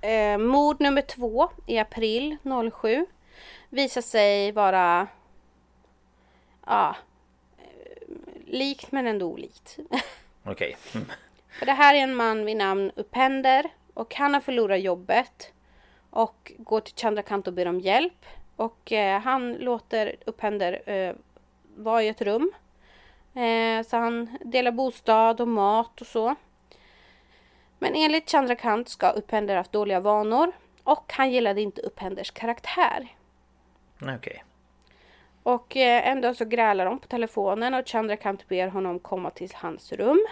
eh, 0.00 0.38
mord 0.38 0.80
nummer 0.80 1.02
två 1.02 1.48
i 1.66 1.78
april 1.78 2.36
07 2.72 3.06
visar 3.70 4.00
sig 4.00 4.52
vara 4.52 5.08
ja, 6.66 6.96
likt 8.46 8.92
men 8.92 9.06
ändå 9.06 9.26
olikt. 9.26 9.78
Okej. 10.44 10.76
Mm. 10.94 11.06
För 11.48 11.66
det 11.66 11.72
här 11.72 11.94
är 11.94 11.98
en 11.98 12.14
man 12.14 12.44
vid 12.44 12.56
namn 12.56 12.92
Upender 12.96 13.70
och 13.94 14.14
han 14.14 14.34
har 14.34 14.40
förlorat 14.40 14.80
jobbet 14.80 15.52
och 16.10 16.52
går 16.58 16.80
till 16.80 16.94
Chandrakant 16.96 17.46
och 17.46 17.52
ber 17.52 17.66
om 17.66 17.80
hjälp. 17.80 18.26
Och 18.56 18.92
eh, 18.92 19.20
han 19.20 19.52
låter 19.52 20.16
Upender 20.26 20.90
eh, 20.90 21.14
vara 21.76 22.02
i 22.02 22.08
ett 22.08 22.22
rum. 22.22 22.52
Eh, 23.34 23.82
så 23.86 23.96
han 23.96 24.38
delar 24.44 24.72
bostad 24.72 25.40
och 25.40 25.48
mat 25.48 26.00
och 26.00 26.06
så. 26.06 26.34
Men 27.78 27.94
enligt 27.94 28.30
Chandrakant 28.30 28.88
ska 28.88 29.10
Upender 29.10 29.56
haft 29.56 29.72
dåliga 29.72 30.00
vanor 30.00 30.52
och 30.84 31.12
han 31.12 31.30
gillade 31.30 31.60
inte 31.60 31.82
Upenders 31.82 32.30
karaktär. 32.30 33.08
Okej. 34.02 34.44
Och 35.42 35.76
eh, 35.76 36.08
en 36.08 36.20
dag 36.20 36.36
så 36.36 36.44
grälar 36.44 36.84
de 36.84 36.98
på 36.98 37.06
telefonen 37.06 37.74
och 37.74 37.88
Chandrakant 37.88 38.48
ber 38.48 38.68
honom 38.68 38.98
komma 38.98 39.30
till 39.30 39.50
hans 39.54 39.92
rum. 39.92 40.26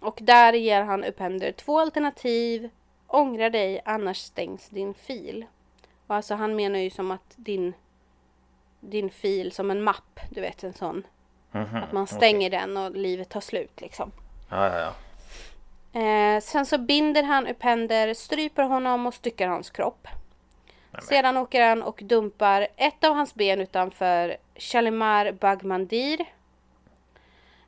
Och 0.00 0.18
där 0.22 0.52
ger 0.52 0.82
han 0.82 1.04
Upender 1.04 1.52
två 1.52 1.80
alternativ. 1.80 2.70
Ångra 3.06 3.50
dig 3.50 3.80
annars 3.84 4.16
stängs 4.18 4.68
din 4.68 4.94
fil. 4.94 5.46
Och 6.06 6.14
alltså 6.14 6.34
han 6.34 6.56
menar 6.56 6.78
ju 6.78 6.90
som 6.90 7.10
att 7.10 7.34
din 7.36 7.74
din 8.80 9.10
fil 9.10 9.52
som 9.52 9.70
en 9.70 9.82
mapp, 9.82 10.20
du 10.30 10.40
vet 10.40 10.64
en 10.64 10.72
sån. 10.74 11.06
Mhm, 11.52 11.76
Att 11.76 11.92
man 11.92 12.06
stänger 12.06 12.50
den 12.50 12.76
och 12.76 12.90
livet 12.90 13.28
tar 13.28 13.40
slut 13.40 13.80
liksom. 13.80 14.12
Ja, 14.50 14.68
ja, 14.68 14.78
ja. 14.78 16.00
Eh, 16.00 16.40
sen 16.40 16.66
så 16.66 16.78
binder 16.78 17.22
han 17.22 17.46
Upender, 17.46 18.14
stryper 18.14 18.62
honom 18.62 19.06
och 19.06 19.14
styckar 19.14 19.48
hans 19.48 19.70
kropp. 19.70 20.08
Sedan 21.02 21.36
åker 21.36 21.68
han 21.68 21.82
och 21.82 22.00
dumpar 22.04 22.68
ett 22.76 23.04
av 23.04 23.14
hans 23.14 23.34
ben 23.34 23.60
utanför 23.60 24.36
Shalimar 24.56 25.32
Bagh 25.32 25.64
Mandir. 25.64 26.26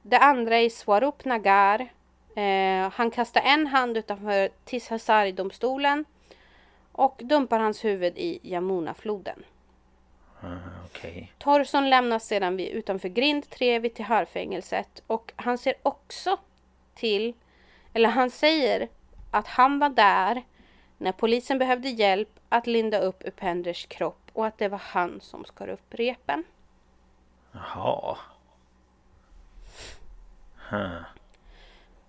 Det 0.03 0.18
andra 0.18 0.61
i 0.61 0.70
Swarup 0.70 1.24
Nagar. 1.24 1.89
Eh, 2.35 2.93
han 2.93 3.11
kastar 3.11 3.41
en 3.41 3.66
hand 3.66 3.97
utanför 3.97 4.49
Tishazari-domstolen. 4.64 6.05
Och 6.93 7.20
dumpar 7.24 7.59
hans 7.59 7.85
huvud 7.85 8.18
i 8.18 8.39
Yamuna-floden. 8.43 9.45
Ah, 10.41 10.47
Okej. 10.85 11.33
Torson 11.39 11.91
lämnas 11.91 12.26
sedan 12.26 12.57
vid, 12.57 12.68
utanför 12.68 13.09
grind 13.09 13.51
3 13.51 13.79
vid 13.79 13.95
Tihar-fängelset 13.95 15.03
och 15.07 15.33
han 15.37 15.59
ser 15.59 15.74
också 15.83 16.37
till, 16.95 17.35
eller 17.93 18.09
han 18.09 18.31
säger 18.31 18.89
att 19.31 19.47
han 19.47 19.79
var 19.79 19.89
där 19.89 20.43
när 20.99 21.13
polisen 21.13 21.59
behövde 21.59 21.89
hjälp 21.89 22.41
att 22.49 22.67
linda 22.67 22.99
upp 22.99 23.23
Upenders 23.27 23.87
kropp 23.87 24.31
och 24.33 24.47
att 24.47 24.59
det 24.59 24.69
var 24.69 24.79
han 24.79 25.21
som 25.21 25.45
skar 25.45 25.69
upp 25.69 25.95
repen. 25.95 26.45
Jaha. 27.53 28.19
Huh. 30.71 31.01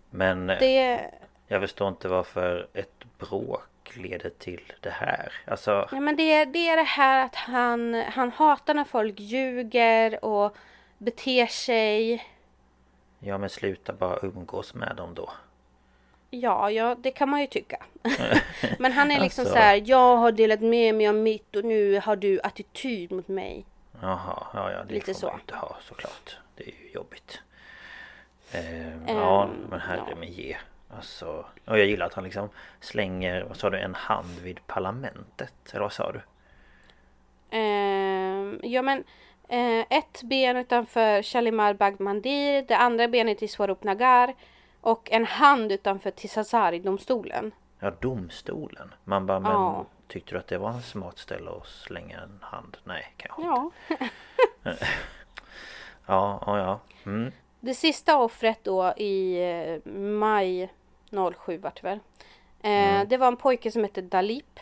Men 0.09 0.49
eh, 0.49 0.59
Det, 0.59 1.11
jag 1.47 1.61
förstår 1.61 1.87
inte 1.87 2.07
varför 2.07 2.67
ett 2.73 3.03
bråk 3.17 3.61
leder 3.93 4.29
till 4.29 4.73
det 4.79 4.89
här. 4.89 5.33
Alltså, 5.47 5.89
ja, 5.91 5.99
men 5.99 6.15
det, 6.15 6.45
det 6.45 6.69
är 6.69 6.77
det 6.77 6.83
här 6.83 7.25
att 7.25 7.35
han, 7.35 7.93
han 7.93 8.31
hatar 8.31 8.73
när 8.73 8.83
folk 8.83 9.19
ljuger 9.19 10.25
och 10.25 10.57
beter 10.97 11.45
sig. 11.45 12.25
ja 13.19 13.37
men 13.37 13.49
sluta 13.49 13.93
bara 13.93 14.19
umgås 14.21 14.73
med 14.73 14.95
dem 14.95 15.13
då. 15.13 15.29
Ja, 16.29 16.71
ja, 16.71 16.95
det 16.99 17.11
kan 17.11 17.29
man 17.29 17.41
ju 17.41 17.47
tycka. 17.47 17.83
men 18.79 18.91
han 18.91 19.11
är 19.11 19.19
liksom 19.19 19.41
Alltså. 19.41 19.53
så 19.55 19.59
här, 19.59 19.81
jag 19.85 20.15
har 20.17 20.31
delat 20.31 20.61
med 20.61 20.95
mig 20.95 21.07
av 21.07 21.15
mitt 21.15 21.55
och 21.55 21.65
nu 21.65 21.99
har 21.99 22.15
du 22.15 22.39
attityd 22.43 23.11
mot 23.11 23.27
mig. 23.27 23.65
Jaha, 24.01 24.47
ja, 24.53 24.71
ja 24.71 24.83
det 24.83 24.93
Lite 24.93 25.13
får 25.13 25.19
så. 25.19 25.27
man 25.27 25.39
inte 25.39 25.55
ha 25.55 25.77
såklart. 25.81 26.37
Det 26.55 26.63
är 26.63 26.67
ju 26.67 26.91
jobbigt. 26.93 27.41
Ehm, 28.51 29.07
ja, 29.07 29.43
Ehm, 29.43 29.49
men 29.69 29.79
herre 29.79 30.03
ja. 30.09 30.15
med 30.15 30.29
ge. 30.29 30.57
Alltså, 30.95 31.45
och 31.65 31.79
jag 31.79 31.85
gillar 31.85 32.05
att 32.05 32.13
han 32.13 32.23
liksom 32.23 32.49
slänger, 32.79 33.43
vad 33.43 33.57
sa 33.57 33.69
du, 33.69 33.77
en 33.79 33.95
hand 33.95 34.39
vid 34.43 34.67
parlamentet? 34.67 35.53
Eller 35.71 35.81
vad 35.81 35.93
sa 35.93 36.11
du? 36.11 36.21
Ehm, 37.57 38.59
ja 38.63 38.81
men 38.81 39.03
eh, 39.49 39.79
ett 39.97 40.21
ben 40.23 40.57
utanför 40.57 41.21
Shalimar 41.21 41.73
Bagh 41.73 42.01
Mandir, 42.01 42.61
det 42.67 42.77
andra 42.77 43.07
benet 43.07 43.43
i 43.43 43.47
Swarup 43.47 43.83
Nagar 43.83 44.33
och 44.81 45.11
en 45.11 45.25
hand 45.25 45.71
utanför 45.71 46.11
Tisazari-domstolen. 46.11 47.51
Ja, 47.79 47.91
domstolen. 48.01 48.93
Man 49.03 49.25
bara, 49.25 49.39
men 49.39 49.51
Ja. 49.51 49.85
tyckte 50.07 50.31
du 50.35 50.39
att 50.39 50.47
det 50.47 50.57
var 50.57 50.69
en 50.69 50.81
smart 50.81 51.17
ställe 51.17 51.51
att 51.51 51.67
slänga 51.67 52.19
en 52.21 52.39
hand? 52.41 52.77
Nej, 52.83 53.13
kanske 53.17 53.41
inte. 53.41 54.07
Ja. 54.63 54.75
Ja, 56.05 56.43
ja, 56.45 56.57
ja. 56.57 56.79
Mm. 57.11 57.31
Det 57.59 57.73
sista 57.73 58.17
offret 58.17 58.59
då 58.63 58.93
i 58.97 59.41
eh, 59.85 59.91
maj 60.01 60.69
07 61.45 61.57
vart 61.57 61.81
det 61.81 61.87
väl. 61.87 61.99
Eh, 62.61 63.07
Det 63.07 63.17
var 63.17 63.27
en 63.27 63.37
pojke 63.37 63.71
som 63.71 63.83
hette 63.83 64.01
Dalip. 64.01 64.59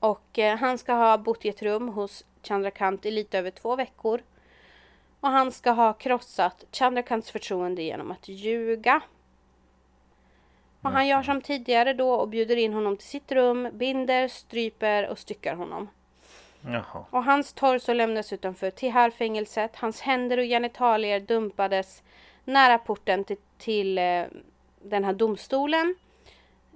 Och 0.00 0.38
eh, 0.38 0.56
han 0.56 0.78
ska 0.78 0.92
ha 0.92 1.18
bott 1.18 1.44
i 1.44 1.48
ett 1.48 1.62
rum 1.62 1.88
hos 1.88 2.24
Chandrakant 2.42 3.06
i 3.06 3.10
lite 3.10 3.38
över 3.38 3.50
två 3.50 3.76
veckor. 3.76 4.20
Och 5.20 5.28
han 5.30 5.52
ska 5.52 5.70
ha 5.70 5.92
krossat 5.92 6.64
Chandrakants 6.72 7.30
förtroende 7.30 7.82
genom 7.82 8.10
att 8.10 8.28
ljuga. 8.28 9.02
Och 10.82 10.90
han 10.90 11.08
gör 11.08 11.22
som 11.22 11.40
tidigare 11.40 11.94
då 11.94 12.10
och 12.10 12.28
bjuder 12.28 12.56
in 12.56 12.72
honom 12.72 12.96
till 12.96 13.06
sitt 13.06 13.32
rum, 13.32 13.68
binder, 13.72 14.28
stryper 14.28 15.08
och 15.08 15.18
styckar 15.18 15.54
honom. 15.54 15.88
Jaha. 16.60 17.04
Och 17.10 17.24
hans 17.24 17.52
torso 17.52 17.92
lämnas 17.92 18.32
utanför 18.32 18.70
Tihar-fängelset. 18.70 19.76
Hans 19.76 20.00
händer 20.00 20.38
och 20.38 20.44
genitalier 20.44 21.20
dumpades 21.20 22.02
nära 22.44 22.78
porten 22.78 23.24
till, 23.24 23.36
till 23.58 23.98
eh, 23.98 24.24
den 24.82 25.04
här 25.04 25.12
domstolen. 25.12 25.94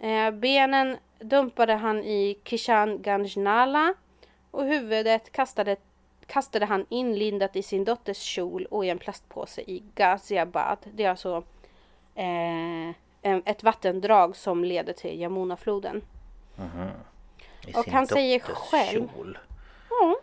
Eh, 0.01 0.31
benen 0.31 0.97
dumpade 1.19 1.75
han 1.75 2.05
i 2.05 2.39
Kishan 2.45 3.03
Ganjnala 3.03 3.95
och 4.51 4.65
huvudet 4.65 5.33
kastade, 5.33 5.77
kastade 6.27 6.67
han 6.67 6.87
inlindat 6.89 7.57
i 7.57 7.63
sin 7.63 7.85
dotters 7.85 8.19
kjol 8.19 8.67
och 8.71 8.85
i 8.85 8.89
en 8.91 8.99
plastpåse 8.99 9.61
i 9.61 9.83
Ghaziabad. 9.95 10.79
Det 10.93 11.05
är 11.05 11.11
alltså 11.11 11.43
eh, 12.15 13.37
ett 13.45 13.63
vattendrag 13.63 14.37
som 14.37 14.65
leder 14.65 14.93
till 14.93 15.21
Yamuna-floden. 15.21 16.03
I 17.67 17.73
Och 17.75 17.85
sin 17.85 17.93
han 17.95 18.07
säger 18.07 18.39
själv- 18.41 19.09
Kjol. 19.15 19.39
Ja. 19.91 20.17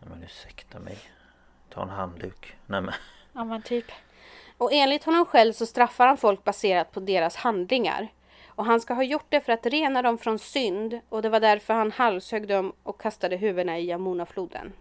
Men 0.00 0.22
ursäkta 0.22 0.78
mig. 0.78 0.98
Ta 1.70 1.82
en 1.82 1.88
handduk. 1.88 2.56
Nej 2.66 2.80
men. 2.80 2.94
Ja 3.32 3.44
men 3.44 3.62
typ. 3.62 3.84
Och 4.58 4.72
enligt 4.72 5.04
honom 5.04 5.26
själv 5.26 5.52
så 5.52 5.66
straffar 5.66 6.06
han 6.06 6.16
folk 6.16 6.44
baserat 6.44 6.92
på 6.92 7.00
deras 7.00 7.36
handlingar. 7.36 8.08
Och 8.48 8.64
han 8.64 8.80
ska 8.80 8.94
ha 8.94 9.02
gjort 9.02 9.26
det 9.28 9.40
för 9.40 9.52
att 9.52 9.66
rena 9.66 10.02
dem 10.02 10.18
från 10.18 10.38
synd 10.38 11.00
och 11.08 11.22
det 11.22 11.28
var 11.28 11.40
därför 11.40 11.74
han 11.74 11.92
halshögg 11.92 12.48
dem 12.48 12.72
och 12.82 13.00
kastade 13.00 13.36
huvudena 13.36 13.78
i 13.78 13.86
Yamuna-floden. 13.90 14.72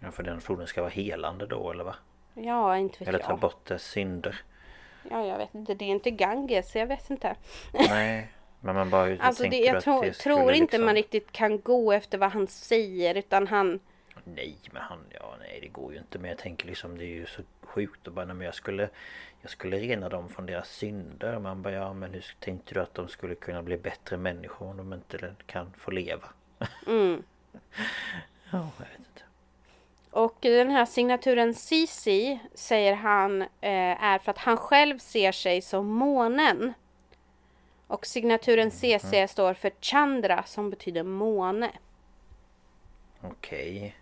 Ja, 0.00 0.10
för 0.10 0.22
den 0.22 0.40
floden 0.40 0.66
ska 0.66 0.80
vara 0.80 0.90
helande 0.90 1.46
då 1.46 1.70
eller 1.70 1.84
va? 1.84 1.94
Ja, 2.34 2.76
inte 2.76 2.98
vet 2.98 3.08
Eller 3.08 3.18
ta 3.18 3.30
jag. 3.30 3.38
bort 3.38 3.66
dess 3.66 3.84
synder. 3.84 4.40
Ja, 5.10 5.26
jag 5.26 5.38
vet 5.38 5.54
inte. 5.54 5.74
Det 5.74 5.84
är 5.84 5.88
inte 5.88 6.10
Ganges, 6.10 6.76
jag 6.76 6.86
vet 6.86 7.10
inte. 7.10 7.36
Nej. 7.72 8.28
Men 8.60 8.74
man 8.74 8.90
bara 8.90 9.16
Alltså 9.20 9.42
det, 9.42 9.58
jag 9.58 9.82
tror, 9.82 10.02
det 10.02 10.12
tror 10.12 10.52
inte 10.52 10.60
liksom- 10.60 10.84
man 10.84 10.94
riktigt 10.94 11.32
kan 11.32 11.60
gå 11.60 11.92
efter 11.92 12.18
vad 12.18 12.30
han 12.30 12.46
säger 12.46 13.14
utan 13.14 13.46
han... 13.46 13.80
Nej 14.24 14.58
men 14.72 14.82
han, 14.82 14.98
ja 15.14 15.36
nej 15.40 15.58
det 15.62 15.68
går 15.68 15.92
ju 15.92 15.98
inte 15.98 16.18
men 16.18 16.28
jag 16.30 16.38
tänker 16.38 16.66
liksom 16.66 16.98
det 16.98 17.04
är 17.04 17.14
ju 17.14 17.26
så 17.26 17.42
sjukt 17.62 18.06
och 18.06 18.12
bara 18.12 18.24
nej, 18.24 18.34
men 18.34 18.44
jag 18.44 18.54
skulle 18.54 18.88
Jag 19.42 19.50
skulle 19.50 19.76
rena 19.76 20.08
dem 20.08 20.28
från 20.28 20.46
deras 20.46 20.68
synder 20.70 21.38
Man 21.38 21.62
bara 21.62 21.72
ja 21.72 21.92
men 21.92 22.12
hur 22.12 22.24
tänkte 22.40 22.74
du 22.74 22.80
att 22.80 22.94
de 22.94 23.08
skulle 23.08 23.34
kunna 23.34 23.62
bli 23.62 23.76
bättre 23.76 24.16
människor 24.16 24.70
om 24.70 24.76
de 24.76 24.92
inte 24.92 25.34
kan 25.46 25.72
få 25.76 25.90
leva? 25.90 26.28
Mm. 26.86 27.22
Ja, 28.50 28.68
jag 28.78 28.86
vet 28.86 28.98
inte. 28.98 29.07
Och 30.10 30.36
den 30.40 30.70
här 30.70 30.84
signaturen 30.86 31.54
CC 31.54 32.08
säger 32.54 32.94
han 32.94 33.42
eh, 33.42 33.48
är 34.04 34.18
för 34.18 34.30
att 34.30 34.38
han 34.38 34.56
själv 34.56 34.98
ser 34.98 35.32
sig 35.32 35.62
som 35.62 35.86
månen. 35.86 36.72
Och 37.86 38.06
signaturen 38.06 38.70
CC 38.70 39.04
Mm. 39.16 39.28
står 39.28 39.54
för 39.54 39.72
Chandra 39.80 40.42
som 40.42 40.70
betyder 40.70 41.02
måne. 41.02 41.70
Okej. 43.22 43.96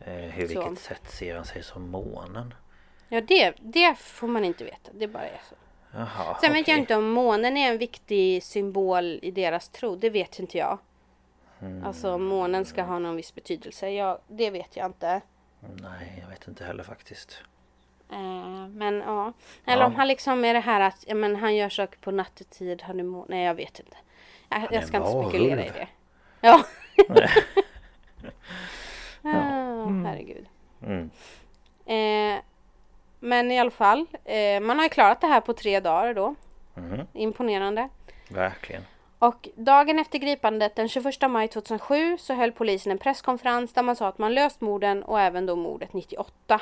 Eh, 0.00 0.12
hur, 0.14 0.48
Så. 0.48 0.60
vilket 0.68 0.84
sätt 0.84 1.10
ser 1.10 1.34
han 1.36 1.44
sig 1.44 1.62
som 1.62 1.90
månen? 1.90 2.54
Ja 3.08 3.20
det, 3.20 3.54
det 3.60 3.98
får 3.98 4.26
man 4.28 4.44
inte 4.44 4.64
veta, 4.64 4.90
det 4.92 5.08
bara 5.08 5.22
är 5.26 5.40
så. 5.48 5.54
Jaha, 5.94 6.38
Sen 6.40 6.52
vet 6.52 6.68
jag 6.68 6.78
inte 6.78 6.96
om 6.96 7.08
månen 7.10 7.56
är 7.56 7.70
en 7.72 7.78
viktig 7.78 8.42
symbol 8.42 9.18
i 9.22 9.30
deras 9.30 9.68
tro, 9.68 9.96
det 9.96 10.10
vet 10.10 10.38
inte 10.38 10.58
jag. 10.58 10.78
Mm. 11.62 11.84
Alltså 11.84 12.18
månen 12.18 12.64
ska 12.64 12.82
ha 12.82 12.98
någon 12.98 13.16
viss 13.16 13.34
betydelse, 13.34 13.90
ja, 13.90 14.18
det 14.28 14.50
vet 14.50 14.76
jag 14.76 14.86
inte. 14.86 15.20
Nej, 15.60 16.18
jag 16.22 16.28
vet 16.28 16.48
inte 16.48 16.64
heller 16.64 16.82
faktiskt. 16.84 17.42
Eh, 18.12 18.68
men 18.68 18.94
ja. 19.06 19.32
Eller 19.66 19.82
Ja. 19.82 19.86
om 19.86 19.94
han 19.94 20.08
liksom 20.08 20.44
är 20.44 20.54
det 20.54 20.60
här 20.60 20.80
att 20.80 21.04
ja, 21.08 21.14
men 21.14 21.36
han 21.36 21.56
gör 21.56 21.68
saker 21.68 21.98
på 21.98 22.10
nattetid. 22.10 22.82
Han 22.82 23.00
är 23.00 23.04
må- 23.04 23.26
Nej 23.28 23.44
jag 23.44 23.54
vet 23.54 23.80
inte. 23.80 23.96
Jag, 24.48 24.68
jag 24.72 24.84
ska 24.86 24.96
inte 24.96 25.10
spekulera 25.10 25.66
i 25.66 25.70
varulv. 25.70 25.74
det. 25.74 25.88
Ja. 26.40 26.64
ah, 29.22 29.86
herregud. 30.04 30.46
Mm. 30.82 31.10
Eh, 31.86 32.42
men 33.20 33.50
i 33.50 33.58
alla 33.60 33.70
fall. 33.70 34.06
Eh, 34.24 34.60
man 34.60 34.76
har 34.78 34.82
ju 34.84 34.88
klarat 34.88 35.20
det 35.20 35.26
här 35.26 35.40
på 35.40 35.52
tre 35.52 35.80
dagar 35.80 36.14
då. 36.14 36.34
Mhm. 36.74 37.06
Imponerande. 37.12 37.88
Verkligen. 38.28 38.82
Och 39.22 39.48
dagen 39.54 39.98
efter 39.98 40.18
gripandet 40.18 40.76
den 40.76 40.88
21 40.88 41.30
maj 41.30 41.48
2007 41.48 42.18
så 42.18 42.34
höll 42.34 42.52
polisen 42.52 42.92
en 42.92 42.98
presskonferens 42.98 43.72
där 43.72 43.82
man 43.82 43.96
sa 43.96 44.08
att 44.08 44.18
man 44.18 44.34
löst 44.34 44.60
morden 44.60 45.02
och 45.02 45.20
även 45.20 45.46
då 45.46 45.56
mordet 45.56 45.92
98. 45.92 46.60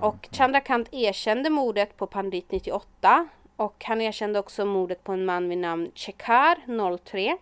Och 0.00 0.28
Chandrakant 0.32 0.88
erkände 0.92 1.50
mordet 1.50 1.96
på 1.96 2.06
Pandit 2.06 2.50
98 2.50 3.28
och 3.56 3.84
han 3.84 4.00
erkände 4.00 4.38
också 4.38 4.64
mordet 4.64 5.04
på 5.04 5.12
en 5.12 5.24
man 5.24 5.48
vid 5.48 5.58
namn 5.58 5.90
Chekar 5.94 6.56
03. 7.04 7.36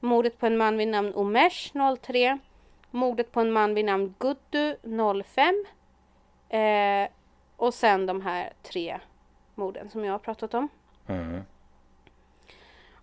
Mordet 0.00 0.38
på 0.38 0.46
en 0.46 0.56
man 0.56 0.76
vid 0.76 0.88
namn 0.88 1.12
Umesh 1.16 1.72
03. 2.02 2.38
Mordet 2.90 3.32
på 3.32 3.40
en 3.40 3.52
man 3.52 3.74
vid 3.74 3.84
namn 3.84 4.14
Guddu 4.18 4.76
05. 5.24 5.64
Eh, 6.48 7.08
och 7.56 7.74
sen 7.74 8.06
de 8.06 8.20
här 8.20 8.52
tre 8.62 9.00
morden 9.54 9.90
som 9.90 10.04
jag 10.04 10.12
har 10.12 10.18
pratat 10.18 10.54
om. 10.54 10.68
Mm. 11.06 11.42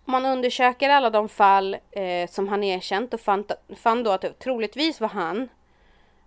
Om 0.06 0.12
man 0.12 0.26
undersöker 0.26 0.90
alla 0.90 1.10
de 1.10 1.28
fall 1.28 1.76
eh, 1.90 2.28
som 2.28 2.48
han 2.48 2.64
erkänt 2.64 3.14
och 3.14 3.20
fann, 3.20 3.44
fann 3.76 4.02
då 4.02 4.10
att 4.10 4.20
det 4.20 4.38
troligtvis 4.38 5.00
var 5.00 5.08
han. 5.08 5.48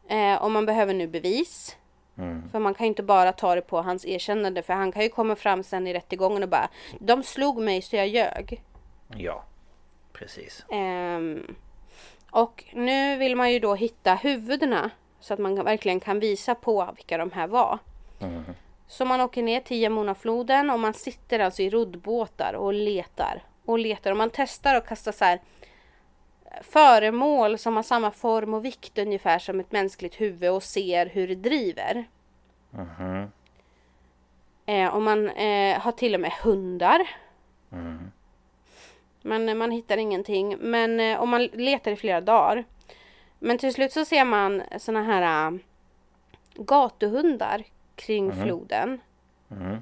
Eh, 0.10 0.36
och 0.36 0.52
man 0.52 0.66
behöver 0.66 0.94
nu 0.94 1.08
bevis. 1.08 1.78
Mm. 2.18 2.50
För 2.52 2.60
man 2.60 2.74
kan 2.74 2.86
ju 2.86 2.88
inte 2.88 3.04
bara 3.04 3.32
ta 3.32 3.56
det 3.56 3.62
på 3.62 3.82
hans 3.82 4.06
erkännande 4.06 4.62
för 4.62 4.74
han 4.74 4.92
kan 4.92 5.04
ju 5.04 5.10
komma 5.10 5.36
fram 5.36 5.64
sen 5.64 5.88
i 5.88 5.94
rättegången 5.94 6.44
och 6.44 6.50
bara 6.50 6.70
De 7.00 7.24
slog 7.24 7.62
mig 7.62 7.82
så 7.82 7.96
jag 7.96 8.08
ljög. 8.08 8.64
Ja, 9.18 9.44
precis. 10.14 10.66
Ehm, 10.70 11.56
och 12.32 12.64
nu 12.74 13.18
vill 13.18 13.36
man 13.36 13.52
ju 13.52 13.60
då 13.60 13.76
hitta 13.76 14.16
huvudena 14.16 14.92
så 15.20 15.34
att 15.34 15.40
man 15.40 15.64
verkligen 15.64 16.00
kan 16.00 16.20
visa 16.20 16.56
på 16.56 16.90
vilka 16.96 17.18
de 17.18 17.32
här 17.32 17.48
var. 17.48 17.80
Mm. 18.20 18.44
Så 18.88 19.06
man 19.06 19.22
åker 19.22 19.44
ner 19.44 19.60
till 19.60 19.78
Yamunafloden 19.78 20.70
och 20.70 20.80
man 20.80 20.94
sitter 20.94 21.40
alltså 21.40 21.62
i 21.62 21.70
roddbåtar 21.70 22.54
och 22.54 22.74
letar 22.74 23.44
och 23.68 23.80
letar 23.80 24.12
och 24.12 24.18
man 24.18 24.30
testar 24.34 24.76
att 24.76 24.88
kasta 24.88 25.12
så 25.12 25.26
här 25.26 25.40
föremål 26.62 27.58
som 27.58 27.76
har 27.76 27.84
samma 27.84 28.12
form 28.12 28.54
och 28.54 28.66
vikt 28.66 28.98
ungefär 28.98 29.40
som 29.40 29.60
ett 29.60 29.72
mänskligt 29.72 30.22
huvud 30.22 30.52
och 30.52 30.64
ser 30.64 31.06
hur 31.06 31.28
det 31.28 31.36
driver. 31.36 32.06
Mhm. 32.70 33.32
Eh, 34.66 34.96
och 34.96 35.02
man 35.02 35.30
eh, 35.30 35.80
har 35.80 35.92
till 35.92 36.16
och 36.16 36.22
med 36.22 36.32
hundar. 36.32 37.10
Mm. 37.72 38.12
Men 39.22 39.50
eh, 39.50 39.56
man 39.56 39.72
hittar 39.72 39.98
ingenting. 39.98 40.58
Men 40.60 41.00
eh, 41.00 41.20
och 41.20 41.28
man 41.28 41.44
letar 41.44 41.92
i 41.92 41.96
flera 41.96 42.22
dagar. 42.22 42.64
Men 43.40 43.58
till 43.58 43.74
slut 43.74 43.92
så 43.92 44.06
ser 44.06 44.26
man 44.26 44.64
såna 44.78 45.04
här 45.04 45.48
äh, 45.48 45.60
gatuhundar 46.56 47.64
kring 47.96 48.34
floden. 48.34 49.02
Mm. 49.52 49.78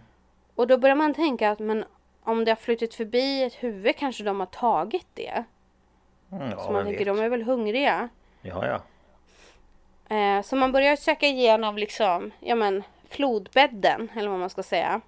Och 0.56 0.68
då 0.68 0.78
börjar 0.78 0.96
man 0.96 1.14
tänka 1.14 1.52
att 1.52 1.60
men 1.60 1.86
om 2.26 2.46
det 2.46 2.52
har 2.52 2.56
flutit 2.56 2.94
förbi 2.94 3.44
ett 3.44 3.54
huvud 3.64 3.96
kanske 3.98 4.24
de 4.24 4.40
har 4.40 4.48
tagit 4.48 5.08
det. 5.14 5.44
Mm, 6.32 6.52
Ja, 6.52 6.60
så 6.60 6.72
man 6.72 6.86
tänker 6.86 7.06
vet. 7.06 7.16
de 7.18 7.24
är 7.24 7.30
väl 7.30 7.44
hungriga. 7.44 8.10
Ja, 8.42 8.68
ja. 8.68 8.82
Eh, 10.16 10.42
så 10.42 10.56
man 10.56 10.72
börjar 10.72 10.96
söka 10.96 11.26
igenom 11.28 11.78
liksom, 11.78 12.32
ja 12.40 12.56
men 12.56 12.84
flodbädden 13.10 14.10
eller 14.16 14.30
vad 14.30 14.40
man 14.40 14.50
ska 14.50 14.64
säga. 14.64 15.02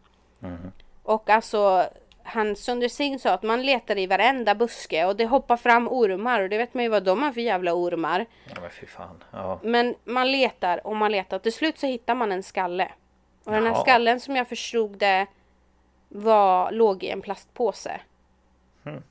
Mm. 0.44 0.72
Och 1.04 1.30
alltså 1.30 1.90
han 2.24 2.56
Sunder 2.56 2.88
Singh 2.88 3.18
sa 3.22 3.32
att 3.32 3.44
man 3.44 3.62
letar 3.66 3.98
i 3.98 4.08
varenda 4.08 4.56
buske 4.56 5.06
och 5.06 5.16
det 5.16 5.26
hoppar 5.26 5.58
fram 5.58 5.88
ormar 5.88 6.42
och 6.42 6.50
det 6.50 6.58
vet 6.58 6.74
man 6.74 6.84
ju 6.84 6.90
vad 6.90 7.04
de 7.04 7.24
har 7.24 7.32
för 7.32 7.42
jävla 7.42 7.74
ormar. 7.74 8.26
Ja, 8.46 8.62
men 8.62 8.70
fy 8.70 8.86
fan. 8.86 9.24
Ja. 9.32 9.60
Men 9.64 9.96
man 10.04 10.32
letar 10.32 10.88
och 10.88 10.96
man 10.96 11.12
letar 11.12 11.38
och 11.38 11.44
till 11.44 11.54
slut 11.54 11.80
så 11.80 11.88
hittar 11.88 12.16
man 12.16 12.32
en 12.32 12.44
skalle. 12.44 12.92
Och 13.44 13.52
den 13.52 13.66
här 13.66 13.76
skallen 13.76 14.20
som 14.20 14.36
jag 14.36 14.48
förstod 14.48 14.98
det 14.98 15.28
var, 16.18 16.72
låg 16.72 17.04
i 17.04 17.10
en 17.10 17.22
plastpåse. 17.22 18.02
Hmm. 18.84 19.04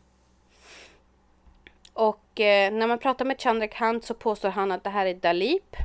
Och 1.93 2.41
eh, 2.41 2.73
när 2.73 2.87
man 2.87 2.99
pratar 2.99 3.25
med 3.25 3.41
Chandrakant 3.41 4.05
så 4.05 4.15
påstår 4.15 4.49
han 4.49 4.73
att 4.73 4.85
det 4.85 4.91
här 4.91 5.07
är 5.07 5.15
Dalip. 5.15 5.77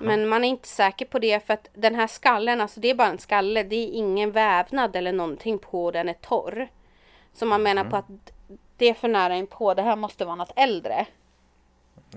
Men 0.00 0.28
man 0.28 0.44
är 0.44 0.48
inte 0.48 0.68
säker 0.68 1.06
på 1.06 1.18
det 1.18 1.46
för 1.46 1.54
att 1.54 1.68
den 1.74 1.94
här 1.94 2.06
skallen, 2.06 2.60
alltså 2.60 2.80
det 2.80 2.90
är 2.90 2.94
bara 2.94 3.08
en 3.08 3.18
skalle. 3.18 3.62
Det 3.62 3.76
är 3.76 3.88
ingen 3.88 4.32
vävnad 4.32 4.96
eller 4.96 5.12
någonting 5.12 5.58
på 5.58 5.90
den 5.90 6.08
är 6.08 6.14
torr. 6.14 6.68
Så 7.32 7.46
man 7.46 7.62
menar 7.62 7.84
på 7.84 7.96
att 7.96 8.06
det 8.76 8.88
är 8.88 8.94
för 8.94 9.08
nära 9.08 9.36
in 9.36 9.46
på. 9.46 9.74
Det 9.74 9.82
här 9.82 9.96
måste 9.96 10.24
vara 10.24 10.36
något 10.36 10.52
äldre. 10.56 11.06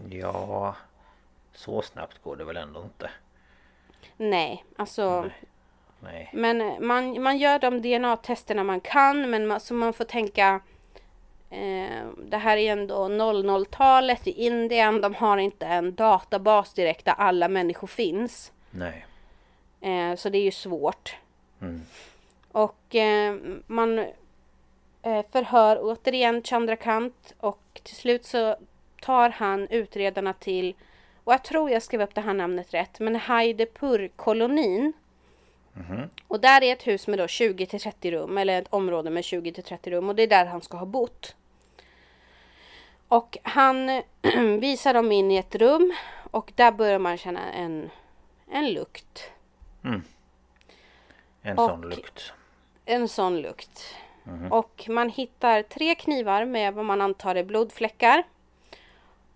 ja, 0.10 0.76
så 1.54 1.82
snabbt 1.82 2.24
går 2.24 2.36
det 2.36 2.44
väl 2.44 2.58
ändå 2.58 2.84
inte. 2.84 3.10
Nej, 4.18 4.66
alltså 4.78 5.22
Nej. 5.22 5.32
Men 6.32 6.88
man, 6.88 7.24
man 7.24 7.38
gör 7.38 7.60
de 7.60 7.82
DNA-testerna 7.82 8.64
man 8.64 8.80
kan 8.80 9.30
men 9.30 9.48
man, 9.48 9.60
så 9.60 9.74
man 9.74 9.94
får 9.94 10.04
tänka 10.06 10.62
eh, 11.50 12.08
Det 12.18 12.38
här 12.38 12.58
är 12.58 12.72
ändå 12.72 13.08
00-talet 13.08 14.28
i 14.28 14.32
Indien. 14.32 15.02
De 15.02 15.16
har 15.16 15.38
inte 15.38 15.66
en 15.66 15.96
databas 15.96 16.74
direkt 16.74 17.06
där 17.06 17.16
alla 17.18 17.48
människor 17.48 17.88
finns. 17.88 18.52
Nej. 18.72 19.06
Eh, 19.82 20.16
så 20.16 20.30
det 20.30 20.38
är 20.38 20.44
ju 20.44 20.52
svårt. 20.52 21.16
Mm. 21.62 21.82
Och 22.52 22.96
eh, 22.96 23.36
man 23.68 24.00
eh, 25.02 25.26
förhör 25.32 25.80
återigen 25.82 26.44
Chandrakant 26.44 27.34
och 27.40 27.82
till 27.84 27.96
slut 27.96 28.26
så 28.26 28.56
tar 29.02 29.30
han 29.30 29.68
utredarna 29.68 30.34
till 30.34 30.76
och 31.24 31.34
jag 31.34 31.44
tror 31.44 31.70
jag 31.70 31.84
skrev 31.84 32.02
upp 32.02 32.16
det 32.16 32.22
här 32.22 32.34
namnet 32.34 32.74
rätt 32.74 33.00
men 33.00 33.16
Haidepur-kolonin. 33.16 34.94
Och 36.28 36.40
där 36.40 36.64
är 36.64 36.74
ett 36.74 36.88
hus 36.88 37.08
med 37.08 37.20
då 37.20 37.28
20 37.28 37.66
till 37.66 37.80
30 37.80 38.12
rum 38.12 38.38
eller 38.38 38.62
ett 38.62 38.68
område 38.74 39.10
med 39.10 39.24
20 39.24 39.52
till 39.54 39.64
30 39.64 39.92
rum 39.92 40.10
och 40.10 40.16
det 40.16 40.24
är 40.24 40.28
där 40.28 40.46
han 40.46 40.62
ska 40.62 40.78
ha 40.78 40.86
bott. 40.86 41.36
Och 43.08 43.38
han 43.44 44.02
visar 44.60 44.94
dem 44.94 45.12
in 45.12 45.32
i 45.32 45.38
ett 45.38 45.56
rum 45.56 45.94
och 46.32 46.52
där 46.56 46.72
börjar 46.72 47.00
man 47.00 47.18
känna 47.18 47.52
en, 47.54 47.90
en 48.52 48.74
lukt. 48.74 49.32
En 51.42 51.58
Och- 51.58 51.70
sån 51.70 51.82
lukt. 51.82 52.34
En 52.86 53.08
sån 53.08 53.42
lukt. 53.42 53.96
Och 54.52 54.86
man 54.90 55.10
hittar 55.10 55.62
tre 55.62 55.96
knivar 55.96 56.46
med 56.46 56.74
vad 56.74 56.86
man 56.86 57.02
antar 57.02 57.36
är 57.36 57.44
blodfläckar. 57.44 58.24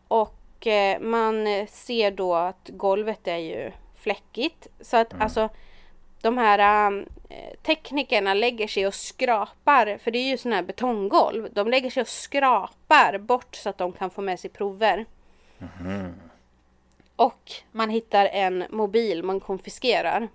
Och 0.08 0.68
eh, 0.68 1.00
man 1.00 1.68
ser 1.68 2.12
då 2.12 2.36
att 2.36 2.70
golvet 2.74 3.28
är 3.28 3.38
ju 3.38 3.72
fläckigt. 3.96 4.68
Så 4.82 4.98
att 4.98 5.22
alltså 5.22 5.50
de 6.22 6.38
här 6.38 6.92
eh, 7.30 7.58
teknikerna 7.62 8.34
lägger 8.34 8.68
sig 8.68 8.88
och 8.88 8.96
skrapar, 8.96 9.98
för 9.98 10.12
det 10.12 10.20
är 10.20 10.30
ju 10.30 10.38
sådana 10.38 10.56
här 10.56 10.64
betonggolv. 10.64 11.50
De 11.54 11.68
lägger 11.68 11.90
sig 11.90 12.02
och 12.02 12.08
skrapar 12.08 13.18
bort 13.18 13.56
så 13.56 13.70
att 13.70 13.78
de 13.78 13.92
kan 13.92 14.10
få 14.10 14.22
med 14.22 14.40
sig 14.40 14.50
prover. 14.50 15.06
Och 17.16 17.52
man 17.72 17.90
hittar 17.90 18.26
en 18.26 18.66
mobil 18.70 19.24
man 19.24 19.40
konfiskerar. 19.40 20.28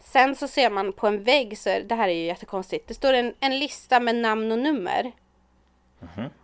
Sen 0.00 0.36
så 0.36 0.48
ser 0.48 0.70
man 0.70 0.92
på 0.92 1.06
en 1.06 1.22
vägg, 1.22 1.58
så 1.58 1.78
det 1.86 1.94
här 1.94 2.08
är 2.08 2.12
ju 2.12 2.24
jättekonstigt. 2.24 2.88
Det 2.88 2.94
står 2.94 3.12
en, 3.12 3.34
en 3.40 3.58
lista 3.58 4.00
med 4.00 4.16
namn 4.16 4.52
och 4.52 4.58
nummer. 4.58 5.12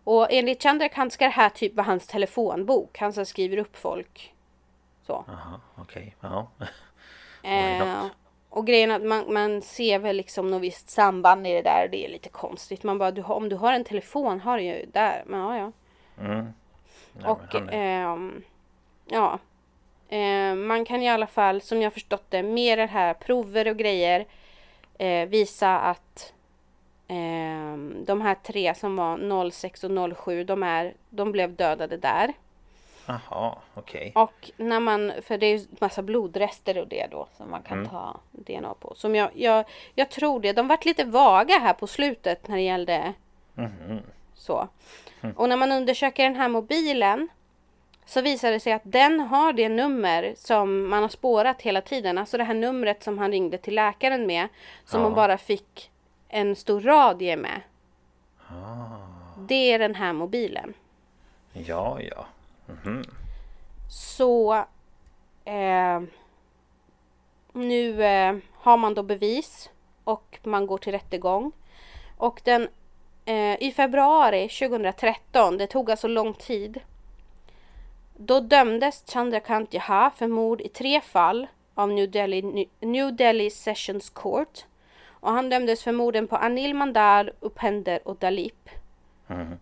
Och 0.04 0.26
enligt 0.30 0.62
Chandrakant 0.62 1.12
ska 1.12 1.24
det 1.24 1.30
här 1.30 1.48
typ 1.48 1.74
vara 1.74 1.86
hans 1.86 2.06
telefonbok. 2.06 2.98
Han 2.98 3.12
som 3.12 3.26
skriver 3.26 3.56
upp 3.56 3.76
folk. 3.76 4.34
Så. 5.06 5.24
Jaha, 5.26 5.60
okej. 5.74 6.16
Ja. 6.20 6.50
Eh, 7.43 8.07
och 8.51 8.66
grejen 8.66 8.90
är 8.90 8.97
att 8.97 9.03
man, 9.03 9.32
man 9.32 9.62
ser 9.62 9.99
väl 9.99 10.16
liksom 10.16 10.51
något 10.51 10.62
visst 10.62 10.90
samband 10.90 11.47
i 11.47 11.53
det 11.53 11.62
där. 11.62 11.88
Det 11.90 12.07
är 12.07 12.09
lite 12.09 12.28
konstigt. 12.28 12.82
Man 12.82 12.99
bara, 12.99 13.11
du, 13.11 13.22
om 13.22 13.49
du 13.49 13.57
har 13.57 13.72
en 13.72 13.84
telefon 13.84 14.40
har 14.40 14.59
du 14.59 14.64
ju 14.64 14.86
där. 14.93 15.22
Men 15.26 15.40
ja, 15.40 15.57
ja. 15.57 15.72
Nej, 17.12 17.30
och 17.30 17.55
ehm, 17.72 18.43
ja. 19.07 19.38
Eh, 20.09 20.55
man 20.55 20.84
kan 20.84 21.03
i 21.03 21.09
alla 21.09 21.26
fall, 21.26 21.61
som 21.61 21.82
jag 21.82 21.93
förstått 21.93 22.24
det, 22.28 22.43
med 22.43 22.78
det 22.78 22.86
här 22.86 23.14
prover 23.14 23.68
och 23.68 23.76
grejer 23.76 24.26
eh, 24.99 25.28
visa 25.28 25.78
att 25.78 26.32
ehm, 27.09 28.05
de 28.05 28.20
här 28.20 28.34
tre 28.34 28.74
som 28.74 28.97
var 28.97 29.51
06 29.51 29.84
och 29.84 30.16
07, 30.16 30.45
de, 30.45 30.62
är, 30.62 30.95
de 31.11 31.32
blev 31.32 31.57
dödade 31.57 31.97
där. 31.97 32.32
Jaha, 33.07 33.55
okej. 33.74 34.12
Och 34.14 34.50
när 34.57 34.80
man, 34.80 35.12
för 35.22 35.38
det 35.38 35.46
är 35.46 35.59
ju 35.59 35.66
massa 35.80 36.03
blodrester 36.03 36.78
och 36.78 36.88
det 36.88 37.07
då 37.11 37.28
som 37.36 37.50
man 37.50 37.62
kan 37.62 37.78
Mm. 37.78 37.90
ta 37.90 38.20
DNA 38.32 38.74
på. 38.74 38.94
Som 38.94 39.14
jag, 39.14 39.30
jag, 39.34 39.64
jag 39.94 40.11
tror 40.11 40.40
det. 40.40 40.53
De 40.53 40.68
vart 40.68 40.84
lite 40.84 41.05
vaga 41.05 41.59
här 41.59 41.72
på 41.74 41.86
slutet 41.86 42.48
när 42.48 42.57
det 42.57 42.62
gällde 42.62 43.12
Mhm. 43.55 44.00
så. 44.34 44.68
Och 45.36 45.48
när 45.48 45.57
man 45.57 45.72
undersöker 45.72 46.24
den 46.24 46.36
här 46.36 46.48
mobilen 46.48 47.28
så 48.07 48.20
visar 48.20 48.50
det 48.50 48.61
sig 48.61 48.72
att 48.72 48.82
den 48.84 49.20
har 49.20 49.53
det 49.53 49.68
nummer 49.68 50.34
som 50.36 50.88
man 50.88 51.03
har 51.03 51.09
spårat 51.09 51.62
hela 51.62 51.80
tiden. 51.80 52.18
Alltså 52.18 52.38
det 52.38 52.44
här 52.44 52.55
numret 52.55 53.03
som 53.03 53.18
han 53.18 53.30
ringde 53.32 53.59
till 53.59 53.74
läkaren 53.74 54.26
med. 54.26 54.48
Som 54.84 55.00
Ja. 55.00 55.07
man 55.09 55.14
bara 55.14 55.38
fick 55.38 55.90
en 56.28 56.57
stor 56.57 56.80
radie 56.80 57.36
med. 57.36 57.61
Ah. 58.48 58.53
Det 59.48 59.72
är 59.72 59.78
den 59.78 59.94
här 59.94 60.12
mobilen. 60.12 60.74
Ja, 61.53 62.00
ja. 62.00 62.26
Mm. 62.84 63.02
Så 63.88 64.54
eh, 65.44 66.02
nu 67.52 68.04
eh, 68.04 68.36
har 68.52 68.76
man 68.76 68.94
då 68.94 69.02
bevis 69.02 69.70
och 70.04 70.38
man 70.42 70.66
går 70.66 70.78
till 70.78 70.92
rättegång. 70.92 71.52
Och 72.16 72.40
den 72.44 72.68
eh, 73.24 73.62
i 73.62 73.72
februari 73.76 74.48
2013, 74.48 75.58
det 75.58 75.66
tog 75.66 75.90
alltså 75.90 76.08
lång 76.08 76.34
tid. 76.34 76.80
Då 78.16 78.40
dömdes 78.40 79.04
Chandrakant 79.06 79.74
Jaha 79.74 80.10
för 80.10 80.28
mord 80.28 80.60
i 80.60 80.68
tre 80.68 81.00
fall 81.00 81.46
av 81.74 81.88
New 81.88 82.10
Delhi, 82.10 82.68
New 82.80 83.16
Delhi 83.16 83.50
Sessions 83.50 84.10
Court. 84.10 84.64
Och 85.08 85.32
han 85.32 85.50
dömdes 85.50 85.82
för 85.82 85.92
morden 85.92 86.26
på 86.26 86.36
Anil 86.36 86.74
Mandar, 86.74 87.32
Upender 87.40 88.08
och 88.08 88.16
Dalip. 88.16 88.68
Mm. 89.28 89.58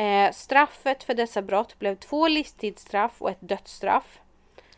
Eh, 0.00 0.32
straffet 0.32 1.02
för 1.04 1.14
dessa 1.14 1.42
brott 1.42 1.78
blev 1.78 1.94
två 1.96 2.28
livstidsstraff 2.28 3.22
och 3.22 3.30
ett 3.30 3.40
dödsstraff. 3.40 4.20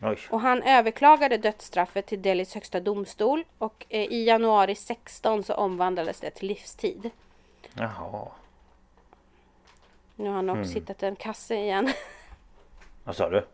Oj. 0.01 0.19
Och 0.29 0.39
han 0.41 0.63
överklagade 0.63 1.37
dödsstraffet 1.37 2.05
till 2.05 2.21
Delhis 2.21 2.53
högsta 2.53 2.79
domstol 2.79 3.43
och 3.57 3.85
eh, 3.89 4.01
i 4.01 4.23
januari 4.25 4.75
16 4.75 5.43
så 5.43 5.53
omvandlades 5.53 6.19
det 6.19 6.29
till 6.29 6.47
livstid. 6.47 7.09
Jaha. 7.73 8.27
Nu 10.15 10.29
har 10.29 10.41
Nox 10.41 10.57
Mm. 10.59 10.73
hittat 10.73 11.03
en 11.03 11.15
kasse 11.15 11.55
igen. 11.55 11.93
Vad 13.03 13.15
sa 13.15 13.29
du? 13.29 13.45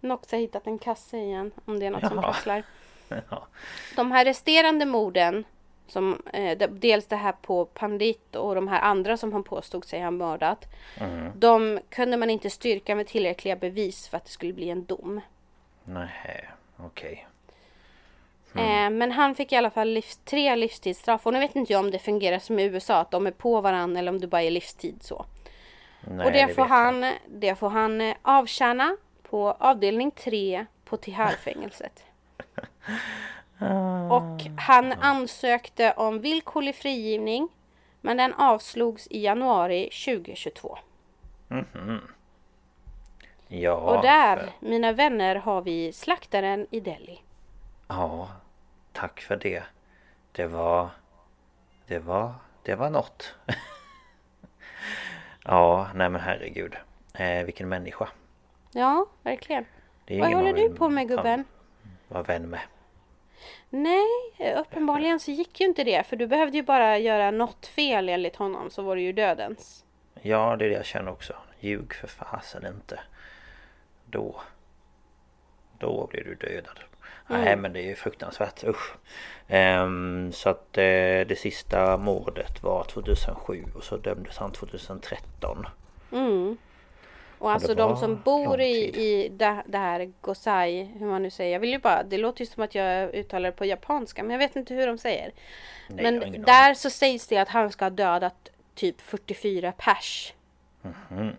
Nox 0.00 0.32
har 0.32 0.38
hittat 0.38 0.66
en 0.66 0.78
kasse 0.78 1.16
igen 1.18 1.50
om 1.64 1.78
det 1.78 1.86
är 1.86 1.90
något 1.90 2.06
som 2.08 2.16
Jaha. 2.16 2.32
prasslar. 2.32 2.62
Ja. 3.30 3.46
De 3.96 4.12
här 4.12 4.24
resterande 4.24 4.86
morden, 4.86 5.44
som, 5.88 6.22
eh, 6.32 6.58
de- 6.58 6.66
dels 6.80 7.06
det 7.06 7.16
här 7.16 7.32
på 7.42 7.64
Pandit 7.64 8.36
och 8.36 8.54
de 8.54 8.68
här 8.68 8.80
andra 8.80 9.16
som 9.16 9.32
han 9.32 9.42
påstod 9.42 9.84
sig 9.84 10.00
ha 10.02 10.10
mördat. 10.10 10.64
Mm. 11.00 11.32
De 11.34 11.80
kunde 11.90 12.16
man 12.16 12.30
inte 12.30 12.50
styrka 12.50 12.94
med 12.94 13.06
tillräckliga 13.06 13.56
bevis 13.56 14.08
för 14.08 14.16
att 14.16 14.24
det 14.24 14.30
skulle 14.30 14.52
bli 14.52 14.70
en 14.70 14.84
dom. 14.84 15.20
Nej, 15.84 16.48
okej. 16.76 17.26
Eh, 18.54 18.90
men 18.90 19.12
han 19.12 19.34
fick 19.34 19.52
i 19.52 19.56
alla 19.56 19.70
fall 19.70 19.88
livs, 19.88 20.16
tre 20.24 20.56
livstidsstraff 20.56 21.26
och 21.26 21.32
nu 21.32 21.38
vet 21.38 21.56
inte 21.56 21.72
jag 21.72 21.80
om 21.80 21.90
det 21.90 21.98
fungerar 21.98 22.38
som 22.38 22.58
i 22.58 22.62
USA 22.64 22.96
att 22.96 23.10
de 23.10 23.26
är 23.26 23.30
på 23.30 23.60
varandra 23.60 23.98
eller 23.98 24.12
om 24.12 24.20
det 24.20 24.26
bara 24.26 24.42
är 24.42 24.50
livstid 24.50 24.96
så. 25.00 25.26
Nej, 26.00 26.26
och 26.26 26.32
det, 26.32 26.40
får 26.40 26.46
vet 26.46 26.56
jag 26.56 26.64
han, 26.64 27.12
det 27.26 27.54
får 27.54 27.70
han 27.70 28.00
eh, 28.00 28.16
avtjäna 28.22 28.96
på 29.22 29.56
avdelning 29.58 30.10
3 30.10 30.66
på 30.84 30.96
Tihar-fängelset. 30.96 32.04
Och 34.10 34.42
han 34.56 34.92
ansökte 34.92 35.92
om 35.92 36.20
villkorlig 36.20 36.74
frigivning 36.74 37.48
men 38.00 38.16
den 38.16 38.34
avslogs 38.34 39.06
i 39.10 39.24
januari 39.24 39.90
2022. 40.04 40.78
Ja, 43.48 43.72
och 43.74 44.02
där, 44.02 44.36
för- 44.36 44.52
mina 44.68 44.92
vänner, 44.92 45.36
har 45.36 45.62
vi 45.62 45.92
slaktaren 45.92 46.66
i 46.70 46.80
Delhi. 46.80 47.20
Ja, 47.88 48.28
tack 48.92 49.20
för 49.20 49.36
det. 49.36 49.62
Det 50.32 50.46
var... 50.46 50.88
Det 51.86 51.98
var... 51.98 52.34
Det 52.62 52.74
var 52.74 52.90
något. 52.90 53.34
ja, 55.44 55.88
nej 55.94 56.08
men 56.08 56.20
herregud. 56.20 56.76
Eh, 57.14 57.44
vilken 57.44 57.68
människa. 57.68 58.08
Ja, 58.72 59.06
verkligen. 59.22 59.64
Vad 60.08 60.34
håller 60.34 60.52
du 60.52 60.74
på 60.74 60.88
med 60.88 61.08
gubben? 61.08 61.44
Vara 62.08 62.22
vän 62.22 62.50
med. 62.50 62.60
Nej, 63.70 64.54
uppenbarligen 64.56 65.20
så 65.20 65.30
gick 65.30 65.60
ju 65.60 65.66
inte 65.66 65.84
det. 65.84 66.06
För 66.06 66.16
du 66.16 66.26
behövde 66.26 66.56
ju 66.56 66.62
bara 66.62 66.98
göra 66.98 67.30
något 67.30 67.66
fel 67.66 68.08
enligt 68.08 68.36
honom 68.36 68.70
så 68.70 68.82
var 68.82 68.96
det 68.96 69.02
ju 69.02 69.12
dödens. 69.12 69.84
Ja, 70.22 70.56
det 70.56 70.64
är 70.64 70.68
det 70.68 70.74
jag 70.74 70.84
känner 70.84 71.10
också. 71.10 71.34
Ljug 71.60 71.94
för 71.94 72.08
fasen 72.08 72.66
inte. 72.66 73.00
Då... 74.06 74.40
Då 75.78 76.06
blir 76.10 76.24
du 76.24 76.34
dödad. 76.34 76.78
Mm. 77.28 77.44
Nej 77.44 77.56
men 77.56 77.72
det 77.72 77.80
är 77.80 77.86
ju 77.86 77.94
fruktansvärt, 77.94 78.64
usch. 78.64 78.94
Ehm, 79.48 80.32
så 80.32 80.48
att 80.48 80.78
eh, 80.78 81.26
det 81.26 81.38
sista 81.38 81.96
mordet 81.96 82.62
var 82.62 82.84
2007 82.84 83.64
och 83.74 83.84
så 83.84 83.96
dömdes 83.96 84.38
han 84.38 84.52
2013. 84.52 85.66
Mm. 86.12 86.56
Och 87.38 87.52
alltså 87.52 87.74
de 87.74 87.96
som 87.96 88.20
bor 88.24 88.60
i, 88.60 88.76
i 88.86 89.28
det, 89.28 89.62
det 89.66 89.78
här 89.78 90.12
Gosai, 90.20 90.84
hur 90.84 91.06
man 91.06 91.22
nu 91.22 91.30
säger. 91.30 91.52
Jag 91.52 91.60
vill 91.60 91.70
ju 91.70 91.78
bara, 91.78 92.02
det 92.02 92.18
låter 92.18 92.40
ju 92.40 92.46
som 92.46 92.62
att 92.62 92.74
jag 92.74 93.14
uttalar 93.14 93.50
det 93.50 93.56
på 93.56 93.64
japanska 93.64 94.22
men 94.22 94.30
jag 94.30 94.38
vet 94.38 94.56
inte 94.56 94.74
hur 94.74 94.86
de 94.86 94.98
säger. 94.98 95.32
Nej, 95.88 96.12
men 96.12 96.42
där 96.42 96.74
så 96.74 96.90
sägs 96.90 97.26
det 97.26 97.38
att 97.38 97.48
han 97.48 97.70
ska 97.70 97.84
ha 97.84 97.90
dödat 97.90 98.50
typ 98.74 99.00
44 99.00 99.72
pers. 99.72 100.34
Mhm. 100.82 101.32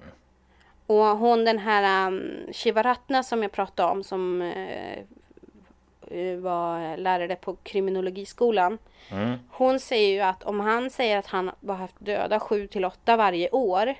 Och 0.87 1.05
hon 1.05 1.45
den 1.45 1.59
här 1.59 2.07
um, 2.07 2.47
Shivaratna 2.53 3.23
som 3.23 3.43
jag 3.43 3.51
pratade 3.51 3.91
om 3.91 4.03
som 4.03 4.41
eh, 4.41 6.37
var 6.37 6.97
lärare 6.97 7.35
på 7.35 7.55
kriminologiskolan. 7.55 8.77
Mm. 9.11 9.37
Hon 9.49 9.79
säger 9.79 10.13
ju 10.13 10.19
att 10.19 10.43
om 10.43 10.59
han 10.59 10.89
säger 10.89 11.17
att 11.17 11.27
han 11.27 11.51
har 11.67 11.75
haft 11.75 11.95
döda 11.99 12.39
7 12.39 12.67
till 12.67 12.85
8 12.85 13.17
varje 13.17 13.49
år. 13.49 13.95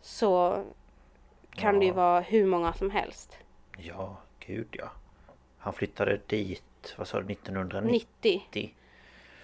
Så 0.00 0.64
kan 1.50 1.78
det 1.78 1.84
ju 1.84 1.90
Ja. 1.90 1.94
vara 1.96 2.20
hur 2.20 2.46
många 2.46 2.72
som 2.72 2.90
helst. 2.90 3.36
Ja, 3.78 4.16
gud 4.46 4.68
ja. 4.70 4.90
Han 5.58 5.72
flyttade 5.72 6.20
dit, 6.26 6.94
vad 6.98 7.08
sa 7.08 7.20
du, 7.20 7.32
1990? 7.32 8.42
90. 8.50 8.74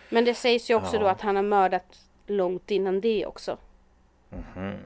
Men 0.09 0.25
det 0.25 0.35
sägs 0.35 0.71
ju 0.71 0.75
också 0.75 0.97
Ja. 0.97 1.01
då 1.03 1.07
att 1.09 1.21
han 1.21 1.37
har 1.37 1.43
mördat 1.43 2.01
långt 2.27 2.71
innan 2.71 3.01
det 3.01 3.27
också. 3.27 3.59
Mhm. 4.29 4.79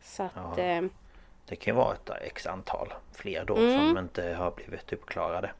Så 0.00 0.22
att... 0.22 0.30
Ja. 0.34 0.58
Eh, 0.58 0.84
Det 1.46 1.56
kan 1.56 1.74
ju 1.74 1.76
vara 1.78 1.94
ett 1.94 2.10
x 2.22 2.46
antal 2.46 2.94
fler 3.12 3.44
då 3.44 3.56
Mm. 3.56 3.78
som 3.88 3.98
inte 3.98 4.34
har 4.34 4.50
blivit 4.50 4.92
uppklarade. 4.92 5.50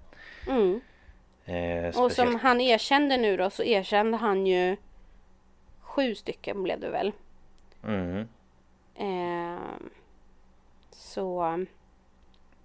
mm. 0.49 0.81
Eh, 1.45 2.01
Och 2.03 2.13
som 2.13 2.35
han 2.37 2.61
erkände 2.61 3.17
nu 3.17 3.37
då 3.37 3.51
så 3.51 3.63
erkände 3.63 4.17
han 4.17 4.47
ju 4.47 4.77
sju 5.81 6.15
stycken 6.15 6.63
blev 6.63 6.81
det 6.81 6.89
väl. 6.91 7.13
Mm. 7.85 8.29
Eh, 8.99 9.59
så... 10.91 11.65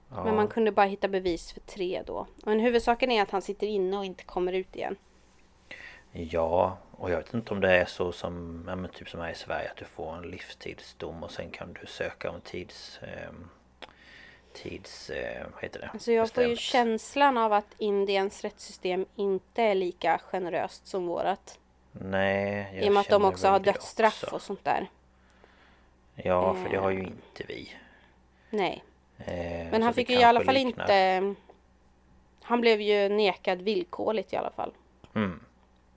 Ja. 0.10 0.24
Men 0.24 0.36
man 0.36 0.48
kunde 0.48 0.72
bara 0.72 0.86
hitta 0.86 1.08
bevis 1.08 1.52
för 1.52 1.60
tre 1.60 2.04
då. 2.06 2.28
Men 2.44 2.60
huvudsaken 2.60 3.12
är 3.12 3.22
att 3.22 3.32
han 3.32 3.42
sitter 3.42 3.68
inne 3.68 3.98
och 3.98 4.06
inte 4.06 4.24
kommer 4.24 4.54
ut 4.54 4.76
igen. 4.76 4.96
Ja, 6.12 6.78
och 6.92 7.12
jag 7.12 7.18
vet 7.18 7.34
inte 7.34 7.54
om 7.54 7.62
det 7.62 7.72
är 7.76 7.86
så 7.86 8.12
som, 8.12 8.66
ja, 8.68 8.76
men 8.76 8.92
typ 8.92 9.10
som 9.10 9.20
här 9.20 9.32
i 9.32 9.36
Sverige 9.36 9.70
att 9.72 9.78
du 9.78 9.86
får 9.86 10.16
en 10.16 10.22
livstidsdom 10.22 11.24
och 11.24 11.32
sen 11.32 11.50
kan 11.52 11.74
du 11.82 11.88
söka 11.88 12.30
om 12.32 12.42
tids... 12.42 13.00
ehm, 13.02 13.50
tids... 14.54 15.10
Eh, 15.10 15.46
vad 15.54 15.64
heter 15.64 15.80
det? 15.80 15.90
Alltså 15.94 16.12
jag 16.12 16.32
får 16.32 16.44
ju 16.44 16.50
Bestämt. 16.50 16.60
känslan 16.62 17.38
av 17.38 17.54
att 17.54 17.76
Indiens 17.78 18.42
rättssystem 18.42 19.06
inte 19.16 19.64
är 19.64 19.76
lika 19.76 20.20
generöst 20.24 20.88
som 20.88 21.08
vårat. 21.08 21.60
Nej, 21.92 22.72
jag 22.74 22.84
I 22.86 22.90
och 22.90 22.94
med 22.94 23.02
att 23.02 23.10
de 23.10 23.26
också 23.26 23.48
har 23.48 23.60
dödsstraff 23.60 24.24
också. 24.24 24.36
och 24.36 24.42
sånt 24.42 24.64
där. 24.64 24.90
Ja, 26.16 26.54
för 26.56 26.70
det 26.70 26.78
har 26.78 26.90
ju 26.90 27.00
Eh. 27.00 27.06
inte 27.08 27.44
vi. 27.48 27.70
Nej. 28.50 28.84
Eh, 29.18 29.72
Men 29.72 29.84
han 29.84 29.94
fick 29.94 30.10
ju 30.10 30.16
i 30.16 30.24
alla 30.24 30.44
fall 30.44 30.54
liknar- 30.56 30.84
inte... 30.84 31.36
Han 32.42 32.62
blev 32.62 32.82
ju 32.82 33.10
nekad 33.10 33.62
villkorligt 33.62 34.34
i 34.34 34.36
alla 34.36 34.52
fall. 34.52 34.74
Mm. 35.16 35.40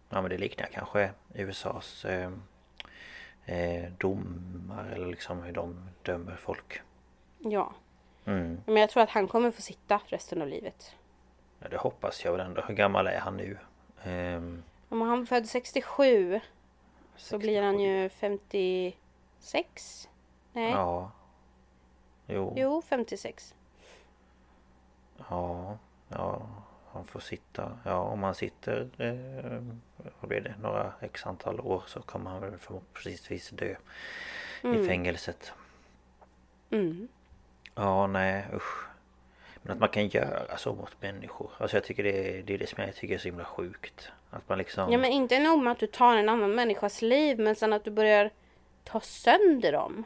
Ja 0.08 0.20
men 0.22 0.30
det 0.30 0.38
liknar 0.38 0.66
kanske 0.66 1.10
USAs 1.34 2.04
eh, 2.04 2.30
eh, 3.44 3.90
domar 3.98 4.84
eller 4.94 5.06
liksom 5.06 5.42
hur 5.42 5.52
de 5.52 5.88
dömer 6.02 6.36
folk. 6.36 6.80
Ja. 7.38 7.72
Mm. 8.24 8.60
Men 8.66 8.76
jag 8.76 8.90
tror 8.90 9.02
att 9.02 9.10
han 9.10 9.28
kommer 9.28 9.50
få 9.50 9.62
sitta 9.62 10.00
resten 10.06 10.42
av 10.42 10.48
livet. 10.48 10.94
Ja, 11.58 11.68
det 11.68 11.76
hoppas 11.76 12.24
jag 12.24 12.32
väl 12.32 12.40
ändå. 12.40 12.62
Hur 12.62 12.74
gammal 12.74 13.06
är 13.06 13.18
han 13.18 13.36
nu? 13.36 13.58
Ehm, 14.04 14.62
Om 14.88 15.00
han 15.00 15.26
född 15.26 15.46
67 15.48 16.40
så 17.16 17.38
blir 17.38 17.62
han 17.62 17.80
ju 17.80 18.08
56. 19.46 20.08
Nej. 20.52 20.70
Ja. 20.70 21.10
Jo. 22.26 22.52
Jo, 22.56 22.82
56. 22.82 23.54
Ja. 25.28 25.78
Ja. 26.08 26.46
Han 26.92 27.04
får 27.04 27.20
sitta. 27.20 27.78
Ja, 27.84 27.98
om 27.98 28.22
han 28.22 28.34
sitter... 28.34 28.88
Eh, 28.98 29.62
vad 30.20 30.28
blir 30.28 30.40
det? 30.40 30.54
Några 30.62 30.92
x 31.00 31.26
antal 31.26 31.60
år 31.60 31.82
så 31.86 32.02
kommer 32.02 32.30
han 32.30 32.40
väl 32.40 32.58
förhoppningsvis 32.58 33.50
dö. 33.50 33.74
I 34.62 34.86
fängelset. 34.86 35.52
Mm. 36.70 37.08
Ja, 37.74 38.06
nej 38.06 38.46
usch. 38.54 38.86
Men 39.62 39.72
att 39.72 39.78
man 39.78 39.88
kan 39.88 40.08
göra 40.08 40.56
så 40.56 40.74
mot 40.74 41.02
människor. 41.02 41.50
Alltså 41.58 41.76
jag 41.76 41.84
tycker 41.84 42.02
det 42.02 42.38
är 42.38 42.42
det, 42.42 42.54
är 42.54 42.58
det 42.58 42.66
som 42.66 42.84
jag 42.84 42.94
tycker 42.94 43.14
är 43.14 43.18
så 43.18 43.28
himla 43.28 43.44
sjukt. 43.44 44.12
Att 44.30 44.48
man 44.48 44.58
liksom... 44.58 44.92
Ja 44.92 44.98
men 44.98 45.12
inte 45.12 45.38
nog 45.38 45.62
med 45.62 45.70
att 45.72 45.78
du 45.78 45.86
tar 45.86 46.16
en 46.16 46.28
annan 46.28 46.54
människas 46.54 47.02
liv 47.02 47.38
men 47.38 47.56
sen 47.56 47.72
att 47.72 47.84
du 47.84 47.90
börjar 47.90 48.30
ta 48.86 49.00
sönder 49.00 49.72
dem. 49.72 50.04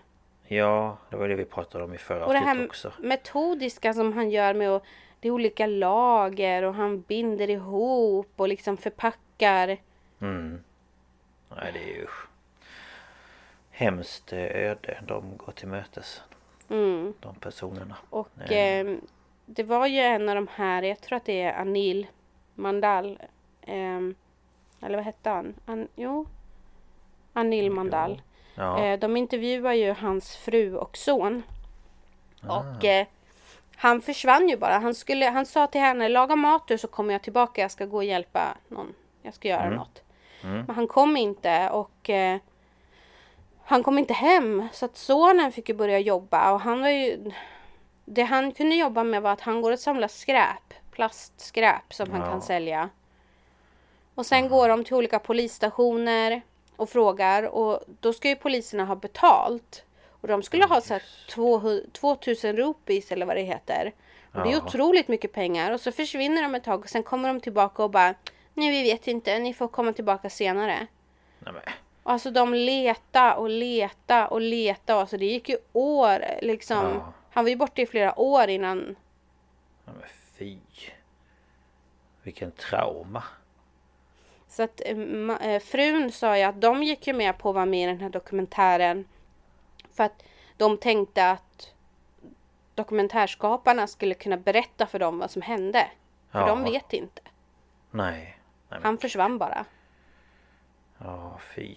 Ja, 0.48 0.96
det 1.10 1.16
var 1.16 1.28
det 1.28 1.34
vi 1.34 1.44
pratade 1.44 1.84
om 1.84 1.94
i 1.94 1.98
förra 1.98 2.26
Och 2.26 2.32
det 2.32 2.38
avsnittet 2.38 2.58
här 2.58 2.66
också. 2.66 2.92
metodiska 2.98 3.94
som 3.94 4.12
han 4.12 4.30
gör 4.30 4.54
med 4.54 4.70
att 4.70 4.82
det 5.20 5.28
är 5.28 5.32
olika 5.32 5.66
lager 5.66 6.62
och 6.62 6.74
han 6.74 7.00
binder 7.00 7.50
ihop 7.50 8.32
och 8.36 8.48
liksom 8.48 8.76
förpackar. 8.76 9.76
Mm. 10.20 10.60
Nej, 11.56 11.70
det 11.72 11.78
är 11.82 11.96
ju 11.96 12.06
hemskt 13.70 14.32
eh, 14.32 14.38
öde 14.38 14.98
de 15.06 15.36
går 15.36 15.52
till 15.52 15.68
mötes. 15.68 16.22
Mm. 16.68 17.14
De 17.20 17.34
personerna. 17.34 17.96
Och 18.10 18.52
eh, 18.52 18.96
det 19.46 19.62
var 19.62 19.86
ju 19.86 19.98
en 20.00 20.28
av 20.28 20.34
de 20.34 20.48
här, 20.54 20.82
jag 20.82 21.00
tror 21.00 21.16
att 21.16 21.24
det 21.24 21.42
är 21.42 21.52
Anil 21.60 22.06
Mandal. 22.54 23.18
ehm, 23.62 24.14
eller 24.82 24.96
vad 24.96 25.04
hette 25.04 25.30
han? 25.30 25.54
An, 25.66 25.88
jo. 25.94 26.26
Anil 27.32 27.70
Mandal. 27.70 28.22
Ja. 28.60 28.84
Eh, 28.84 28.98
de 28.98 29.16
intervjuar 29.16 29.72
ju 29.72 29.92
hans 29.92 30.36
fru 30.36 30.76
och 30.76 30.96
son. 30.96 31.42
Ah. 32.48 32.58
Och 32.58 32.84
eh, 32.84 33.06
han 33.76 34.00
försvann 34.02 34.48
ju 34.48 34.56
bara. 34.56 34.78
Han, 34.78 34.94
skulle, 34.94 35.26
han 35.26 35.46
sa 35.46 35.66
till 35.66 35.80
henne, 35.80 36.08
laga 36.08 36.36
mat 36.36 36.62
du 36.66 36.78
så 36.78 36.88
kommer 36.88 37.14
jag 37.14 37.22
tillbaka. 37.22 37.60
Jag 37.62 37.70
ska 37.70 37.86
gå 37.86 37.96
och 37.96 38.04
hjälpa 38.04 38.56
någon. 38.68 38.94
Jag 39.22 39.34
ska 39.34 39.48
göra 39.48 39.70
något. 39.70 40.02
Men 40.42 40.70
han 40.76 40.86
kom 40.88 41.16
inte 41.16 41.70
och 41.70 42.10
eh, 42.10 42.38
han 43.64 43.82
kom 43.82 43.98
inte 43.98 44.14
hem. 44.14 44.68
Så 44.72 44.84
att 44.84 44.96
sonen 44.96 45.52
fick 45.52 45.68
ju 45.68 45.74
börja 45.74 45.98
jobba 45.98 46.52
och 46.52 46.60
han 46.60 46.80
var 46.80 46.88
ju 46.88 47.32
Det 48.04 48.22
han 48.22 48.52
kunde 48.52 48.74
jobba 48.74 49.04
med 49.04 49.22
var 49.22 49.30
att 49.32 49.40
han 49.40 49.60
går 49.60 49.72
och 49.72 49.78
samlar 49.78 50.08
skräp. 50.08 50.74
Plastskräp 50.90 51.94
som 51.94 52.10
han 52.10 52.20
Ja. 52.20 52.26
kan 52.26 52.42
sälja. 52.42 52.88
Och 54.14 54.26
sen 54.26 54.48
går 54.48 54.68
de 54.68 54.84
till 54.84 54.94
olika 54.94 55.18
polisstationer 55.18 56.42
och 56.80 56.88
frågar 56.90 57.42
och 57.42 57.80
då 58.00 58.12
ska 58.12 58.28
ju 58.28 58.36
poliserna 58.36 58.84
ha 58.84 58.96
betalt. 58.96 59.84
Och 60.08 60.28
de 60.28 60.42
skulle 60.42 60.64
ha 60.64 60.80
så 60.80 60.92
här 60.94 61.02
200 61.30 61.82
2000 61.92 62.56
rupees 62.56 63.12
eller 63.12 63.26
vad 63.26 63.36
det 63.36 63.42
heter. 63.42 63.92
Och 64.32 64.42
det 64.42 64.48
är 64.48 64.52
Ja. 64.52 64.58
otroligt 64.66 65.08
mycket 65.08 65.32
pengar 65.32 65.72
och 65.72 65.80
så 65.80 65.92
försvinner 65.92 66.42
de 66.42 66.54
ett 66.54 66.64
tag 66.64 66.80
och 66.80 66.88
sen 66.88 67.02
kommer 67.02 67.28
de 67.28 67.40
tillbaka 67.40 67.82
och 67.84 67.90
bara 67.90 68.14
Nej 68.54 68.70
vi 68.70 68.82
vet 68.82 69.06
inte, 69.08 69.38
ni 69.38 69.54
får 69.54 69.68
komma 69.68 69.92
tillbaka 69.92 70.30
senare. 70.30 70.86
Nej, 71.38 71.52
men. 71.52 71.62
Och 72.02 72.12
Alltså 72.12 72.30
de 72.30 72.54
leta 72.54 73.34
och 73.36 73.50
leta 73.50 74.28
och 74.28 74.40
leta. 74.40 74.94
Alltså 74.94 75.16
det 75.16 75.26
gick 75.26 75.48
ju 75.48 75.56
år 75.72 76.24
liksom. 76.42 76.76
Ja. 76.76 77.12
Han 77.30 77.44
var 77.44 77.48
ju 77.48 77.56
borta 77.56 77.82
i 77.82 77.86
flera 77.86 78.20
år 78.20 78.48
innan. 78.48 78.78
Nej, 78.78 79.94
men 80.00 80.08
fy. 80.38 80.58
Vilken 82.22 82.50
trauma. 82.52 83.22
Så 84.60 84.64
att 84.64 84.80
eh, 85.40 85.58
frun 85.60 86.12
sa 86.12 86.36
ju 86.38 86.42
att 86.42 86.60
de 86.60 86.82
gick 86.82 87.06
ju 87.06 87.12
med 87.12 87.38
på 87.38 87.48
att 87.48 87.54
vara 87.54 87.66
med 87.66 87.82
i 87.82 87.86
den 87.86 88.00
här 88.00 88.08
dokumentären. 88.08 89.08
För 89.92 90.04
att 90.04 90.22
de 90.56 90.76
tänkte 90.78 91.30
att 91.30 91.74
dokumentärskaparna 92.74 93.86
skulle 93.86 94.14
kunna 94.14 94.36
berätta 94.36 94.86
för 94.86 94.98
dem 94.98 95.18
vad 95.18 95.30
som 95.30 95.42
hände. 95.42 95.86
För 96.32 96.38
Ja. 96.40 96.46
de 96.46 96.62
vet 96.62 96.92
inte. 96.92 97.22
Nej. 97.90 98.38
Nej 98.68 98.80
Han 98.82 98.98
försvann 98.98 99.38
bara. 99.38 99.64
ja, 100.98 101.38
fy. 101.54 101.74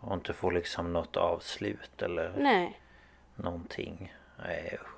Och 0.00 0.14
inte 0.14 0.32
få 0.32 0.50
liksom 0.50 0.92
något 0.92 1.16
avslut 1.16 2.02
eller 2.02 2.32
Nej. 2.38 2.80
någonting. 3.34 4.14
Nej 4.44 4.78
usch. 4.82 4.88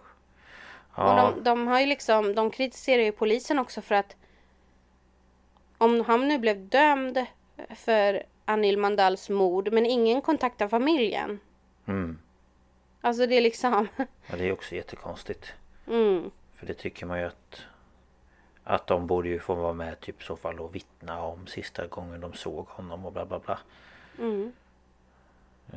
Och 0.99 1.05
Ja, 1.05 1.33
de, 1.37 1.43
de 1.45 1.67
har 1.69 1.81
ju 1.81 1.87
liksom, 1.87 2.35
de 2.35 2.51
kritiserar 2.51 3.03
ju 3.03 3.13
polisen 3.13 3.59
också 3.59 3.83
för 3.83 3.95
att 3.95 4.17
om 5.81 6.01
han 6.01 6.29
nu 6.29 6.39
blev 6.39 6.69
dömd 6.69 7.27
för 7.75 8.23
Anil 8.45 8.79
Mandals 8.79 9.29
mord 9.31 9.73
men 9.73 9.87
ingen 9.87 10.23
kontaktar 10.23 10.69
familjen. 10.69 11.41
mm. 11.87 12.19
Alltså 13.01 13.27
det 13.27 13.35
är 13.37 13.41
liksom, 13.41 13.89
ja, 14.27 14.37
det 14.37 14.49
är 14.49 14.53
också 14.53 14.75
jättekonstigt. 14.75 15.53
mm, 15.87 16.31
För 16.55 16.67
det 16.67 16.75
tycker 16.75 17.07
man 17.07 17.19
ju 17.19 17.25
att 17.27 17.63
Att 18.65 18.87
de 18.87 19.07
borde 19.07 19.29
ju 19.29 19.39
få 19.41 19.55
vara 19.55 19.73
med 19.73 20.01
typ 20.01 20.23
så 20.23 20.37
fall 20.37 20.61
och 20.61 20.75
vittna 20.75 21.23
om 21.23 21.47
sista 21.47 21.87
gången 21.87 22.21
de 22.21 22.33
såg 22.33 22.67
honom 22.69 23.07
och 23.07 23.13
bla 23.13 23.25
bla 23.27 23.39
bla. 23.39 23.59
mm. 24.19 24.53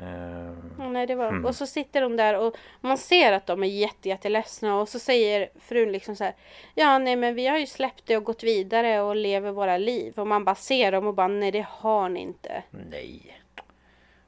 Ehm, 0.01 0.73
Ja, 0.79 0.89
nej, 0.89 1.07
det 1.07 1.15
var. 1.15 1.45
Och 1.45 1.55
så 1.55 1.67
sitter 1.67 2.01
de 2.01 2.17
där 2.17 2.37
och 2.39 2.55
man 2.81 2.97
ser 2.97 3.31
att 3.33 3.45
de 3.45 3.63
är 3.63 3.67
jätte, 3.67 4.09
jätteledsna 4.09 4.75
och 4.79 4.89
så 4.89 4.99
säger 4.99 5.49
frun 5.59 5.91
liksom 5.91 6.15
så 6.15 6.23
här. 6.23 6.35
Ja, 6.75 6.97
nej, 6.97 7.15
men 7.15 7.35
vi 7.35 7.47
har 7.47 7.57
ju 7.57 7.65
släppt 7.65 8.05
det 8.05 8.17
och 8.17 8.23
gått 8.23 8.43
vidare 8.43 9.01
och 9.01 9.15
lever 9.15 9.51
våra 9.51 9.77
liv. 9.77 10.19
Och 10.19 10.27
man 10.27 10.45
bara 10.45 10.55
ser 10.55 10.91
dem 10.91 11.07
och 11.07 11.13
bara 11.13 11.27
nej, 11.27 11.51
det 11.51 11.65
har 11.69 12.09
ni 12.09 12.19
inte. 12.19 12.63
nej. 12.69 13.39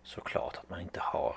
Såklart 0.04 0.58
att 0.58 0.70
man 0.70 0.82
inte 0.82 1.00
har. 1.00 1.36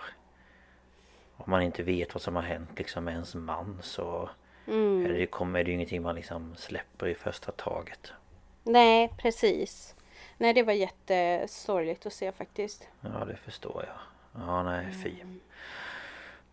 Om 1.37 1.51
man 1.51 1.63
inte 1.63 1.83
vet 1.83 2.15
vad 2.15 2.23
som 2.23 2.37
har 2.37 2.43
hänt 2.43 2.71
liksom 2.79 3.05
med 3.05 3.13
ens 3.13 3.35
man 3.35 3.79
så 3.83 4.31
Mm. 4.67 5.07
är 5.07 5.13
det, 5.13 5.27
kommer 5.27 5.65
det 5.65 5.69
ju 5.71 5.75
ingenting 5.75 6.03
man 6.03 6.15
liksom 6.15 6.55
släpper 6.57 7.07
i 7.09 7.15
första 7.15 7.53
taget. 7.53 8.13
Nej, 8.65 9.13
precis. 9.19 9.95
Nej, 10.39 10.53
det 10.55 10.63
var 10.63 10.73
jättesorgligt 10.73 12.07
att 12.07 12.13
se 12.13 12.33
faktiskt. 12.33 12.89
Ja 13.01 13.25
det 13.25 13.37
förstår 13.37 13.85
jag. 13.87 13.97
Ja 14.47 14.63
nej 14.63 14.87
fy. 15.05 15.13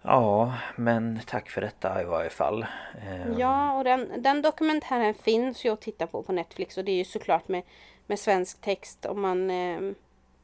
Ja 0.01 0.53
men 0.75 1.19
tack 1.25 1.49
för 1.49 1.61
detta 1.61 2.01
i 2.01 2.05
varje 2.05 2.29
fall. 2.29 2.65
Ehm, 3.07 3.39
Ja, 3.39 3.77
och 3.77 3.83
den, 3.83 4.11
den 4.17 4.41
dokumentären 4.41 5.13
finns 5.13 5.65
ju 5.65 5.69
att 5.73 5.81
titta 5.81 6.07
på 6.07 6.23
på 6.23 6.31
Netflix 6.31 6.77
och 6.77 6.85
det 6.85 6.91
är 6.91 6.95
ju 6.97 7.03
såklart 7.05 7.47
med, 7.47 7.63
med 8.07 8.19
svensk 8.19 8.61
text 8.61 9.05
om 9.05 9.21
man 9.21 9.49
ehm, 9.49 9.95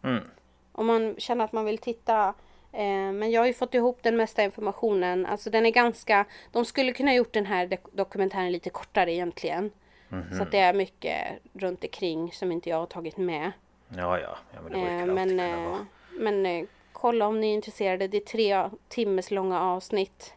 Mm. 0.04 0.24
om 0.72 0.86
man 0.86 1.16
känner 1.18 1.46
att 1.46 1.52
man 1.52 1.66
vill 1.66 1.78
titta. 1.78 2.34
Eh, 2.72 3.12
men 3.12 3.32
jag 3.32 3.42
har 3.42 3.46
ju 3.48 3.54
fått 3.54 3.74
ihop 3.74 4.00
den 4.04 4.18
mesta 4.18 4.44
informationen. 4.44 5.26
Alltså 5.26 5.50
den 5.50 5.66
är 5.66 5.70
ganska... 5.72 6.26
De 6.52 6.66
skulle 6.66 6.94
kunna 6.94 7.14
gjort 7.14 7.34
den 7.34 7.46
här 7.46 7.68
dok- 7.68 7.90
dokumentären 7.92 8.52
lite 8.52 8.70
kortare 8.70 9.14
egentligen. 9.14 9.72
Mhm. 10.10 10.38
Så 10.38 10.44
att 10.44 10.52
det 10.52 10.60
är 10.60 10.74
mycket 10.74 11.18
runt 11.54 11.84
omkring 11.84 12.32
som 12.32 12.52
inte 12.52 12.70
jag 12.70 12.78
har 12.78 12.86
tagit 12.86 13.18
med. 13.18 13.52
Ja 13.90 14.20
ja. 14.20 14.38
ja 14.54 14.62
men 14.62 14.64
det 14.64 14.70
brukar 14.80 14.88
Eh, 14.88 15.02
alltid 15.02 15.14
men 15.16 15.30
kunna 15.30 15.48
eh, 15.50 15.70
vara. 15.70 15.86
men 16.20 16.46
eh, 16.46 16.66
kolla 17.02 17.28
om 17.28 17.40
ni 17.42 17.50
är 17.50 17.54
intresserade. 17.54 18.08
Det 18.08 18.18
är 18.18 18.22
tre 18.22 18.70
timmes 18.88 19.32
långa 19.32 19.62
avsnitt. 19.62 20.34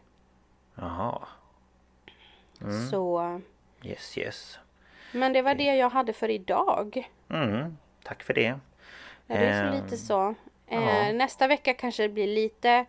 Jaha. 0.75 1.27
Mm. 2.61 2.87
Så... 2.89 3.41
Yes 3.83 4.17
yes. 4.17 4.59
Men 5.11 5.33
det 5.33 5.41
var 5.41 5.55
det 5.55 5.75
jag 5.75 5.89
hade 5.89 6.13
för 6.13 6.29
idag. 6.29 7.09
Mm. 7.29 7.77
Tack 8.03 8.23
för 8.23 8.33
det. 8.33 8.59
Ja, 9.27 9.35
det 9.35 9.45
är 9.45 9.61
så 9.71 9.75
Ehm, 9.77 9.83
lite 9.83 9.97
så. 9.97 10.35
Eh, 10.67 11.13
nästa 11.13 11.47
vecka 11.47 11.73
kanske 11.73 12.03
det 12.03 12.09
blir 12.09 12.27
lite 12.27 12.85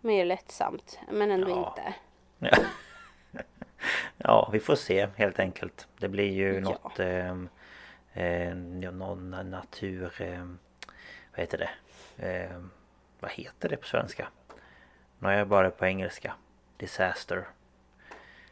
mer 0.00 0.24
lättsamt. 0.24 0.98
Men 1.10 1.30
ändå 1.30 1.50
Ja. 1.50 1.68
inte. 1.78 1.94
Ja. 2.38 2.64
ja, 4.18 4.48
vi 4.52 4.60
får 4.60 4.74
se 4.76 5.08
helt 5.16 5.38
enkelt. 5.38 5.88
Det 5.98 6.08
blir 6.08 6.32
ju 6.32 6.54
Ja. 6.54 6.60
något... 6.60 7.00
ehm, 7.00 7.48
Eh, 8.14 8.54
någon 8.54 9.30
natur... 9.30 10.22
Eh, 10.22 10.44
vad 11.30 11.40
heter 11.40 11.58
det? 11.58 11.70
Eh, 12.18 12.60
vad 13.20 13.30
heter 13.30 13.68
det 13.68 13.76
på 13.76 13.86
svenska? 13.86 14.28
Nu 15.18 15.28
är 15.28 15.38
jag 15.38 15.48
bara 15.48 15.70
på 15.70 15.86
engelska. 15.86 16.34
Disaster. 16.76 17.44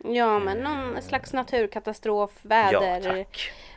Ja, 0.04 0.38
men 0.38 0.58
någon 0.58 1.02
slags 1.02 1.32
naturkatastrof, 1.32 2.30
väder, 2.42 3.16
Ja, 3.16 3.24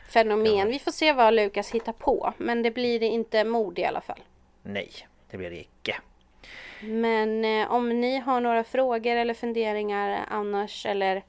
fenomen. 0.08 0.56
Ja. 0.56 0.64
Vi 0.64 0.78
får 0.78 0.90
se 0.90 1.12
vad 1.12 1.34
Lukas 1.34 1.70
hittar 1.70 1.92
på. 1.92 2.32
Men 2.38 2.62
det 2.62 2.70
blir 2.70 3.02
inte 3.02 3.44
mord 3.44 3.78
i 3.78 3.84
alla 3.84 4.00
fall. 4.00 4.20
Nej, 4.62 4.90
det 5.30 5.36
blir 5.36 5.50
det 5.50 5.60
icke. 5.60 5.96
Men 6.80 7.44
eh, 7.44 7.72
om 7.72 8.00
ni 8.00 8.18
har 8.18 8.40
några 8.40 8.64
frågor 8.64 9.16
eller 9.16 9.34
funderingar 9.34 10.24
annars 10.28 10.86
eller 10.86 11.22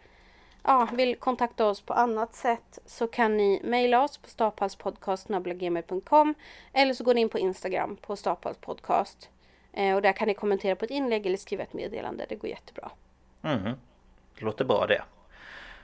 ja, 0.66 0.88
vill 0.94 1.16
kontakta 1.16 1.66
oss 1.66 1.82
på 1.82 1.94
annat 1.94 2.36
sätt 2.36 2.80
så 2.86 3.08
kan 3.08 3.38
ni 3.38 3.62
mejla 3.64 4.04
oss 4.04 4.18
på 4.18 4.30
staphalspodcast.gmail.com 4.30 6.34
eller 6.74 6.94
så 6.94 7.04
går 7.04 7.14
ni 7.14 7.22
in 7.22 7.30
på 7.30 7.40
Instagram 7.40 7.98
på 8.02 8.16
staphalspodcast. 8.16 9.30
Eh, 9.74 9.96
och 9.96 10.02
där 10.02 10.14
kan 10.14 10.28
ni 10.28 10.34
kommentera 10.34 10.76
på 10.76 10.86
ett 10.86 10.92
inlägg 10.92 11.26
eller 11.26 11.38
skriva 11.38 11.64
ett 11.64 11.74
meddelande. 11.74 12.26
Det 12.30 12.36
går 12.36 12.50
jättebra. 12.50 12.92
Det 13.42 13.76
låter 14.46 14.66
bra 14.66 14.88
det. 14.88 15.02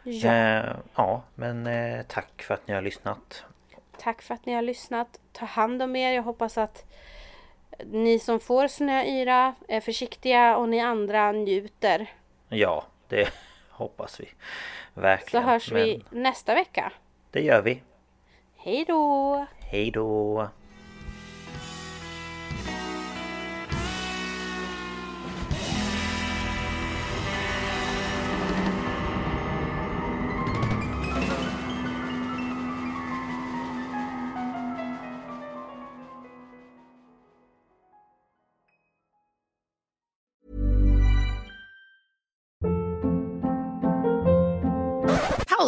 Ja, 0.03 0.34
Eh, 0.34 0.76
ja, 0.95 1.22
men 1.36 1.68
eh, 1.68 2.02
tack 2.08 2.41
för 2.41 2.53
att 2.53 2.68
ni 2.68 2.74
har 2.74 2.82
lyssnat. 2.82 3.44
tack 3.98 4.22
för 4.22 4.34
att 4.34 4.45
ni 4.45 4.53
har 4.53 4.62
lyssnat. 4.62 5.20
Ta 5.32 5.45
hand 5.45 5.82
om 5.82 5.95
er. 5.95 6.12
Jag 6.12 6.24
hoppas 6.24 6.58
att 6.58 6.86
ni 7.86 8.20
som 8.20 8.40
får 8.40 8.68
snöyra 8.68 9.56
är 9.68 9.82
försiktiga 9.82 10.58
och 10.58 10.70
ni 10.70 10.80
andra 10.80 11.32
njuter. 11.32 12.14
Ja, 12.49 12.84
det 13.08 13.30
hoppas 13.82 14.20
vi. 14.20 14.26
Så 14.94 15.02
Verkligen. 15.02 15.44
hörs 15.45 15.72
Men 15.72 15.84
vi 15.84 16.03
nästa 16.10 16.56
vecka. 16.56 16.91
Det 17.32 17.41
gör 17.41 17.62
vi. 17.62 17.82
Hej 18.58 18.86
då! 18.88 19.45
Hej 19.60 19.91
då! 19.91 20.49